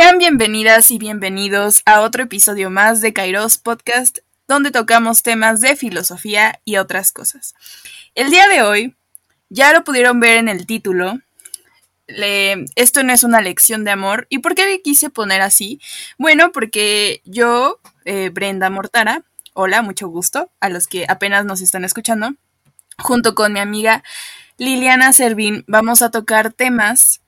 Sean 0.00 0.16
bienvenidas 0.16 0.90
y 0.92 0.96
bienvenidos 0.96 1.82
a 1.84 2.00
otro 2.00 2.22
episodio 2.22 2.70
más 2.70 3.02
de 3.02 3.12
Kairos 3.12 3.58
Podcast, 3.58 4.20
donde 4.48 4.70
tocamos 4.70 5.22
temas 5.22 5.60
de 5.60 5.76
filosofía 5.76 6.58
y 6.64 6.78
otras 6.78 7.12
cosas. 7.12 7.54
El 8.14 8.30
día 8.30 8.48
de 8.48 8.62
hoy, 8.62 8.96
ya 9.50 9.74
lo 9.74 9.84
pudieron 9.84 10.18
ver 10.18 10.38
en 10.38 10.48
el 10.48 10.64
título, 10.64 11.18
esto 12.06 13.02
no 13.02 13.12
es 13.12 13.24
una 13.24 13.42
lección 13.42 13.84
de 13.84 13.90
amor. 13.90 14.26
¿Y 14.30 14.38
por 14.38 14.54
qué 14.54 14.64
le 14.64 14.80
quise 14.80 15.10
poner 15.10 15.42
así? 15.42 15.82
Bueno, 16.16 16.50
porque 16.50 17.20
yo, 17.26 17.78
eh, 18.06 18.30
Brenda 18.30 18.70
Mortara, 18.70 19.24
hola, 19.52 19.82
mucho 19.82 20.08
gusto 20.08 20.50
a 20.60 20.70
los 20.70 20.86
que 20.86 21.04
apenas 21.10 21.44
nos 21.44 21.60
están 21.60 21.84
escuchando, 21.84 22.30
junto 22.96 23.34
con 23.34 23.52
mi 23.52 23.60
amiga 23.60 24.02
Liliana 24.56 25.12
Servín, 25.12 25.62
vamos 25.68 26.00
a 26.00 26.10
tocar 26.10 26.54
temas 26.54 27.20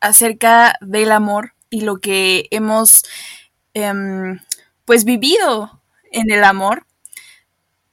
acerca 0.00 0.76
del 0.80 1.10
amor 1.10 1.55
y 1.70 1.82
lo 1.82 1.98
que 1.98 2.48
hemos 2.50 3.04
em, 3.74 4.40
pues 4.84 5.04
vivido 5.04 5.82
en 6.12 6.30
el 6.30 6.44
amor, 6.44 6.86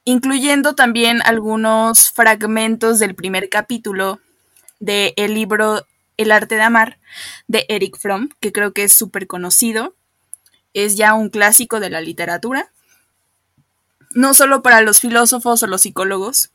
incluyendo 0.04 0.74
también 0.74 1.20
algunos 1.24 2.10
fragmentos 2.10 2.98
del 2.98 3.14
primer 3.14 3.48
capítulo 3.48 4.20
del 4.80 5.12
el 5.16 5.34
libro 5.34 5.86
El 6.16 6.30
arte 6.30 6.56
de 6.56 6.62
amar 6.62 6.98
de 7.48 7.66
Eric 7.68 7.98
Fromm, 7.98 8.28
que 8.40 8.52
creo 8.52 8.72
que 8.72 8.84
es 8.84 8.92
súper 8.92 9.26
conocido, 9.26 9.94
es 10.74 10.96
ya 10.96 11.14
un 11.14 11.30
clásico 11.30 11.80
de 11.80 11.90
la 11.90 12.00
literatura, 12.00 12.70
no 14.10 14.34
solo 14.34 14.62
para 14.62 14.80
los 14.80 15.00
filósofos 15.00 15.62
o 15.62 15.66
los 15.66 15.82
psicólogos, 15.82 16.50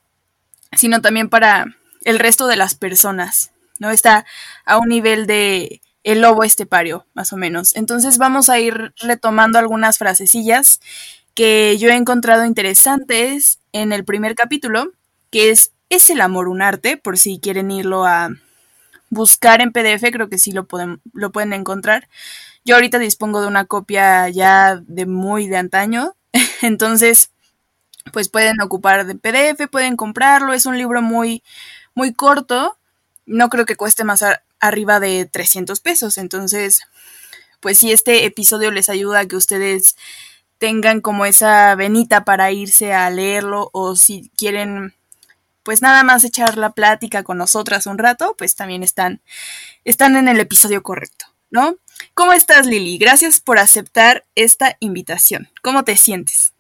sino 0.78 1.02
también 1.02 1.30
para 1.30 1.66
el 2.04 2.20
resto 2.20 2.48
de 2.48 2.56
las 2.56 2.76
personas, 2.76 3.52
¿no? 3.80 3.92
Está 3.92 4.26
a 4.66 4.78
un 4.78 4.90
nivel 4.90 5.28
de 5.28 5.82
el 6.04 6.22
lobo 6.22 6.44
estepario, 6.44 7.06
más 7.14 7.34
o 7.34 7.38
menos. 7.38 7.76
Entonces 7.76 8.18
vamos 8.18 8.50
a 8.50 8.60
ir 8.60 8.94
retomando 9.02 9.60
algunas 9.60 9.98
frasecillas 9.98 10.80
que 11.34 11.78
yo 11.78 11.90
he 11.90 11.96
encontrado 11.96 12.46
interesantes 12.46 13.60
en 13.72 13.92
el 13.92 14.06
primer 14.06 14.36
capítulo, 14.36 14.92
que 15.30 15.52
es 15.52 15.72
¿Es 15.90 16.12
el 16.12 16.22
amor 16.22 16.50
un 16.50 16.62
arte? 16.62 16.98
Por 16.98 17.18
si 17.18 17.40
quieren 17.40 17.72
irlo 17.72 18.06
a 18.06 18.30
buscar 19.10 19.62
en 19.62 19.72
PDF, 19.72 20.12
creo 20.12 20.30
que 20.30 20.38
sí 20.38 20.52
lo 20.52 20.66
pueden, 20.66 21.02
lo 21.14 21.32
pueden 21.32 21.52
encontrar. 21.54 22.08
Yo 22.64 22.76
ahorita 22.76 23.00
dispongo 23.00 23.42
de 23.42 23.48
una 23.48 23.66
copia 23.66 24.30
ya 24.30 24.80
de 24.86 25.08
muy 25.08 25.48
de 25.48 25.58
antaño, 25.58 26.16
entonces 26.62 27.32
pues 28.14 28.30
pueden 28.30 28.62
ocupar 28.62 29.06
de 29.08 29.16
PDF, 29.16 29.68
pueden 29.70 29.96
comprarlo, 29.98 30.54
es 30.54 30.66
un 30.68 30.78
libro 30.78 31.02
muy, 31.02 31.44
muy 31.96 32.14
corto, 32.14 32.78
no 33.26 33.50
creo 33.50 33.66
que 33.66 33.76
cueste 33.76 34.04
más 34.04 34.24
arriba 34.60 35.00
de 35.00 35.26
300 35.26 35.80
pesos. 35.80 36.18
Entonces, 36.18 36.82
pues 37.60 37.78
si 37.78 37.92
este 37.92 38.26
episodio 38.26 38.72
les 38.72 38.90
ayuda 38.90 39.20
a 39.20 39.26
que 39.26 39.36
ustedes 39.36 39.96
tengan 40.58 41.02
como 41.02 41.26
esa 41.26 41.74
venita 41.76 42.26
para 42.26 42.52
irse 42.52 42.94
a 42.94 43.10
leerlo 43.10 43.70
o 43.74 43.96
si 43.96 44.30
quieren 44.36 44.94
pues 45.64 45.82
nada 45.82 46.04
más 46.04 46.24
echar 46.24 46.58
la 46.58 46.72
plática 46.72 47.24
con 47.24 47.38
nosotras 47.38 47.86
un 47.86 47.98
rato, 47.98 48.36
pues 48.38 48.56
también 48.56 48.82
están, 48.82 49.22
están 49.84 50.16
en 50.16 50.28
el 50.28 50.40
episodio 50.40 50.82
correcto, 50.82 51.26
¿no? 51.52 51.76
¿Cómo 52.14 52.34
estás, 52.34 52.66
Lili? 52.66 52.98
Gracias 52.98 53.40
por 53.40 53.60
aceptar 53.60 54.26
esta 54.36 54.78
invitación. 54.80 55.48
¿Cómo 55.62 55.84
te 55.84 55.96
sientes? 55.96 56.54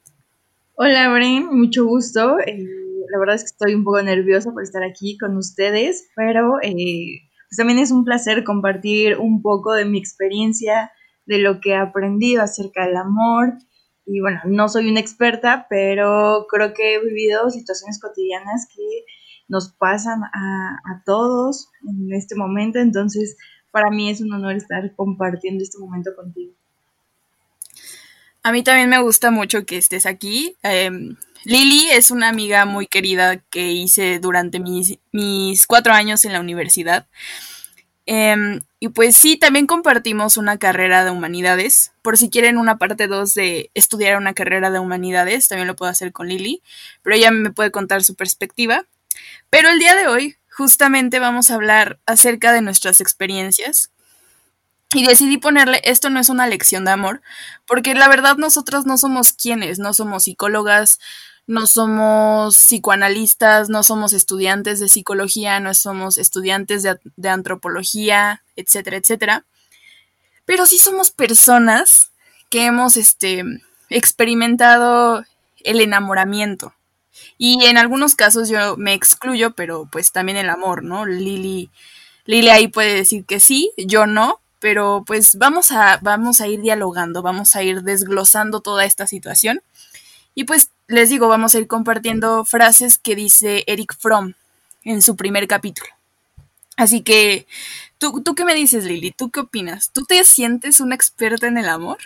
Hola, 0.75 1.09
Bren, 1.09 1.47
mucho 1.47 1.85
gusto. 1.85 2.39
Eh, 2.39 2.65
la 3.09 3.19
verdad 3.19 3.35
es 3.35 3.41
que 3.41 3.47
estoy 3.47 3.73
un 3.73 3.83
poco 3.83 4.01
nerviosa 4.01 4.51
por 4.51 4.63
estar 4.63 4.83
aquí 4.83 5.17
con 5.17 5.35
ustedes, 5.37 6.07
pero 6.15 6.57
eh, 6.61 7.28
pues 7.49 7.57
también 7.57 7.79
es 7.79 7.91
un 7.91 8.05
placer 8.05 8.43
compartir 8.43 9.17
un 9.17 9.41
poco 9.41 9.73
de 9.73 9.85
mi 9.85 9.97
experiencia, 9.97 10.91
de 11.25 11.39
lo 11.39 11.59
que 11.59 11.71
he 11.71 11.75
aprendido 11.75 12.43
acerca 12.43 12.85
del 12.85 12.97
amor. 12.97 13.53
Y 14.05 14.21
bueno, 14.21 14.39
no 14.45 14.69
soy 14.69 14.89
una 14.89 14.99
experta, 14.99 15.65
pero 15.69 16.45
creo 16.49 16.73
que 16.73 16.95
he 16.95 17.03
vivido 17.03 17.49
situaciones 17.49 17.99
cotidianas 17.99 18.67
que 18.75 19.05
nos 19.47 19.73
pasan 19.73 20.23
a, 20.23 20.79
a 20.85 21.03
todos 21.05 21.69
en 21.87 22.13
este 22.13 22.35
momento, 22.35 22.79
entonces 22.79 23.35
para 23.71 23.89
mí 23.89 24.09
es 24.09 24.21
un 24.21 24.31
honor 24.31 24.55
estar 24.55 24.95
compartiendo 24.95 25.63
este 25.63 25.79
momento 25.79 26.11
contigo. 26.15 26.53
A 28.41 28.51
mí 28.51 28.63
también 28.63 28.89
me 28.89 29.01
gusta 29.01 29.31
mucho 29.31 29.65
que 29.65 29.77
estés 29.77 30.05
aquí. 30.05 30.55
Em, 30.63 31.15
Lili 31.45 31.89
es 31.91 32.11
una 32.11 32.27
amiga 32.29 32.65
muy 32.65 32.87
querida 32.87 33.37
que 33.37 33.71
hice 33.71 34.19
durante 34.19 34.59
mis, 34.59 35.67
cuatro 35.67 35.93
años 35.93 36.25
en 36.25 36.33
la 36.33 36.39
universidad. 36.39 37.07
Em, 38.05 38.61
y 38.79 38.89
pues 38.89 39.15
sí, 39.15 39.37
también 39.37 39.67
compartimos 39.67 40.37
una 40.37 40.57
carrera 40.57 41.05
de 41.05 41.11
humanidades. 41.11 41.91
Por 42.01 42.17
si 42.17 42.29
quieren 42.29 42.57
una 42.57 42.77
parte 42.77 43.07
2 43.07 43.33
de 43.35 43.71
estudiar 43.73 44.17
una 44.17 44.33
carrera 44.33 44.71
de 44.71 44.79
humanidades, 44.79 45.47
también 45.47 45.67
lo 45.67 45.75
puedo 45.75 45.91
hacer 45.91 46.11
con 46.11 46.27
Lili, 46.27 46.61
pero 47.03 47.15
ella 47.15 47.31
me 47.31 47.51
puede 47.51 47.71
contar 47.71 48.03
su 48.03 48.15
perspectiva. 48.15 48.85
Pero 49.49 49.69
el 49.69 49.79
día 49.79 49.95
de 49.95 50.07
hoy, 50.07 50.37
justamente 50.49 51.19
vamos 51.19 51.51
a 51.51 51.55
hablar 51.55 51.99
acerca 52.05 52.51
de 52.51 52.61
nuestras 52.61 52.99
experiencias. 53.01 53.91
Y 54.91 55.05
decidí 55.05 55.37
ponerle, 55.37 55.81
esto 55.83 56.09
no 56.09 56.19
es 56.19 56.29
una 56.29 56.47
lección 56.47 56.83
de 56.83 56.91
amor, 56.91 57.21
porque 57.67 57.93
la 57.93 58.07
verdad 58.07 58.37
nosotros 58.37 58.87
no 58.87 58.97
somos 58.97 59.33
quienes, 59.33 59.77
no 59.77 59.93
somos 59.93 60.23
psicólogas, 60.23 60.99
no 61.49 61.65
somos 61.65 62.57
psicoanalistas, 62.57 63.69
no 63.69 63.81
somos 63.81 64.13
estudiantes 64.13 64.79
de 64.79 64.87
psicología, 64.87 65.59
no 65.59 65.73
somos 65.73 66.19
estudiantes 66.19 66.83
de, 66.83 67.29
antropología, 67.29 68.43
etcétera, 68.55 68.97
etcétera. 68.97 69.45
Pero 70.45 70.67
sí 70.67 70.77
somos 70.77 71.09
personas 71.09 72.11
que 72.51 72.65
hemos 72.65 72.97
este, 72.97 73.43
experimentado 73.89 75.25
el 75.63 75.81
enamoramiento. 75.81 76.75
Y 77.39 77.65
en 77.65 77.79
algunos 77.79 78.13
casos 78.13 78.47
yo 78.47 78.77
me 78.77 78.93
excluyo, 78.93 79.55
pero 79.55 79.89
pues 79.91 80.11
también 80.11 80.37
el 80.37 80.51
amor, 80.51 80.83
¿no? 80.83 81.07
Lili, 81.07 81.71
Lili 82.25 82.49
ahí 82.49 82.67
puede 82.67 82.93
decir 82.93 83.25
que 83.25 83.39
sí, 83.39 83.71
yo 83.75 84.05
no, 84.05 84.39
pero 84.59 85.03
pues 85.03 85.35
vamos 85.35 85.71
a, 85.71 85.97
vamos 86.03 86.41
a 86.41 86.47
ir 86.47 86.61
dialogando, 86.61 87.23
vamos 87.23 87.55
a 87.55 87.63
ir 87.63 87.81
desglosando 87.81 88.59
toda 88.59 88.85
esta 88.85 89.07
situación. 89.07 89.63
Y 90.35 90.43
pues 90.43 90.69
les 90.89 91.09
digo, 91.09 91.27
vamos 91.27 91.53
a 91.53 91.59
ir 91.59 91.67
compartiendo 91.67 92.43
frases 92.45 92.97
que 92.97 93.15
dice 93.15 93.63
Eric 93.67 93.95
Fromm 93.97 94.33
en 94.83 95.03
su 95.03 95.15
primer 95.15 95.47
capítulo. 95.47 95.87
Así 96.77 97.01
que, 97.01 97.45
¿tú, 97.99 98.23
¿tú 98.23 98.33
qué 98.33 98.43
me 98.43 98.55
dices, 98.55 98.85
Lili? 98.85 99.11
¿Tú 99.11 99.29
qué 99.29 99.41
opinas? 99.41 99.91
¿Tú 99.93 100.03
te 100.05 100.23
sientes 100.23 100.79
una 100.79 100.95
experta 100.95 101.47
en 101.47 101.57
el 101.57 101.69
amor? 101.69 101.97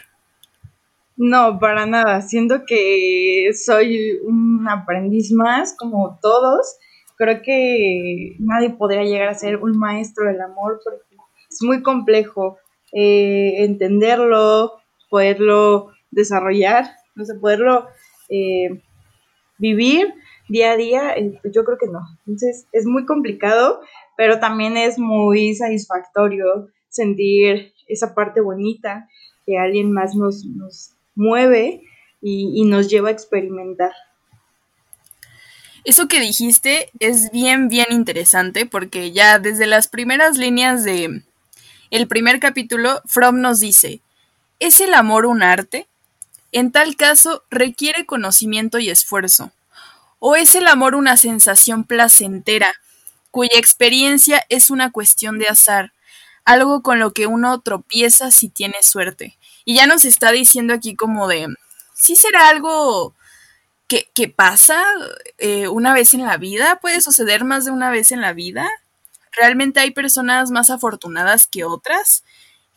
No, 1.16 1.60
para 1.60 1.86
nada. 1.86 2.22
Siento 2.24 2.66
que 2.68 3.52
soy 3.54 4.20
un 4.26 4.68
aprendiz 4.68 5.32
más, 5.32 5.76
como 5.78 6.20
todos. 6.22 6.76
Creo 7.16 7.42
que 7.42 8.36
nadie 8.40 8.72
podría 8.72 9.04
llegar 9.04 9.30
a 9.30 9.36
ser 9.36 9.58
un 9.58 9.78
maestro 9.78 10.26
del 10.26 10.42
amor 10.42 10.82
porque 10.84 11.16
es 11.50 11.62
muy 11.62 11.82
complejo 11.82 12.58
eh, 12.92 13.64
entenderlo, 13.64 14.74
poderlo 15.10 15.92
desarrollar, 16.12 16.98
no 17.16 17.24
sé, 17.24 17.36
poderlo 17.36 17.88
eh, 18.34 18.82
vivir 19.58 20.14
día 20.50 20.72
a 20.72 20.78
día, 20.78 21.16
eh, 21.16 21.40
yo 21.54 21.64
creo 21.64 21.78
que 21.78 21.88
no. 21.88 22.02
Entonces 22.26 22.68
es 22.72 22.86
muy 22.86 23.06
complicado, 23.06 23.82
pero 24.18 24.40
también 24.40 24.78
es 24.78 24.98
muy 24.98 25.56
satisfactorio 25.56 26.70
sentir 26.90 27.74
esa 27.88 28.14
parte 28.14 28.42
bonita 28.42 29.08
que 29.46 29.58
alguien 29.58 29.92
más 29.92 30.16
nos, 30.16 30.46
mueve 31.16 31.82
y, 32.22 32.52
y 32.56 32.66
nos 32.66 32.90
lleva 32.90 33.10
a 33.10 33.12
experimentar. 33.12 33.92
Eso 35.84 36.08
que 36.08 36.20
dijiste 36.20 36.90
es 37.00 37.30
bien, 37.32 37.68
bien 37.68 37.88
interesante 37.92 38.66
porque 38.66 39.12
ya 39.12 39.38
desde 39.38 39.68
las 39.68 39.88
primeras 39.88 40.38
líneas 40.38 40.84
de 40.84 41.24
el 41.92 42.08
primer 42.08 42.40
capítulo, 42.40 43.02
Fromm 43.06 43.40
nos 43.40 43.60
dice, 43.60 44.02
¿es 44.60 44.82
el 44.82 44.96
amor 44.96 45.28
un 45.28 45.44
arte? 45.44 45.86
En 46.54 46.72
tal 46.72 46.96
caso, 46.96 47.44
requiere 47.50 48.06
conocimiento 48.06 48.78
y 48.78 48.92
esfuerzo. 48.92 49.52
¿O 50.20 50.36
es 50.36 50.54
el 50.54 50.68
amor 50.68 50.94
una 50.94 51.18
sensación 51.18 51.84
placentera, 51.84 52.72
cuya 53.32 53.58
experiencia 53.58 54.46
es 54.50 54.70
una 54.70 54.92
cuestión 54.92 55.40
de 55.40 55.48
azar, 55.48 55.94
algo 56.46 56.84
con 56.84 57.00
lo 57.00 57.12
que 57.12 57.26
uno 57.26 57.60
tropieza 57.62 58.30
si 58.30 58.50
tiene 58.50 58.76
suerte? 58.84 59.36
Y 59.66 59.76
ya 59.76 59.88
nos 59.88 60.06
está 60.06 60.32
diciendo 60.32 60.76
aquí 60.76 60.96
como 60.96 61.28
de, 61.28 61.48
¿sí 61.96 62.16
será 62.16 62.50
algo 62.50 63.16
que, 63.88 64.30
pasa 64.30 64.84
eh, 65.40 65.68
una 65.68 65.94
vez 65.96 66.14
en 66.14 66.24
la 66.24 66.38
vida? 66.38 66.80
¿Puede 66.82 67.02
suceder 67.02 67.46
más 67.46 67.66
de 67.66 67.72
una 67.72 67.90
vez 67.90 68.12
en 68.12 68.22
la 68.22 68.34
vida? 68.34 68.70
¿Realmente 69.32 69.80
hay 69.80 69.90
personas 69.90 70.52
más 70.52 70.70
afortunadas 70.70 71.48
que 71.48 71.64
otras 71.64 72.24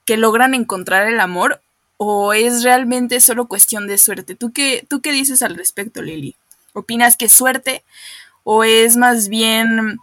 que 0.06 0.16
logran 0.16 0.54
encontrar 0.54 1.08
el 1.08 1.20
amor 1.20 1.60
o 1.96 2.32
es 2.32 2.62
realmente 2.62 3.20
solo 3.20 3.48
cuestión 3.48 3.86
de 3.86 3.98
suerte? 3.98 4.34
¿Tú 4.34 4.52
qué, 4.52 4.86
tú 4.88 5.00
qué 5.00 5.12
dices 5.12 5.42
al 5.42 5.56
respecto, 5.56 6.02
Lili? 6.02 6.36
¿Opinas 6.72 7.16
que 7.16 7.26
es 7.26 7.32
suerte 7.32 7.82
o 8.44 8.64
es 8.64 8.96
más 8.96 9.28
bien 9.28 9.98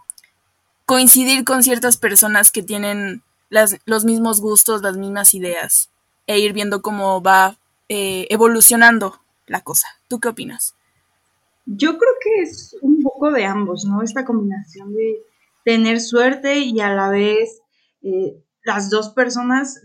coincidir 0.86 1.44
con 1.44 1.62
ciertas 1.62 1.96
personas 1.96 2.50
que 2.50 2.62
tienen 2.62 3.22
las, 3.48 3.76
los 3.86 4.04
mismos 4.04 4.40
gustos, 4.40 4.82
las 4.82 4.96
mismas 4.96 5.34
ideas? 5.34 5.88
e 6.26 6.38
ir 6.38 6.52
viendo 6.52 6.82
cómo 6.82 7.22
va 7.22 7.56
eh, 7.88 8.26
evolucionando 8.30 9.20
la 9.46 9.60
cosa. 9.62 9.88
¿Tú 10.08 10.20
qué 10.20 10.28
opinas? 10.28 10.74
Yo 11.66 11.98
creo 11.98 12.12
que 12.22 12.42
es 12.42 12.76
un 12.82 13.02
poco 13.02 13.30
de 13.30 13.44
ambos, 13.44 13.84
¿no? 13.84 14.02
Esta 14.02 14.24
combinación 14.24 14.94
de 14.94 15.22
tener 15.64 16.00
suerte 16.00 16.58
y 16.58 16.80
a 16.80 16.94
la 16.94 17.08
vez 17.08 17.60
eh, 18.02 18.36
las 18.64 18.90
dos 18.90 19.10
personas 19.10 19.82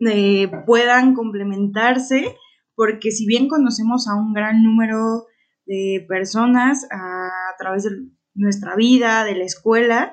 eh, 0.00 0.50
puedan 0.66 1.14
complementarse, 1.14 2.36
porque 2.74 3.10
si 3.10 3.26
bien 3.26 3.48
conocemos 3.48 4.08
a 4.08 4.14
un 4.14 4.32
gran 4.34 4.62
número 4.62 5.26
de 5.64 6.04
personas 6.08 6.86
a, 6.90 7.30
través 7.58 7.84
de 7.84 7.90
nuestra 8.34 8.76
vida, 8.76 9.24
de 9.24 9.34
la 9.34 9.44
escuela, 9.44 10.12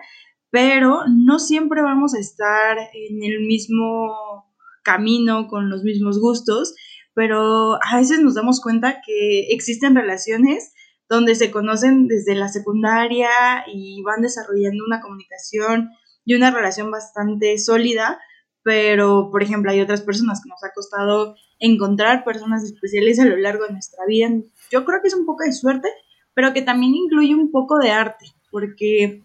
pero 0.49 1.01
no 1.07 1.39
siempre 1.39 1.81
vamos 1.81 2.13
a 2.13 2.19
estar 2.19 2.77
en 2.77 3.23
el 3.23 3.45
mismo 3.45 4.47
camino, 4.83 5.47
con 5.47 5.69
los 5.69 5.83
mismos 5.83 6.19
gustos, 6.19 6.75
pero 7.13 7.75
a 7.83 7.97
veces 7.97 8.21
nos 8.21 8.35
damos 8.35 8.61
cuenta 8.61 9.01
que 9.05 9.47
existen 9.49 9.95
relaciones 9.95 10.73
donde 11.09 11.35
se 11.35 11.51
conocen 11.51 12.07
desde 12.07 12.35
la 12.35 12.47
secundaria 12.47 13.29
y 13.71 14.01
van 14.03 14.21
desarrollando 14.21 14.83
una 14.85 15.01
comunicación 15.01 15.89
y 16.25 16.35
una 16.35 16.51
relación 16.51 16.89
bastante 16.91 17.57
sólida, 17.57 18.19
pero 18.63 19.29
por 19.31 19.43
ejemplo 19.43 19.71
hay 19.71 19.81
otras 19.81 20.01
personas 20.01 20.41
que 20.41 20.49
nos 20.49 20.63
ha 20.63 20.73
costado 20.73 21.35
encontrar 21.59 22.23
personas 22.23 22.63
especiales 22.63 23.19
a 23.19 23.25
lo 23.25 23.37
largo 23.37 23.65
de 23.65 23.73
nuestra 23.73 24.05
vida. 24.07 24.29
Yo 24.71 24.85
creo 24.85 25.01
que 25.01 25.07
es 25.07 25.15
un 25.15 25.25
poco 25.25 25.43
de 25.43 25.53
suerte, 25.53 25.89
pero 26.33 26.53
que 26.53 26.61
también 26.61 26.95
incluye 26.95 27.35
un 27.35 27.51
poco 27.51 27.77
de 27.79 27.91
arte, 27.91 28.25
porque 28.51 29.23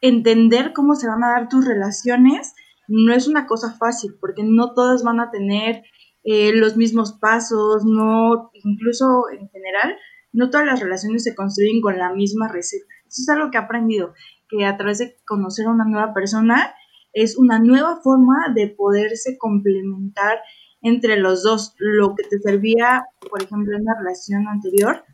entender 0.00 0.72
cómo 0.72 0.94
se 0.94 1.08
van 1.08 1.24
a 1.24 1.30
dar 1.30 1.48
tus 1.48 1.66
relaciones 1.66 2.54
no 2.88 3.12
es 3.12 3.28
una 3.28 3.46
cosa 3.46 3.74
fácil, 3.74 4.16
porque 4.20 4.42
no 4.42 4.72
todas 4.72 5.02
van 5.02 5.20
a 5.20 5.30
tener 5.30 5.82
eh, 6.24 6.52
los 6.54 6.76
mismos 6.76 7.12
pasos, 7.12 7.84
no, 7.84 8.50
incluso 8.54 9.24
en 9.30 9.48
general, 9.50 9.96
no 10.32 10.50
todas 10.50 10.66
las 10.66 10.80
relaciones 10.80 11.24
se 11.24 11.34
construyen 11.34 11.80
con 11.80 11.98
la 11.98 12.12
misma 12.12 12.48
receta. 12.48 12.86
Eso 13.06 13.22
es 13.22 13.28
algo 13.28 13.50
que 13.50 13.58
he 13.58 13.60
aprendido, 13.60 14.14
que 14.48 14.64
a 14.64 14.76
través 14.76 14.98
de 14.98 15.16
conocer 15.26 15.66
a 15.66 15.70
una 15.70 15.84
nueva 15.84 16.14
persona 16.14 16.74
es 17.22 17.36
una 17.36 17.58
nueva 17.58 18.00
forma 18.02 18.52
de 18.54 18.68
poderse 18.68 19.38
complementar 19.38 20.40
entre 20.82 21.16
los 21.16 21.42
dos. 21.42 21.74
Lo 21.78 22.14
que 22.14 22.24
te 22.24 22.38
servía, 22.38 23.04
por 23.30 23.42
ejemplo, 23.42 23.76
en 23.76 23.82
una 23.82 23.98
relación 23.98 24.46
anterior, 24.48 25.04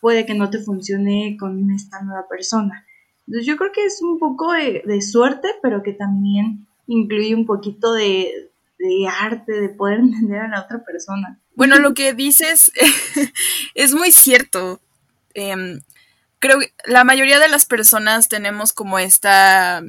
puede 0.00 0.26
que 0.26 0.34
no 0.34 0.50
te 0.50 0.58
funcione 0.58 1.36
con 1.38 1.70
esta 1.70 2.02
nueva 2.02 2.26
persona. 2.28 2.86
Entonces 3.26 3.46
yo 3.46 3.56
creo 3.56 3.70
que 3.72 3.84
es 3.84 4.00
un 4.02 4.18
poco 4.18 4.52
de, 4.52 5.02
suerte, 5.02 5.48
pero 5.62 5.82
que 5.82 5.92
también 5.92 6.66
incluye 6.86 7.34
un 7.34 7.46
poquito 7.46 7.92
de, 7.92 8.32
arte, 9.20 9.52
de 9.52 9.68
poder 9.68 10.00
entender 10.00 10.40
a 10.40 10.48
la 10.48 10.62
otra 10.62 10.82
persona. 10.84 11.40
Bueno, 11.54 11.78
lo 11.78 11.94
que 11.94 12.14
dices 12.14 12.72
es 13.74 13.94
muy 13.94 14.10
cierto. 14.10 14.80
Em, 15.34 15.80
creo 16.38 16.58
que 16.58 16.72
la 16.86 17.04
mayoría 17.04 17.38
de 17.38 17.48
las 17.48 17.66
personas 17.66 18.28
tenemos 18.28 18.72
como 18.72 18.98
esta 18.98 19.82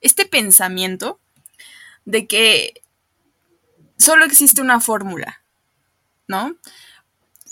este 0.00 0.26
pensamiento 0.26 1.20
de 2.04 2.26
que 2.26 2.82
solo 3.96 4.24
existe 4.24 4.60
una 4.60 4.80
fórmula, 4.80 5.42
¿no? 6.26 6.56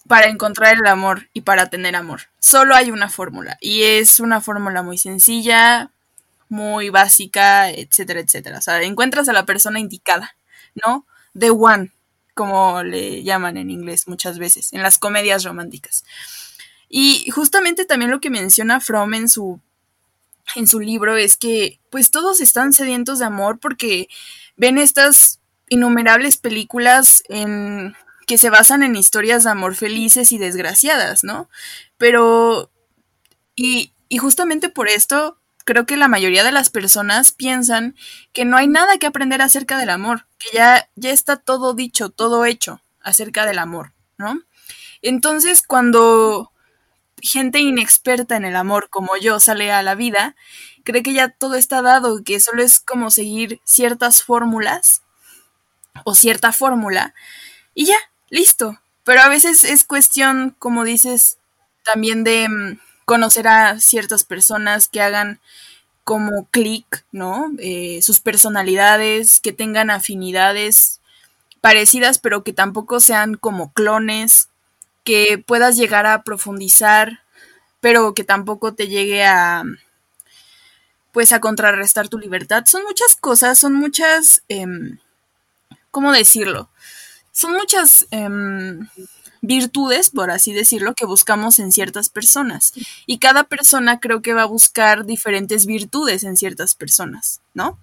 Para 0.09 0.29
encontrar 0.29 0.77
el 0.77 0.87
amor 0.87 1.29
y 1.33 1.43
para 1.43 1.69
tener 1.69 1.97
amor. 1.97 2.23
Solo 2.39 2.75
hay 2.75 2.91
una 2.91 3.09
fórmula 3.09 3.59
y 3.61 3.83
es 3.83 4.21
una 4.21 4.41
fórmula 4.41 4.83
muy 4.83 4.99
sencilla, 4.99 5.91
muy 6.49 6.91
básica, 6.91 7.71
etcétera, 7.71 8.21
etcétera. 8.21 8.59
O 8.59 8.63
sea, 8.63 8.81
encuentras 8.83 9.29
a 9.29 9.33
la 9.33 9.47
persona 9.47 9.81
indicada, 9.81 10.37
¿no? 10.75 11.07
The 11.39 11.51
one, 11.51 11.93
como 12.35 12.83
le 12.83 13.23
llaman 13.25 13.57
en 13.57 13.71
inglés 13.71 14.07
muchas 14.09 14.39
veces, 14.39 14.73
en 14.73 14.83
las 14.83 14.99
comedias 14.99 15.45
románticas. 15.45 16.05
Y 16.89 17.29
justamente 17.31 17.85
también 17.85 18.11
lo 18.11 18.21
que 18.21 18.31
menciona 18.31 18.81
Fromm 18.81 19.15
en 19.15 19.29
su 19.29 19.61
en 20.55 20.67
su 20.67 20.81
libro 20.81 21.17
es 21.17 21.37
que 21.37 21.81
pues 21.91 22.11
todos 22.11 22.41
están 22.41 22.73
sedientos 22.73 23.19
de 23.19 23.25
amor 23.25 23.59
porque 23.59 24.09
ven 24.57 24.79
estas 24.79 25.41
innumerables 25.69 26.37
películas 26.37 27.25
en 27.29 27.97
que 28.27 28.39
se 28.39 28.51
basan 28.51 28.83
en 28.83 28.97
historias 28.97 29.45
de 29.45 29.51
amor 29.51 29.75
felices 29.75 30.33
y 30.33 30.39
desgraciadas, 30.39 31.25
¿no? 31.25 31.49
Pero 31.97 32.71
y, 33.55 33.93
y 34.09 34.19
justamente 34.19 34.69
por 34.69 34.89
esto 34.89 35.39
creo 35.65 35.85
que 35.85 35.97
la 35.97 36.09
mayoría 36.09 36.45
de 36.45 36.53
las 36.53 36.71
personas 36.71 37.33
piensan 37.33 37.97
que 38.33 38.45
no 38.45 38.57
hay 38.57 38.69
nada 38.69 38.99
que 38.99 39.07
aprender 39.07 39.43
acerca 39.43 39.79
del 39.79 39.91
amor, 39.91 40.27
que 40.39 40.57
ya, 40.57 40.89
ya 40.95 41.11
está 41.11 41.37
todo 41.37 41.75
dicho, 41.75 42.09
todo 42.11 42.45
hecho 42.45 42.81
acerca 43.01 43.45
del 43.47 43.59
amor, 43.59 43.93
¿no? 44.17 44.41
Entonces, 45.03 45.63
cuando 45.63 46.53
gente 47.23 47.61
inexperta 47.61 48.37
en 48.37 48.45
el 48.45 48.57
amor 48.57 48.89
como 48.91 49.17
yo 49.17 49.41
sale 49.41 49.73
a 49.73 49.83
la 49.83 49.95
vida, 49.95 50.37
cree 50.85 51.03
que 51.03 51.13
ya 51.13 51.29
todo 51.29 51.55
está 51.57 51.83
dado, 51.83 52.23
que 52.23 52.41
solo 52.41 52.63
es 52.63 52.81
como 52.81 53.11
seguir 53.11 53.61
ciertas 53.65 54.23
fórmulas 54.23 55.03
o 56.05 56.15
cierta 56.15 56.53
fórmula 56.53 57.15
y 57.75 57.87
ya, 57.87 57.99
listo. 58.31 58.79
Pero 59.05 59.21
a 59.21 59.29
veces 59.29 59.63
es 59.63 59.85
cuestión, 59.85 60.57
como 60.59 60.85
dices, 60.85 61.39
también 61.85 62.25
de 62.25 62.49
mm, 62.49 62.81
conocer 63.05 63.47
a 63.47 63.79
ciertas 63.79 64.25
personas 64.25 64.89
que 64.89 65.01
hagan 65.01 65.39
como 66.03 66.47
clic, 66.51 67.05
¿no? 67.13 67.53
Eh, 67.59 68.01
sus 68.03 68.21
personalidades, 68.21 69.41
que 69.41 69.53
tengan 69.53 69.91
afinidades 69.91 71.01
parecidas, 71.61 72.19
pero 72.19 72.45
que 72.45 72.53
tampoco 72.53 73.01
sean 73.01 73.35
como 73.35 73.73
clones, 73.73 74.49
que 75.07 75.39
puedas 75.39 75.77
llegar 75.77 76.05
a 76.05 76.25
profundizar, 76.25 77.21
pero 77.81 78.13
que 78.13 78.25
tampoco 78.25 78.75
te 78.75 78.89
llegue 78.89 79.25
a 79.25 79.63
pues 81.13 81.33
a 81.33 81.41
contrarrestar 81.41 82.11
tu 82.11 82.19
libertad. 82.19 82.65
Son 82.67 82.83
muchas 82.83 83.17
cosas, 83.17 83.59
son 83.59 83.73
muchas, 83.73 84.43
em, 84.49 84.99
¿cómo 85.91 86.13
decirlo? 86.13 86.69
Son 87.33 87.53
muchas 87.53 88.07
em, 88.11 88.87
virtudes, 89.41 90.11
por 90.11 90.31
así 90.31 90.53
decirlo, 90.53 90.93
que 90.95 91.07
buscamos 91.07 91.59
en 91.59 91.73
ciertas 91.73 92.11
personas. 92.11 92.75
Y 93.07 93.19
cada 93.19 93.45
persona 93.45 93.99
creo 93.99 94.21
que 94.21 94.35
va 94.35 94.43
a 94.43 94.47
buscar 94.47 95.07
diferentes 95.07 95.65
virtudes 95.65 96.25
en 96.25 96.37
ciertas 96.37 96.75
personas, 96.75 97.41
¿no? 97.55 97.79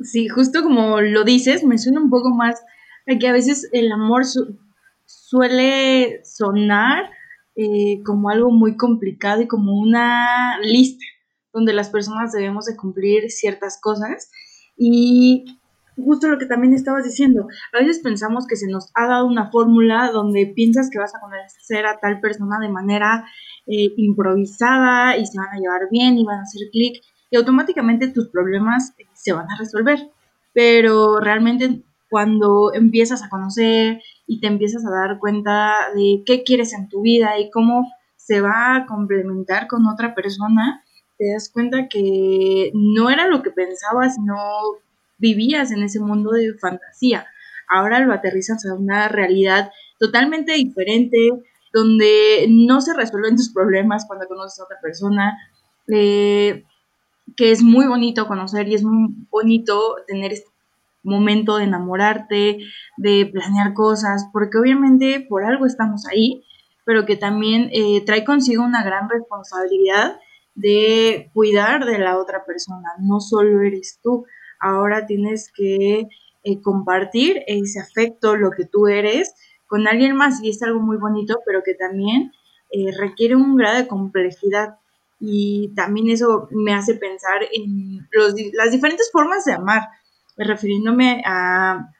Sí, 0.00 0.28
justo 0.28 0.62
como 0.62 1.00
lo 1.00 1.24
dices, 1.24 1.64
me 1.64 1.78
suena 1.78 2.00
un 2.00 2.10
poco 2.10 2.30
más 2.30 2.60
a 3.08 3.18
que 3.18 3.26
a 3.26 3.32
veces 3.32 3.68
el 3.72 3.90
amor 3.90 4.24
suele 5.28 6.24
sonar 6.24 7.10
eh, 7.54 8.02
como 8.02 8.30
algo 8.30 8.50
muy 8.50 8.76
complicado 8.76 9.42
y 9.42 9.46
como 9.46 9.78
una 9.78 10.58
lista 10.60 11.04
donde 11.52 11.74
las 11.74 11.90
personas 11.90 12.32
debemos 12.32 12.64
de 12.64 12.76
cumplir 12.76 13.30
ciertas 13.30 13.78
cosas 13.78 14.30
y 14.76 15.44
justo 15.96 16.28
lo 16.28 16.38
que 16.38 16.46
también 16.46 16.72
estabas 16.72 17.04
diciendo, 17.04 17.46
a 17.74 17.78
veces 17.78 18.00
pensamos 18.02 18.46
que 18.46 18.56
se 18.56 18.68
nos 18.68 18.90
ha 18.94 19.06
dado 19.06 19.26
una 19.26 19.50
fórmula 19.50 20.10
donde 20.12 20.46
piensas 20.46 20.88
que 20.90 20.98
vas 20.98 21.14
a 21.14 21.20
conocer 21.20 21.84
a 21.84 21.98
tal 21.98 22.20
persona 22.20 22.58
de 22.60 22.70
manera 22.70 23.26
eh, 23.66 23.92
improvisada 23.98 25.18
y 25.18 25.26
se 25.26 25.36
van 25.36 25.48
a 25.48 25.58
llevar 25.58 25.88
bien 25.90 26.16
y 26.16 26.24
van 26.24 26.38
a 26.38 26.42
hacer 26.42 26.68
clic 26.70 27.02
y 27.30 27.36
automáticamente 27.36 28.08
tus 28.08 28.28
problemas 28.28 28.94
eh, 28.96 29.04
se 29.12 29.32
van 29.32 29.50
a 29.50 29.58
resolver. 29.58 30.10
Pero 30.54 31.20
realmente 31.20 31.82
cuando 32.08 32.72
empiezas 32.72 33.22
a 33.22 33.28
conocer 33.28 34.00
y 34.28 34.40
te 34.40 34.46
empiezas 34.46 34.84
a 34.86 34.90
dar 34.90 35.18
cuenta 35.18 35.74
de 35.96 36.22
qué 36.24 36.44
quieres 36.44 36.74
en 36.74 36.88
tu 36.88 37.00
vida 37.00 37.40
y 37.40 37.50
cómo 37.50 37.90
se 38.16 38.42
va 38.42 38.76
a 38.76 38.86
complementar 38.86 39.66
con 39.66 39.86
otra 39.86 40.14
persona, 40.14 40.84
te 41.16 41.32
das 41.32 41.50
cuenta 41.50 41.88
que 41.88 42.70
no 42.74 43.08
era 43.10 43.26
lo 43.26 43.42
que 43.42 43.50
pensabas, 43.50 44.16
no 44.22 44.36
vivías 45.16 45.72
en 45.72 45.82
ese 45.82 45.98
mundo 45.98 46.30
de 46.32 46.52
fantasía. 46.60 47.26
Ahora 47.68 48.00
lo 48.00 48.12
aterrizas 48.12 48.64
a 48.66 48.74
una 48.74 49.08
realidad 49.08 49.70
totalmente 49.98 50.52
diferente, 50.52 51.30
donde 51.72 52.46
no 52.50 52.82
se 52.82 52.94
resuelven 52.94 53.36
tus 53.36 53.52
problemas 53.52 54.06
cuando 54.06 54.28
conoces 54.28 54.60
a 54.60 54.64
otra 54.64 54.76
persona, 54.82 55.38
eh, 55.90 56.64
que 57.34 57.50
es 57.50 57.62
muy 57.62 57.86
bonito 57.86 58.28
conocer 58.28 58.68
y 58.68 58.74
es 58.74 58.84
muy 58.84 59.08
bonito 59.30 59.96
tener 60.06 60.34
este 60.34 60.50
momento 61.02 61.56
de 61.56 61.64
enamorarte, 61.64 62.58
de 62.96 63.26
planear 63.32 63.74
cosas, 63.74 64.28
porque 64.32 64.58
obviamente 64.58 65.24
por 65.28 65.44
algo 65.44 65.66
estamos 65.66 66.06
ahí, 66.06 66.44
pero 66.84 67.06
que 67.06 67.16
también 67.16 67.70
eh, 67.72 68.02
trae 68.04 68.24
consigo 68.24 68.64
una 68.64 68.82
gran 68.82 69.08
responsabilidad 69.08 70.18
de 70.54 71.30
cuidar 71.34 71.84
de 71.84 71.98
la 71.98 72.18
otra 72.18 72.44
persona, 72.44 72.88
no 72.98 73.20
solo 73.20 73.62
eres 73.62 74.00
tú, 74.02 74.26
ahora 74.60 75.06
tienes 75.06 75.52
que 75.54 76.08
eh, 76.44 76.60
compartir 76.62 77.42
ese 77.46 77.80
afecto, 77.80 78.36
lo 78.36 78.50
que 78.50 78.64
tú 78.64 78.88
eres, 78.88 79.34
con 79.66 79.86
alguien 79.86 80.16
más 80.16 80.42
y 80.42 80.50
es 80.50 80.62
algo 80.62 80.80
muy 80.80 80.96
bonito, 80.96 81.40
pero 81.44 81.62
que 81.62 81.74
también 81.74 82.32
eh, 82.70 82.90
requiere 82.98 83.36
un 83.36 83.56
grado 83.56 83.76
de 83.76 83.86
complejidad. 83.86 84.78
Y 85.20 85.72
también 85.74 86.08
eso 86.10 86.48
me 86.50 86.72
hace 86.74 86.94
pensar 86.94 87.42
en 87.52 88.08
los, 88.12 88.34
las 88.52 88.70
diferentes 88.70 89.10
formas 89.12 89.44
de 89.44 89.52
amar, 89.52 89.82
refiriéndome 90.38 91.22
a 91.26 91.90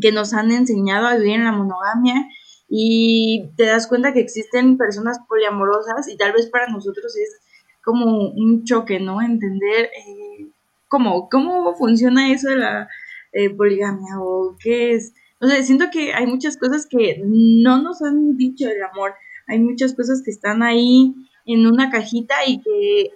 que 0.00 0.12
nos 0.12 0.32
han 0.32 0.52
enseñado 0.52 1.06
a 1.06 1.16
vivir 1.16 1.34
en 1.34 1.44
la 1.44 1.52
monogamia 1.52 2.28
y 2.68 3.50
te 3.56 3.66
das 3.66 3.88
cuenta 3.88 4.12
que 4.12 4.20
existen 4.20 4.78
personas 4.78 5.18
poliamorosas 5.28 6.08
y 6.08 6.16
tal 6.16 6.32
vez 6.32 6.48
para 6.48 6.68
nosotros 6.68 7.16
es 7.16 7.40
como 7.82 8.28
un 8.28 8.64
choque, 8.64 9.00
¿no? 9.00 9.20
Entender 9.20 9.86
eh, 9.86 10.46
cómo, 10.88 11.28
cómo 11.28 11.74
funciona 11.74 12.32
eso 12.32 12.48
de 12.48 12.56
la 12.56 12.88
eh, 13.32 13.50
poligamia 13.50 14.20
o 14.20 14.56
qué 14.62 14.92
es. 14.92 15.14
O 15.40 15.46
sea, 15.46 15.62
siento 15.62 15.86
que 15.90 16.12
hay 16.12 16.26
muchas 16.26 16.56
cosas 16.56 16.86
que 16.86 17.20
no 17.24 17.82
nos 17.82 18.02
han 18.02 18.36
dicho 18.36 18.66
del 18.68 18.82
amor, 18.82 19.14
hay 19.48 19.58
muchas 19.58 19.94
cosas 19.94 20.22
que 20.24 20.30
están 20.30 20.62
ahí 20.62 21.14
en 21.46 21.66
una 21.66 21.90
cajita 21.90 22.34
y 22.46 22.60
que, 22.60 23.14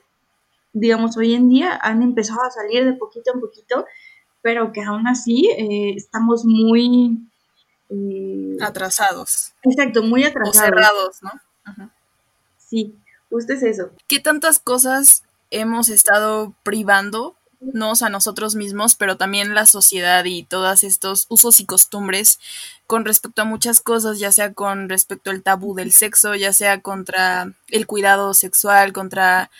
digamos, 0.73 1.16
hoy 1.16 1.35
en 1.35 1.49
día 1.49 1.78
han 1.81 2.02
empezado 2.02 2.43
a 2.43 2.50
salir 2.50 2.85
de 2.85 2.95
poquito 2.95 3.33
en 3.35 3.40
poquito, 3.40 3.87
pero 4.45 4.73
que 4.73 4.83
aún 4.83 5.09
así 5.09 5.49
eh, 5.57 5.95
estamos 5.97 6.45
muy 6.45 7.17
eh, 7.89 8.59
atrasados. 8.61 9.55
Exacto, 9.63 10.03
muy 10.03 10.23
atrasados. 10.23 10.59
O 10.59 10.61
cerrados, 10.61 11.23
¿no? 11.23 11.91
Sí, 12.59 12.95
justo 13.31 13.55
es 13.55 13.63
eso. 13.63 13.89
¿Qué 14.07 14.21
tantas 14.21 14.59
cosas 14.59 15.23
hemos 15.51 15.89
estado 15.89 16.53
privando 16.63 17.37
nos 17.73 18.03
a 18.03 18.11
nosotros 18.11 18.55
mismos, 18.55 18.97
pero 18.97 19.17
también 19.17 19.55
la 19.55 19.65
sociedad 19.65 20.27
y 20.27 20.43
todos 20.43 20.85
estos 20.85 21.25
usos 21.31 21.61
y 21.61 21.65
costumbres 21.65 22.39
con 22.87 23.07
respecto 23.07 23.41
a 23.41 23.47
muchas 23.47 23.81
cosas, 23.81 24.19
ya 24.19 24.31
sea 24.31 24.53
con 24.53 24.91
respecto 24.91 25.31
al 25.31 25.43
tabú 25.43 25.75
del 25.75 25.93
sexo, 25.93 26.35
ya 26.35 26.53
sea 26.53 26.83
contra 26.83 27.55
el 27.69 27.87
cuidado 27.87 28.35
sexual, 28.35 28.93
contra 28.93 29.51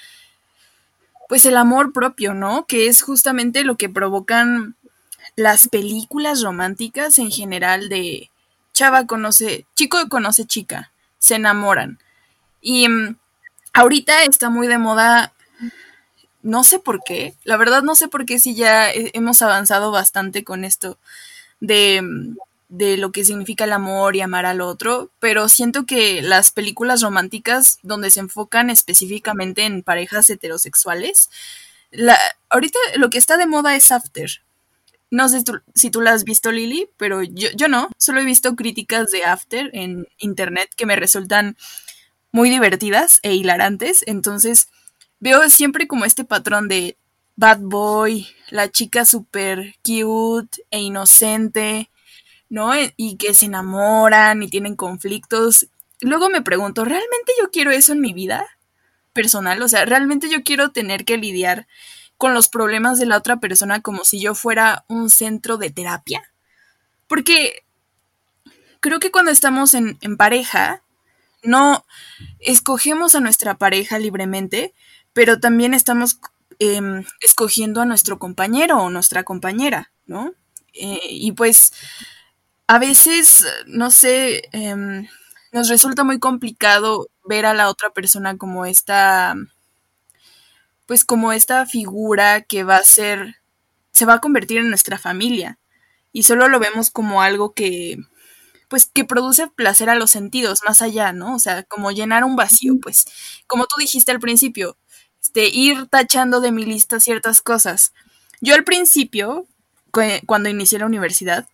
pues 1.28 1.47
el 1.47 1.57
amor 1.57 1.93
propio, 1.93 2.35
¿no? 2.35 2.66
Que 2.66 2.88
es 2.88 3.02
justamente 3.02 3.64
lo 3.64 3.76
que 3.76 3.88
provocan 3.88 4.76
las 5.37 5.69
películas 5.69 6.43
románticas 6.43 7.19
en 7.19 7.31
general 7.31 7.88
de 7.88 8.31
chava 8.73 9.07
conoce, 9.07 9.66
chico 9.75 10.09
conoce 10.09 10.45
chica, 10.47 10.93
se 11.19 11.37
enamoran. 11.37 11.99
Y 12.61 12.88
mm, 12.88 13.16
ahorita 13.73 14.25
está 14.25 14.50
muy 14.50 14.69
de 14.69 14.78
moda, 14.78 15.33
no 16.43 16.64
sé 16.64 16.78
por 16.78 17.02
qué, 17.04 17.35
la 17.45 17.57
verdad 17.57 17.83
no 17.83 17.95
sé 17.95 18.09
por 18.09 18.26
qué 18.26 18.38
si 18.38 18.54
ya 18.54 18.90
hemos 18.93 19.40
avanzado 19.43 19.90
bastante 19.90 20.45
con 20.45 20.64
esto 20.64 20.99
de, 21.61 22.02
mm, 22.02 22.37
de 22.76 22.97
lo 22.97 23.12
que 23.12 23.25
significa 23.25 23.64
el 23.64 23.73
amor 23.73 24.16
y 24.16 24.21
amar 24.21 24.47
al 24.47 24.61
otro, 24.61 25.11
pero 25.21 25.49
siento 25.49 25.87
que 25.87 26.23
las 26.23 26.50
películas 26.50 27.02
románticas 27.02 27.78
donde 27.83 28.11
se 28.11 28.21
enfocan 28.21 28.71
específicamente 28.71 29.64
en 29.64 29.83
parejas 29.83 30.28
heterosexuales, 30.31 31.31
la, 31.90 32.19
ahorita 32.50 32.78
lo 32.97 33.11
que 33.11 33.19
está 33.19 33.37
de 33.37 33.47
moda 33.47 33.76
es 33.76 33.93
After, 33.93 34.28
no 35.14 35.28
sé 35.28 35.45
si 35.75 35.90
tú 35.90 36.00
la 36.00 36.12
has 36.12 36.25
visto, 36.25 36.50
Lily, 36.50 36.88
pero 36.97 37.23
yo, 37.23 37.49
yo 37.54 37.69
no. 37.69 37.88
Solo 37.99 38.21
he 38.21 38.25
visto 38.25 38.57
críticas 38.57 39.12
de 39.12 39.25
After 39.25 39.71
en 39.73 40.09
internet 40.19 40.71
que 40.76 40.87
me 40.87 40.97
resultan 40.97 41.57
muy 42.33 42.50
divertidas 42.50 43.21
e 43.23 43.35
hilarantes. 43.35 44.02
Entonces, 44.09 44.66
veo 45.21 45.49
siempre 45.50 45.87
como 45.87 46.04
este 46.04 46.25
patrón 46.25 46.66
de 46.66 46.97
bad 47.37 47.61
boy, 47.61 48.26
la 48.50 48.73
chica 48.73 49.04
súper 49.04 49.76
cute 49.85 50.64
e 50.73 50.81
inocente, 50.81 51.90
¿no? 52.49 52.75
E, 52.75 52.95
y 52.97 53.17
que 53.17 53.35
se 53.35 53.47
enamoran 53.47 54.43
y 54.43 54.49
tienen 54.49 54.77
conflictos. 54.77 55.69
Luego 56.01 56.29
me 56.31 56.43
pregunto, 56.43 56.85
¿realmente 56.85 57.33
yo 57.41 57.51
quiero 57.51 57.71
eso 57.71 57.93
en 57.93 58.01
mi 58.01 58.13
vida 58.13 58.47
personal? 59.13 59.63
O 59.63 59.69
sea, 59.69 59.85
¿realmente 59.85 60.29
yo 60.31 60.43
quiero 60.43 60.71
tener 60.71 61.05
que 61.05 61.17
lidiar 61.17 61.67
con 62.17 62.35
los 62.35 62.49
problemas 62.49 62.99
de 62.99 63.07
la 63.07 63.19
otra 63.19 63.39
persona 63.39 63.81
como 63.81 64.05
si 64.05 64.21
yo 64.21 64.35
fuera 64.35 64.85
un 64.89 65.11
centro 65.11 65.57
de 65.57 65.71
terapia. 65.71 66.23
Porque 67.07 67.65
creo 68.81 68.99
que 68.99 69.11
cuando 69.11 69.31
estamos 69.31 69.75
en, 69.75 69.99
pareja, 70.17 70.83
no 71.43 71.85
escogemos 72.39 73.15
a 73.15 73.21
nuestra 73.21 73.59
pareja 73.59 73.99
libremente, 73.99 74.73
pero 75.13 75.41
también 75.41 75.75
estamos 75.75 76.19
em, 76.59 77.05
escogiendo 77.21 77.83
a 77.83 77.87
nuestro 77.87 78.19
compañero 78.19 78.79
o 78.79 78.91
nuestra 78.91 79.25
compañera, 79.25 79.91
¿no? 80.07 80.33
Eh, 80.73 81.01
y 81.09 81.33
pues 81.33 81.73
a 82.66 82.78
veces, 82.78 83.47
no 83.66 83.90
sé, 83.90 84.49
em, 84.52 85.06
nos 85.52 85.68
resulta 85.68 86.04
muy 86.04 86.18
complicado 86.18 87.09
ver 87.25 87.47
a 87.47 87.54
la 87.54 87.68
otra 87.71 87.90
persona 87.90 88.37
como 88.38 88.66
esta 88.66 89.35
pues 90.87 91.04
como 91.04 91.33
esta 91.33 91.66
figura 91.66 92.42
que 92.42 92.64
va 92.64 92.76
a 92.76 92.83
ser, 92.83 93.37
se 93.92 94.04
va 94.06 94.14
a 94.14 94.21
convertir 94.21 94.59
en 94.59 94.68
nuestra 94.68 94.99
familia. 94.99 95.59
Y 96.12 96.25
solo 96.25 96.49
lo 96.49 96.61
vemos 96.61 96.90
como 96.90 97.23
algo 97.23 97.54
que, 97.54 97.99
pues 98.68 98.87
que 98.87 99.04
produce 99.04 99.49
placer 99.49 99.90
a 99.90 99.97
los 99.97 100.11
sentidos, 100.12 100.61
más 100.66 100.83
allá, 100.83 101.12
¿no? 101.12 101.35
O 101.37 101.38
sea, 101.40 101.64
como 101.64 101.92
llenar 101.92 102.25
un 102.25 102.37
vacío, 102.37 102.75
pues, 102.83 103.06
como 103.49 103.66
tú 103.66 103.76
dijiste 103.80 104.12
al 104.12 104.21
principio, 104.21 104.76
este, 105.23 105.49
ir 105.49 105.88
tachando 105.88 106.40
de 106.40 106.52
mi 106.52 106.64
lista 106.66 107.00
ciertas 107.00 107.42
cosas. 107.42 107.94
Yo 108.40 108.54
al 108.54 108.64
principio, 108.64 109.47
cuando 110.26 110.49
inicié 110.50 110.78
la 110.80 110.87
universidad, 110.87 111.49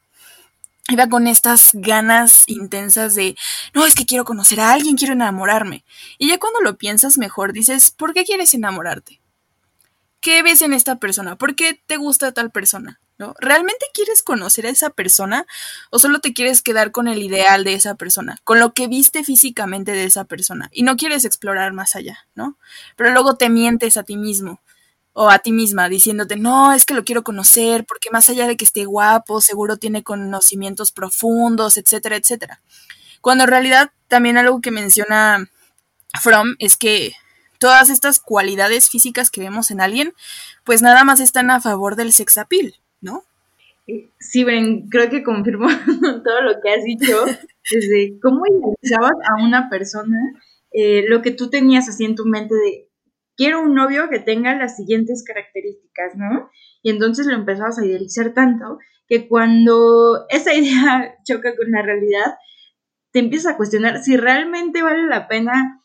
iba 0.89 1.09
con 1.09 1.27
estas 1.27 1.71
ganas 1.73 2.45
intensas 2.47 3.15
de, 3.15 3.37
no, 3.75 3.87
es 3.87 3.95
que 3.95 4.07
quiero 4.07 4.25
conocer 4.25 4.61
a 4.61 4.73
alguien, 4.73 4.97
quiero 4.97 5.15
enamorarme. 5.15 5.85
Y 6.19 6.29
ya 6.29 6.39
cuando 6.39 6.61
lo 6.61 6.77
piensas 6.79 7.19
mejor, 7.19 7.53
dices, 7.53 7.91
¿por 7.91 8.13
qué 8.13 8.25
quieres 8.25 8.55
enamorarte? 8.55 9.21
¿Qué 10.21 10.43
ves 10.43 10.63
en 10.63 10.75
esta 10.75 10.99
persona? 10.99 11.37
¿Por 11.37 11.55
qué 11.55 11.83
te 11.87 11.97
gusta 11.97 12.33
tal 12.33 12.51
persona? 12.51 13.01
¿No? 13.17 13.35
¿Realmente 13.39 13.85
quieres 13.93 14.23
conocer 14.23 14.67
a 14.67 14.71
esa 14.71 14.89
persona 14.89 15.47
o 15.91 15.99
solo 15.99 16.21
te 16.21 16.33
quieres 16.33 16.63
quedar 16.63 16.91
con 16.91 17.07
el 17.07 17.23
ideal 17.23 17.65
de 17.65 17.75
esa 17.75 17.95
persona, 17.95 18.39
con 18.45 18.61
lo 18.61 18.73
que 18.73 18.89
viste 18.89 19.25
físicamente 19.25 19.93
de 19.93 20.05
esa 20.05 20.25
persona 20.25 20.71
y 20.73 20.85
no 20.85 20.97
quieres 20.97 21.27
explorar 21.27 21.75
más 21.75 21.97
allá, 21.97 22.27
¿no? 22.35 22.57
Pero 22.97 23.11
luego 23.11 23.37
te 23.37 23.51
mientes 23.51 23.99
a 23.99 24.05
ti 24.05 24.17
mismo 24.17 24.63
o 25.12 25.29
a 25.29 25.38
ti 25.40 25.52
misma 25.52 25.88
diciéndote, 25.88 26.37
no, 26.37 26.73
es 26.73 26.85
que 26.85 26.95
lo 26.95 27.05
quiero 27.05 27.25
conocer 27.25 27.85
porque 27.85 28.11
más 28.11 28.29
allá 28.31 28.47
de 28.47 28.57
que 28.57 28.64
esté 28.64 28.85
guapo, 28.85 29.40
seguro 29.40 29.76
tiene 29.76 30.02
conocimientos 30.02 30.93
profundos, 30.93 31.76
etcétera, 31.76 32.17
etcétera. 32.17 32.61
Cuando 33.21 33.45
en 33.45 33.50
realidad 33.50 33.90
también 34.09 34.38
algo 34.38 34.61
que 34.61 34.71
menciona 34.71 35.49
From 36.21 36.57
es 36.59 36.76
que 36.76 37.12
todas 37.59 37.90
estas 37.90 38.19
cualidades 38.19 38.88
físicas 38.88 39.31
que 39.31 39.40
vemos 39.40 39.71
en 39.71 39.81
alguien, 39.81 40.14
pues 40.64 40.83
nada 40.83 41.05
más 41.05 41.21
están 41.21 41.50
a 41.50 41.61
favor 41.61 41.97
del 41.97 42.12
sex 42.12 42.38
appeal, 42.38 42.75
¿no? 43.00 43.25
Sí, 44.19 44.45
Bren, 44.45 44.88
creo 44.88 45.11
que 45.11 45.23
confirmo 45.23 45.69
todo 46.25 46.43
lo 46.43 46.61
que 46.61 46.71
has 46.71 46.85
dicho, 46.85 47.25
desde 47.71 48.19
cómo 48.21 48.45
idealizabas 48.47 49.12
a 49.29 49.45
una 49.45 49.69
persona, 49.69 50.17
eh, 50.73 51.05
lo 51.09 51.23
que 51.23 51.33
tú 51.33 51.50
tenías 51.50 51.88
así 51.88 52.05
en 52.05 52.14
tu 52.14 52.25
mente 52.25 52.55
de, 52.55 52.90
quiero 53.41 53.63
un 53.63 53.75
novio 53.75 54.11
que 54.11 54.19
tenga 54.19 54.55
las 54.55 54.77
siguientes 54.77 55.25
características, 55.27 56.15
¿no? 56.15 56.51
Y 56.83 56.91
entonces 56.91 57.25
lo 57.25 57.33
empezabas 57.33 57.79
a 57.79 57.87
idealizar 57.87 58.35
tanto 58.35 58.79
que 59.09 59.29
cuando 59.29 60.27
esa 60.29 60.53
idea 60.61 61.15
choca 61.25 61.57
con 61.57 61.71
la 61.71 61.81
realidad, 61.81 62.35
te 63.13 63.21
empiezas 63.21 63.55
a 63.55 63.57
cuestionar 63.57 64.03
si 64.03 64.19
realmente 64.19 64.83
vale 64.83 65.07
la 65.07 65.27
pena 65.27 65.83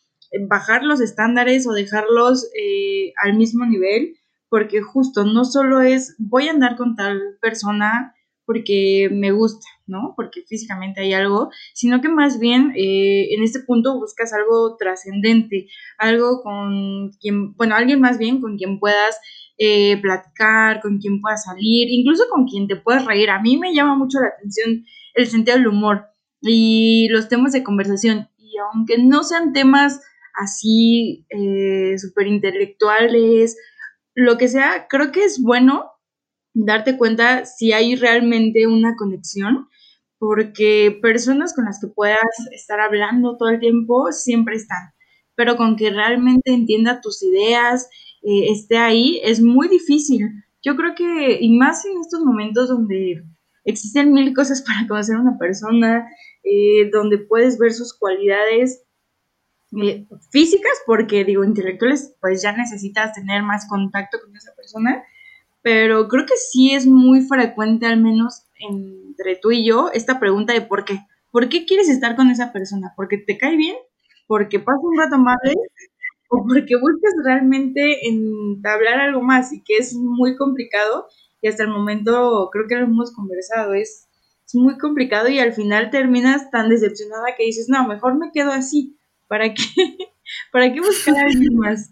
bajar 0.50 0.84
los 0.84 1.00
estándares 1.00 1.66
o 1.66 1.72
dejarlos 1.72 2.46
eh, 2.62 3.14
al 3.24 3.38
mismo 3.38 3.66
nivel, 3.66 4.18
porque 4.50 4.82
justo 4.82 5.24
no 5.24 5.46
solo 5.46 5.80
es 5.80 6.14
voy 6.20 6.50
a 6.50 6.52
andar 6.52 6.76
con 6.76 6.98
tal 6.98 7.38
persona 7.40 8.14
porque 8.46 9.08
me 9.14 9.32
gusta, 9.32 9.66
¿no? 9.88 10.13
Porque 10.15 10.44
físicamente 10.48 11.01
hay 11.01 11.13
algo, 11.13 11.50
sino 11.74 12.01
que 12.01 12.10
más 12.10 12.39
bien 12.39 12.74
eh, 12.75 13.34
en 13.34 13.44
este 13.44 13.60
punto 13.60 14.00
buscas 14.00 14.34
algo 14.34 14.75
trascendente, 14.77 15.68
algo 15.98 16.42
con 16.42 17.12
quien, 17.20 17.54
bueno, 17.56 17.75
alguien 17.75 18.01
más 18.01 18.18
bien 18.18 18.42
con 18.42 18.58
quien 18.58 18.80
puedas 18.80 19.20
eh, 19.58 19.98
platicar, 20.01 20.82
con 20.82 20.98
quien 20.98 21.22
puedas 21.22 21.44
salir, 21.46 21.89
incluso 21.89 22.25
con 22.30 22.46
quien 22.46 22.68
te 22.68 22.75
puedas 22.75 23.06
reír. 23.06 23.30
A 23.30 23.42
mí 23.42 23.58
me 23.58 23.74
llama 23.74 23.96
mucho 23.96 24.20
la 24.20 24.27
atención 24.27 24.86
el 25.13 25.27
sentido 25.27 25.58
del 25.58 25.68
humor 25.68 26.08
y 26.42 27.08
los 27.10 27.30
temas 27.30 27.54
de 27.54 27.63
conversación. 27.63 28.27
Y 28.38 28.58
aunque 28.58 28.98
no 28.98 29.24
sean 29.24 29.54
temas 29.54 30.01
así 30.36 31.25
eh, 31.30 31.98
súper 31.98 32.27
intelectuales, 32.27 33.58
lo 34.13 34.38
que 34.38 34.48
sea, 34.48 34.88
creo 34.89 35.12
que 35.12 35.24
es 35.24 35.42
bueno 35.42 35.92
darte 36.54 36.98
cuenta 36.98 37.46
si 37.46 37.74
hay 37.74 37.96
realmente 37.96 38.65
una 38.65 38.96
conexión, 38.96 39.68
porque 40.19 40.98
personas 41.01 41.53
con 41.53 41.65
las 41.65 41.79
que 41.79 41.88
puedas 41.88 42.19
estar 42.51 42.79
hablando 42.79 43.38
todo 43.38 43.50
el 43.50 43.60
tiempo 43.60 44.12
siempre 44.12 44.55
están, 44.55 44.93
pero 45.36 45.57
con 45.57 45.75
que 45.75 45.89
realmente 45.89 46.53
entienda 46.53 47.01
tus 47.01 47.22
ideas, 47.24 47.89
eh, 48.24 48.51
esté 48.51 48.77
ahí, 48.77 49.19
es 49.24 49.41
muy 49.41 49.67
difícil. 49.67 50.29
Yo 50.63 50.75
creo 50.75 50.95
que, 50.95 51.38
y 51.39 51.57
más 51.57 51.86
en 51.86 52.00
estos 52.00 52.22
momentos 52.24 52.69
donde 52.69 53.24
existen 53.65 54.13
mil 54.13 54.34
cosas 54.34 54.62
para 54.62 54.88
conocer 54.88 55.15
a 55.15 55.22
una 55.22 55.38
persona, 55.38 56.07
eh, 56.43 56.89
donde 56.91 57.17
puedes 57.17 57.57
ver 57.57 57.74
sus 57.74 57.93
cualidades, 57.93 58.84
eh, 59.81 60.07
físicas, 60.31 60.74
porque 60.86 61.25
digo, 61.25 61.43
intelectuales, 61.43 62.15
pues 62.22 62.41
ya 62.41 62.55
necesitas 62.55 63.13
tener 63.13 63.43
más 63.43 63.67
contacto 63.67 64.19
con 64.24 64.36
esa 64.36 64.53
persona, 64.55 65.03
pero 65.62 66.07
creo 66.07 66.25
que 66.25 66.38
sí 66.38 66.72
es 66.72 66.86
muy 66.86 67.22
frecuente, 67.22 67.88
al 67.88 68.01
menos 68.01 68.45
entre 69.17 69.38
tú 69.38 69.51
y 69.51 69.65
yo, 69.65 69.89
esta 69.93 70.19
pregunta 70.19 70.53
de 70.53 70.62
por 70.62 70.86
qué. 70.86 71.00
¿Por 71.31 71.50
qué 71.50 71.65
quieres 71.65 71.89
estar 71.89 72.15
con 72.15 72.29
esa 72.29 72.51
persona? 72.51 72.93
¿Porque 72.95 73.17
te 73.17 73.38
cae 73.38 73.55
bien? 73.55 73.75
¿Porque 74.27 74.60
pasa 74.60 74.79
un 74.81 74.98
rato 74.98 75.15
amable? 75.15 75.53
¿O 76.29 76.45
porque 76.48 76.75
buscas 76.75 77.13
realmente 77.24 78.07
entablar 78.07 79.00
algo 79.00 79.22
más 79.22 79.53
y 79.53 79.63
que 79.63 79.77
es 79.77 79.93
muy 79.93 80.36
complicado? 80.36 81.07
Y 81.41 81.48
hasta 81.48 81.63
el 81.63 81.69
momento 81.69 82.50
creo 82.51 82.65
que 82.67 82.75
lo 82.75 82.86
hemos 82.86 83.13
conversado, 83.13 83.74
es, 83.74 84.10
es 84.45 84.55
muy 84.55 84.77
complicado 84.77 85.27
y 85.29 85.39
al 85.39 85.53
final 85.53 85.89
terminas 85.91 86.50
tan 86.51 86.69
decepcionada 86.69 87.36
que 87.38 87.45
dices, 87.45 87.67
no, 87.69 87.88
mejor 87.88 88.17
me 88.17 88.31
quedo 88.31 88.51
así. 88.51 88.98
¿Para 89.27 89.53
qué? 89.53 89.63
¿Para 90.51 90.74
qué 90.74 90.79
buscar 90.79 91.15
a 91.17 91.22
alguien 91.22 91.55
más? 91.57 91.91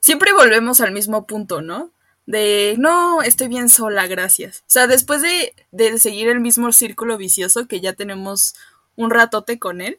Siempre 0.00 0.32
volvemos 0.32 0.80
al 0.80 0.92
mismo 0.92 1.26
punto, 1.26 1.62
¿no? 1.62 1.92
De 2.32 2.76
no, 2.78 3.20
estoy 3.20 3.48
bien 3.48 3.68
sola, 3.68 4.06
gracias. 4.06 4.60
O 4.60 4.70
sea, 4.70 4.86
después 4.86 5.20
de, 5.20 5.52
de, 5.70 5.98
seguir 5.98 6.28
el 6.28 6.40
mismo 6.40 6.72
círculo 6.72 7.18
vicioso 7.18 7.68
que 7.68 7.82
ya 7.82 7.92
tenemos 7.92 8.54
un 8.96 9.10
ratote 9.10 9.58
con 9.58 9.82
él, 9.82 9.98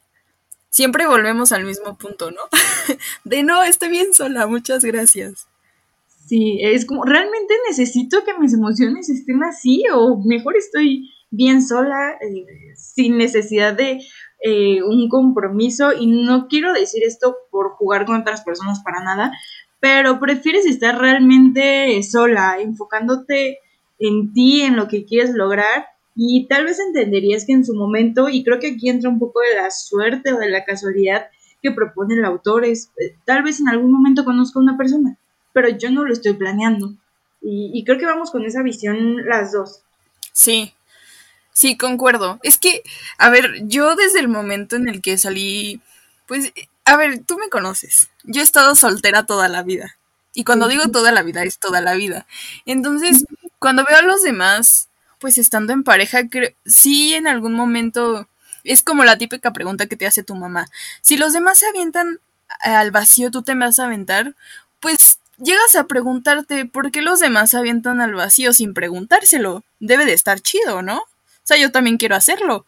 siempre 0.72 1.06
volvemos 1.06 1.52
al 1.52 1.64
mismo 1.64 1.96
punto, 1.96 2.32
¿no? 2.32 2.42
de 3.24 3.44
no, 3.44 3.64
estoy 3.64 3.90
bien 3.90 4.16
sola, 4.16 4.48
muchas 4.48 4.84
gracias. 4.84 5.48
Sí, 6.26 6.58
es 6.64 6.86
como, 6.86 7.06
¿realmente 7.06 7.54
necesito 7.70 8.24
que 8.24 8.34
mis 8.40 8.56
emociones 8.56 9.10
estén 9.10 9.44
así? 9.44 9.84
O 9.94 10.18
mejor 10.26 10.58
estoy 10.58 11.12
bien 11.30 11.62
sola, 11.62 12.14
eh, 12.20 12.76
sin 12.76 13.18
necesidad 13.18 13.74
de 13.74 14.00
eh, 14.42 14.82
un 14.82 15.08
compromiso. 15.08 15.94
Y 15.94 16.08
no 16.08 16.48
quiero 16.48 16.74
decir 16.74 17.04
esto 17.04 17.36
por 17.52 17.74
jugar 17.74 18.06
con 18.06 18.22
otras 18.22 18.42
personas 18.42 18.80
para 18.84 19.04
nada, 19.04 19.32
pero 19.84 20.18
prefieres 20.18 20.66
estar 20.66 20.98
realmente 20.98 22.02
sola, 22.04 22.56
enfocándote 22.62 23.60
en 24.00 24.32
ti, 24.32 24.62
en 24.62 24.78
lo 24.78 24.88
que 24.88 25.04
quieres 25.04 25.32
lograr 25.32 25.88
y 26.16 26.48
tal 26.48 26.64
vez 26.64 26.80
entenderías 26.80 27.44
que 27.46 27.52
en 27.52 27.66
su 27.66 27.76
momento, 27.76 28.30
y 28.30 28.46
creo 28.46 28.62
que 28.62 28.76
aquí 28.76 28.90
entra 28.90 29.10
un 29.10 29.20
poco 29.20 29.42
de 29.42 29.62
la 29.62 29.72
suerte 29.72 30.32
o 30.32 30.38
de 30.38 30.50
la 30.50 30.64
casualidad 30.64 31.26
que 31.62 31.72
propone 31.72 32.16
el 32.16 32.24
autor, 32.24 32.64
es 32.64 32.92
eh, 32.98 33.18
tal 33.26 33.44
vez 33.44 33.60
en 33.60 33.68
algún 33.68 33.92
momento 33.92 34.24
conozco 34.24 34.60
a 34.60 34.62
una 34.62 34.78
persona, 34.78 35.18
pero 35.52 35.68
yo 35.68 35.92
no 35.92 36.06
lo 36.06 36.14
estoy 36.14 36.32
planeando. 36.32 36.94
Y, 37.42 37.72
y 37.74 37.84
creo 37.84 37.98
que 37.98 38.06
vamos 38.06 38.32
con 38.32 38.46
esa 38.46 38.64
visión 38.64 39.26
las 39.26 39.52
dos. 39.52 39.82
Sí, 40.32 40.74
sí, 41.52 41.76
concuerdo. 41.76 42.40
Es 42.42 42.58
que, 42.58 42.84
a 43.18 43.30
ver, 43.30 43.68
yo 43.68 43.98
desde 43.98 44.22
el 44.22 44.30
momento 44.30 44.78
en 44.78 44.88
el 44.88 45.02
que 45.02 45.18
salí, 45.18 45.82
pues 46.26 46.54
a 46.86 46.98
ver, 46.98 47.24
tú 47.26 47.38
me 47.38 47.50
conoces. 47.50 48.10
Yo 48.24 48.42
he 48.42 48.44
estado 48.44 48.76
soltera 48.76 49.26
toda 49.26 49.48
la 49.48 49.64
vida. 49.64 49.98
Y 50.34 50.44
cuando 50.44 50.68
digo 50.68 50.88
toda 50.90 51.12
la 51.12 51.22
vida, 51.24 51.44
es 51.44 51.60
toda 51.60 51.82
la 51.82 51.94
vida. 51.94 52.26
Entonces, 52.66 53.26
cuando 53.60 53.86
veo 53.86 53.98
a 53.98 54.02
los 54.02 54.24
demás, 54.24 54.90
pues 55.20 55.38
estando 55.38 55.74
en 55.74 55.84
pareja, 55.84 56.28
creo, 56.28 56.52
sí 56.66 57.14
en 57.14 57.28
algún 57.28 57.54
momento 57.54 58.28
es 58.64 58.82
como 58.82 59.04
la 59.04 59.18
típica 59.18 59.54
pregunta 59.54 59.88
que 59.88 59.96
te 59.96 60.08
hace 60.08 60.24
tu 60.24 60.36
mamá. 60.36 60.68
Si 61.02 61.18
los 61.18 61.34
demás 61.34 61.60
se 61.60 61.68
avientan 61.68 62.20
al 62.62 62.92
vacío, 62.92 63.32
tú 63.32 63.44
te 63.44 63.56
vas 63.56 63.80
a 63.80 63.86
aventar, 63.86 64.36
pues 64.80 65.20
llegas 65.38 65.76
a 65.76 65.86
preguntarte 65.86 66.66
por 66.66 66.92
qué 66.92 67.02
los 67.02 67.20
demás 67.20 67.52
se 67.52 67.58
avientan 67.58 68.02
al 68.02 68.14
vacío 68.14 68.54
sin 68.54 68.74
preguntárselo. 68.74 69.64
Debe 69.80 70.06
de 70.06 70.14
estar 70.14 70.40
chido, 70.42 70.82
¿no? 70.82 70.98
O 71.00 71.46
sea, 71.46 71.58
yo 71.58 71.72
también 71.72 71.98
quiero 71.98 72.16
hacerlo. 72.16 72.66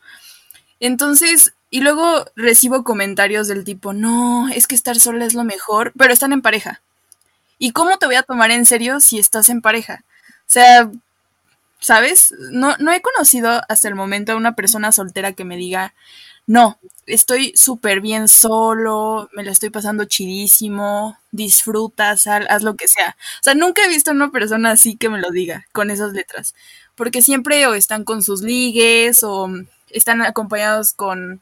Entonces, 0.80 1.54
y 1.76 1.82
luego 1.82 2.24
recibo 2.38 2.86
comentarios 2.86 3.50
del 3.50 3.66
tipo, 3.66 3.92
no, 3.92 4.48
es 4.48 4.66
que 4.66 4.76
estar 4.76 4.98
sola 4.98 5.26
es 5.26 5.34
lo 5.34 5.44
mejor, 5.44 5.92
pero 5.98 6.14
están 6.14 6.32
en 6.32 6.42
pareja. 6.42 6.82
¿Y 7.60 7.72
cómo 7.72 7.98
te 7.98 8.06
voy 8.06 8.16
a 8.16 8.24
tomar 8.24 8.50
en 8.50 8.66
serio 8.66 9.02
si 9.02 9.20
estás 9.20 9.50
en 9.50 9.60
pareja? 9.60 10.06
O 10.08 10.46
sea, 10.46 10.90
¿sabes? 11.82 12.34
No, 12.50 12.78
no 12.80 12.94
he 12.94 13.02
conocido 13.02 13.62
hasta 13.68 13.90
el 13.90 13.96
momento 13.96 14.32
a 14.32 14.38
una 14.38 14.56
persona 14.56 14.94
soltera 14.94 15.34
que 15.34 15.44
me 15.44 15.58
diga, 15.58 15.94
no, 16.48 16.80
estoy 17.08 17.52
súper 17.58 18.00
bien 18.00 18.30
solo, 18.30 19.30
me 19.34 19.44
la 19.44 19.52
estoy 19.52 19.70
pasando 19.70 20.06
chidísimo, 20.06 21.18
disfruta, 21.32 22.16
sal, 22.16 22.48
haz 22.50 22.64
lo 22.64 22.78
que 22.78 22.88
sea. 22.88 23.18
O 23.42 23.44
sea, 23.44 23.54
nunca 23.54 23.84
he 23.84 23.90
visto 23.90 24.12
a 24.12 24.14
una 24.14 24.32
persona 24.32 24.72
así 24.72 24.96
que 24.96 25.10
me 25.10 25.20
lo 25.20 25.30
diga, 25.30 25.68
con 25.74 25.92
esas 25.92 26.14
letras. 26.14 26.56
Porque 26.96 27.22
siempre 27.22 27.68
o 27.68 27.74
están 27.74 28.06
con 28.06 28.24
sus 28.24 28.44
ligues 28.44 29.24
o 29.24 29.50
están 29.90 30.22
acompañados 30.22 30.94
con 30.94 31.42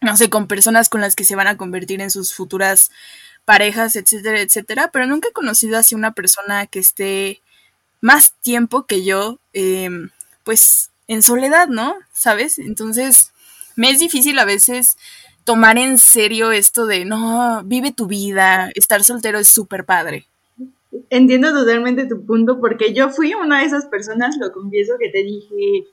no 0.00 0.16
sé, 0.16 0.30
con 0.30 0.46
personas 0.46 0.88
con 0.88 1.00
las 1.00 1.16
que 1.16 1.24
se 1.24 1.36
van 1.36 1.46
a 1.46 1.56
convertir 1.56 2.00
en 2.00 2.10
sus 2.10 2.34
futuras 2.34 2.90
parejas, 3.44 3.96
etcétera, 3.96 4.40
etcétera, 4.40 4.90
pero 4.92 5.06
nunca 5.06 5.28
he 5.28 5.32
conocido 5.32 5.78
así 5.78 5.94
una 5.94 6.12
persona 6.12 6.66
que 6.66 6.80
esté 6.80 7.40
más 8.00 8.34
tiempo 8.42 8.86
que 8.86 9.04
yo, 9.04 9.38
em, 9.52 10.10
pues 10.44 10.90
en 11.08 11.22
soledad, 11.22 11.68
¿no? 11.68 11.96
¿Sabes? 12.12 12.58
Entonces, 12.58 13.32
me 13.76 13.90
es 13.90 14.00
difícil 14.00 14.38
a 14.38 14.44
veces 14.44 14.96
tomar 15.44 15.78
en 15.78 15.96
serio 15.98 16.50
esto 16.50 16.86
de, 16.86 17.04
no, 17.04 17.62
vive 17.64 17.92
tu 17.92 18.06
vida, 18.06 18.70
estar 18.74 19.04
soltero 19.04 19.38
es 19.38 19.48
súper 19.48 19.84
padre. 19.84 20.26
Entiendo 21.10 21.52
totalmente 21.52 22.06
tu 22.06 22.24
punto 22.26 22.58
porque 22.60 22.92
yo 22.92 23.10
fui 23.10 23.34
una 23.34 23.60
de 23.60 23.66
esas 23.66 23.86
personas, 23.86 24.36
lo 24.38 24.52
confieso, 24.52 24.94
que 24.98 25.10
te 25.10 25.22
dije, 25.22 25.84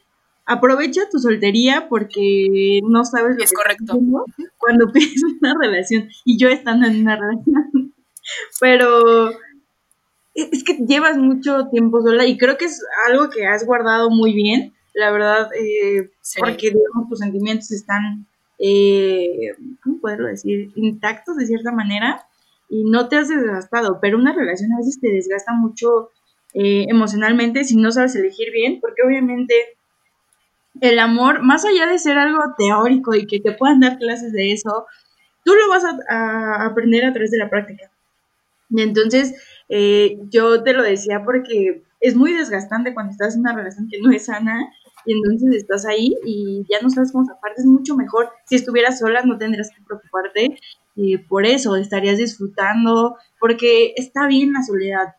aprovecha 0.45 1.09
tu 1.09 1.19
soltería 1.19 1.87
porque 1.89 2.81
no 2.83 3.05
sabes 3.05 3.37
lo 3.37 3.43
es 3.43 3.53
correcto. 3.53 3.99
cuando 4.57 4.87
pides 4.93 5.23
una 5.41 5.55
relación 5.61 6.09
y 6.25 6.37
yo 6.37 6.49
estando 6.49 6.87
en 6.87 7.01
una 7.01 7.15
relación. 7.15 7.93
Pero 8.59 9.31
es 10.33 10.63
que 10.63 10.77
llevas 10.87 11.17
mucho 11.17 11.67
tiempo 11.69 12.01
sola 12.01 12.25
y 12.25 12.37
creo 12.37 12.57
que 12.57 12.65
es 12.65 12.83
algo 13.07 13.29
que 13.29 13.45
has 13.45 13.65
guardado 13.65 14.09
muy 14.09 14.33
bien 14.33 14.73
la 14.93 15.11
verdad 15.11 15.49
eh, 15.53 16.11
porque 16.39 16.71
digamos 16.71 17.09
tus 17.09 17.19
sentimientos 17.19 17.71
están 17.71 18.27
eh, 18.59 19.55
cómo 19.83 19.99
poderlo 19.99 20.27
decir 20.27 20.71
intactos 20.75 21.35
de 21.37 21.45
cierta 21.45 21.71
manera 21.71 22.25
y 22.69 22.83
no 22.85 23.07
te 23.09 23.17
has 23.17 23.29
desgastado 23.29 23.99
pero 24.01 24.17
una 24.17 24.33
relación 24.33 24.71
a 24.73 24.77
veces 24.77 24.99
te 24.99 25.11
desgasta 25.11 25.53
mucho 25.53 26.09
eh, 26.53 26.85
emocionalmente 26.87 27.63
si 27.63 27.75
no 27.75 27.91
sabes 27.91 28.15
elegir 28.15 28.51
bien 28.51 28.79
porque 28.79 29.01
obviamente 29.05 29.53
el 30.81 30.99
amor, 30.99 31.41
más 31.43 31.65
allá 31.65 31.87
de 31.87 31.99
ser 31.99 32.17
algo 32.17 32.41
teórico 32.57 33.15
y 33.15 33.25
que 33.27 33.39
te 33.39 33.53
puedan 33.53 33.79
dar 33.79 33.97
clases 33.97 34.31
de 34.31 34.51
eso, 34.53 34.85
tú 35.43 35.53
lo 35.53 35.69
vas 35.69 35.83
a, 35.85 36.65
aprender 36.65 37.05
a 37.05 37.13
través 37.13 37.31
de 37.31 37.37
la 37.37 37.49
práctica. 37.49 37.91
Entonces, 38.75 39.35
eh, 39.69 40.17
yo 40.29 40.63
te 40.63 40.73
lo 40.73 40.83
decía 40.83 41.23
porque 41.23 41.83
es 41.99 42.15
muy 42.15 42.33
desgastante 42.33 42.93
cuando 42.93 43.11
estás 43.11 43.35
en 43.35 43.41
una 43.41 43.55
relación 43.55 43.87
que 43.89 43.99
no 44.01 44.11
es 44.11 44.25
sana 44.25 44.69
y 45.05 45.13
entonces 45.13 45.55
estás 45.55 45.85
ahí 45.85 46.15
y 46.25 46.65
ya 46.69 46.81
no 46.81 46.89
sabes 46.89 47.11
cómo 47.11 47.29
aparte 47.31 47.61
es 47.61 47.67
mucho 47.67 47.95
mejor. 47.95 48.29
Si 48.45 48.55
estuvieras 48.55 48.99
sola 48.99 49.21
no 49.23 49.37
tendrías 49.37 49.69
que 49.69 49.83
preocuparte 49.85 50.57
eh, 50.95 51.19
por 51.27 51.45
eso, 51.45 51.75
estarías 51.75 52.17
disfrutando, 52.17 53.15
porque 53.39 53.93
está 53.95 54.27
bien 54.27 54.53
la 54.53 54.63
soledad. 54.63 55.15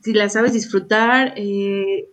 Si 0.00 0.12
la 0.12 0.28
sabes 0.28 0.52
disfrutar, 0.52 1.34
eh, 1.36 2.08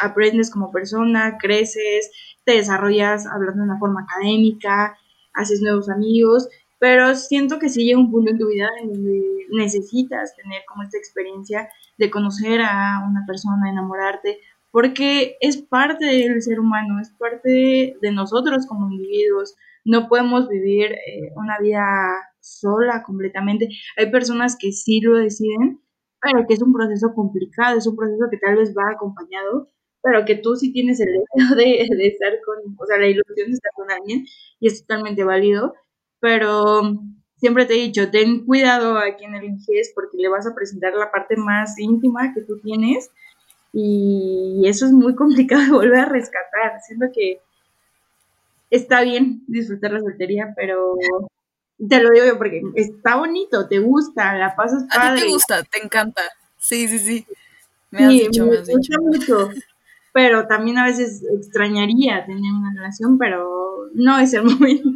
aprendes 0.00 0.50
como 0.50 0.70
persona, 0.70 1.38
creces, 1.38 2.10
te 2.44 2.52
desarrollas 2.52 3.26
hablando 3.26 3.62
de 3.62 3.70
una 3.70 3.78
forma 3.78 4.02
académica, 4.02 4.96
haces 5.32 5.60
nuevos 5.60 5.88
amigos, 5.88 6.48
pero 6.78 7.14
siento 7.14 7.58
que 7.58 7.68
sí 7.68 7.84
llega 7.84 7.98
un 7.98 8.10
punto 8.10 8.30
en 8.30 8.38
tu 8.38 8.48
vida 8.48 8.68
en 8.80 8.92
donde 8.92 9.22
necesitas 9.50 10.34
tener 10.36 10.62
como 10.66 10.82
esta 10.82 10.98
experiencia 10.98 11.68
de 11.98 12.10
conocer 12.10 12.60
a 12.60 13.04
una 13.08 13.24
persona, 13.26 13.70
enamorarte, 13.70 14.38
porque 14.70 15.36
es 15.40 15.58
parte 15.58 16.04
del 16.04 16.42
ser 16.42 16.58
humano, 16.58 17.00
es 17.00 17.10
parte 17.18 17.96
de 18.00 18.12
nosotros 18.12 18.66
como 18.66 18.90
individuos. 18.90 19.54
No 19.84 20.08
podemos 20.08 20.48
vivir 20.48 20.92
eh, 20.92 21.30
una 21.36 21.58
vida 21.58 21.84
sola 22.40 23.02
completamente. 23.04 23.68
Hay 23.96 24.10
personas 24.10 24.56
que 24.58 24.72
sí 24.72 25.00
lo 25.00 25.16
deciden, 25.16 25.80
pero 26.20 26.46
que 26.46 26.54
es 26.54 26.62
un 26.62 26.72
proceso 26.72 27.14
complicado, 27.14 27.78
es 27.78 27.86
un 27.86 27.96
proceso 27.96 28.24
que 28.30 28.38
tal 28.38 28.56
vez 28.56 28.74
va 28.76 28.90
acompañado, 28.90 29.68
pero 30.04 30.26
que 30.26 30.36
tú 30.36 30.54
sí 30.54 30.70
tienes 30.70 31.00
el 31.00 31.08
deseo 31.14 31.56
de, 31.56 31.88
de 31.96 32.06
estar 32.06 32.30
con, 32.44 32.76
o 32.78 32.86
sea, 32.86 32.98
la 32.98 33.06
ilusión 33.06 33.48
de 33.48 33.54
estar 33.54 33.72
con 33.74 33.90
alguien 33.90 34.26
y 34.60 34.66
es 34.68 34.82
totalmente 34.82 35.24
válido, 35.24 35.74
pero 36.20 36.82
siempre 37.38 37.64
te 37.64 37.74
he 37.74 37.86
dicho, 37.86 38.10
ten 38.10 38.44
cuidado 38.44 38.98
a 38.98 39.16
quien 39.16 39.34
eliges 39.34 39.92
porque 39.94 40.18
le 40.18 40.28
vas 40.28 40.46
a 40.46 40.54
presentar 40.54 40.92
la 40.92 41.10
parte 41.10 41.36
más 41.36 41.78
íntima 41.78 42.34
que 42.34 42.42
tú 42.42 42.58
tienes 42.58 43.10
y 43.72 44.62
eso 44.66 44.84
es 44.84 44.92
muy 44.92 45.14
complicado 45.14 45.62
de 45.62 45.70
volver 45.70 46.00
a 46.00 46.04
rescatar. 46.04 46.80
Siento 46.86 47.06
que 47.12 47.40
está 48.70 49.02
bien 49.02 49.42
disfrutar 49.46 49.92
la 49.92 50.00
soltería, 50.00 50.52
pero 50.54 50.96
te 51.88 52.02
lo 52.02 52.10
digo 52.10 52.26
yo 52.26 52.36
porque 52.36 52.60
está 52.74 53.16
bonito, 53.16 53.66
te 53.68 53.78
gusta, 53.78 54.36
la 54.36 54.54
pasas 54.54 54.84
padre. 54.84 55.08
A 55.08 55.14
ti 55.14 55.22
te 55.22 55.28
gusta, 55.28 55.62
te 55.62 55.82
encanta. 55.82 56.22
Sí, 56.58 56.88
sí, 56.88 56.98
sí. 56.98 57.26
Me 57.90 58.04
has 58.04 58.10
dicho, 58.10 58.44
me, 58.46 58.58
has 58.58 58.66
dicho. 58.66 59.00
mucho. 59.00 59.50
Pero 60.14 60.46
también 60.46 60.78
a 60.78 60.86
veces 60.86 61.22
extrañaría 61.36 62.24
tener 62.24 62.50
una 62.50 62.72
relación, 62.74 63.18
pero 63.18 63.90
no 63.92 64.18
es 64.18 64.32
el 64.32 64.44
momento. 64.44 64.88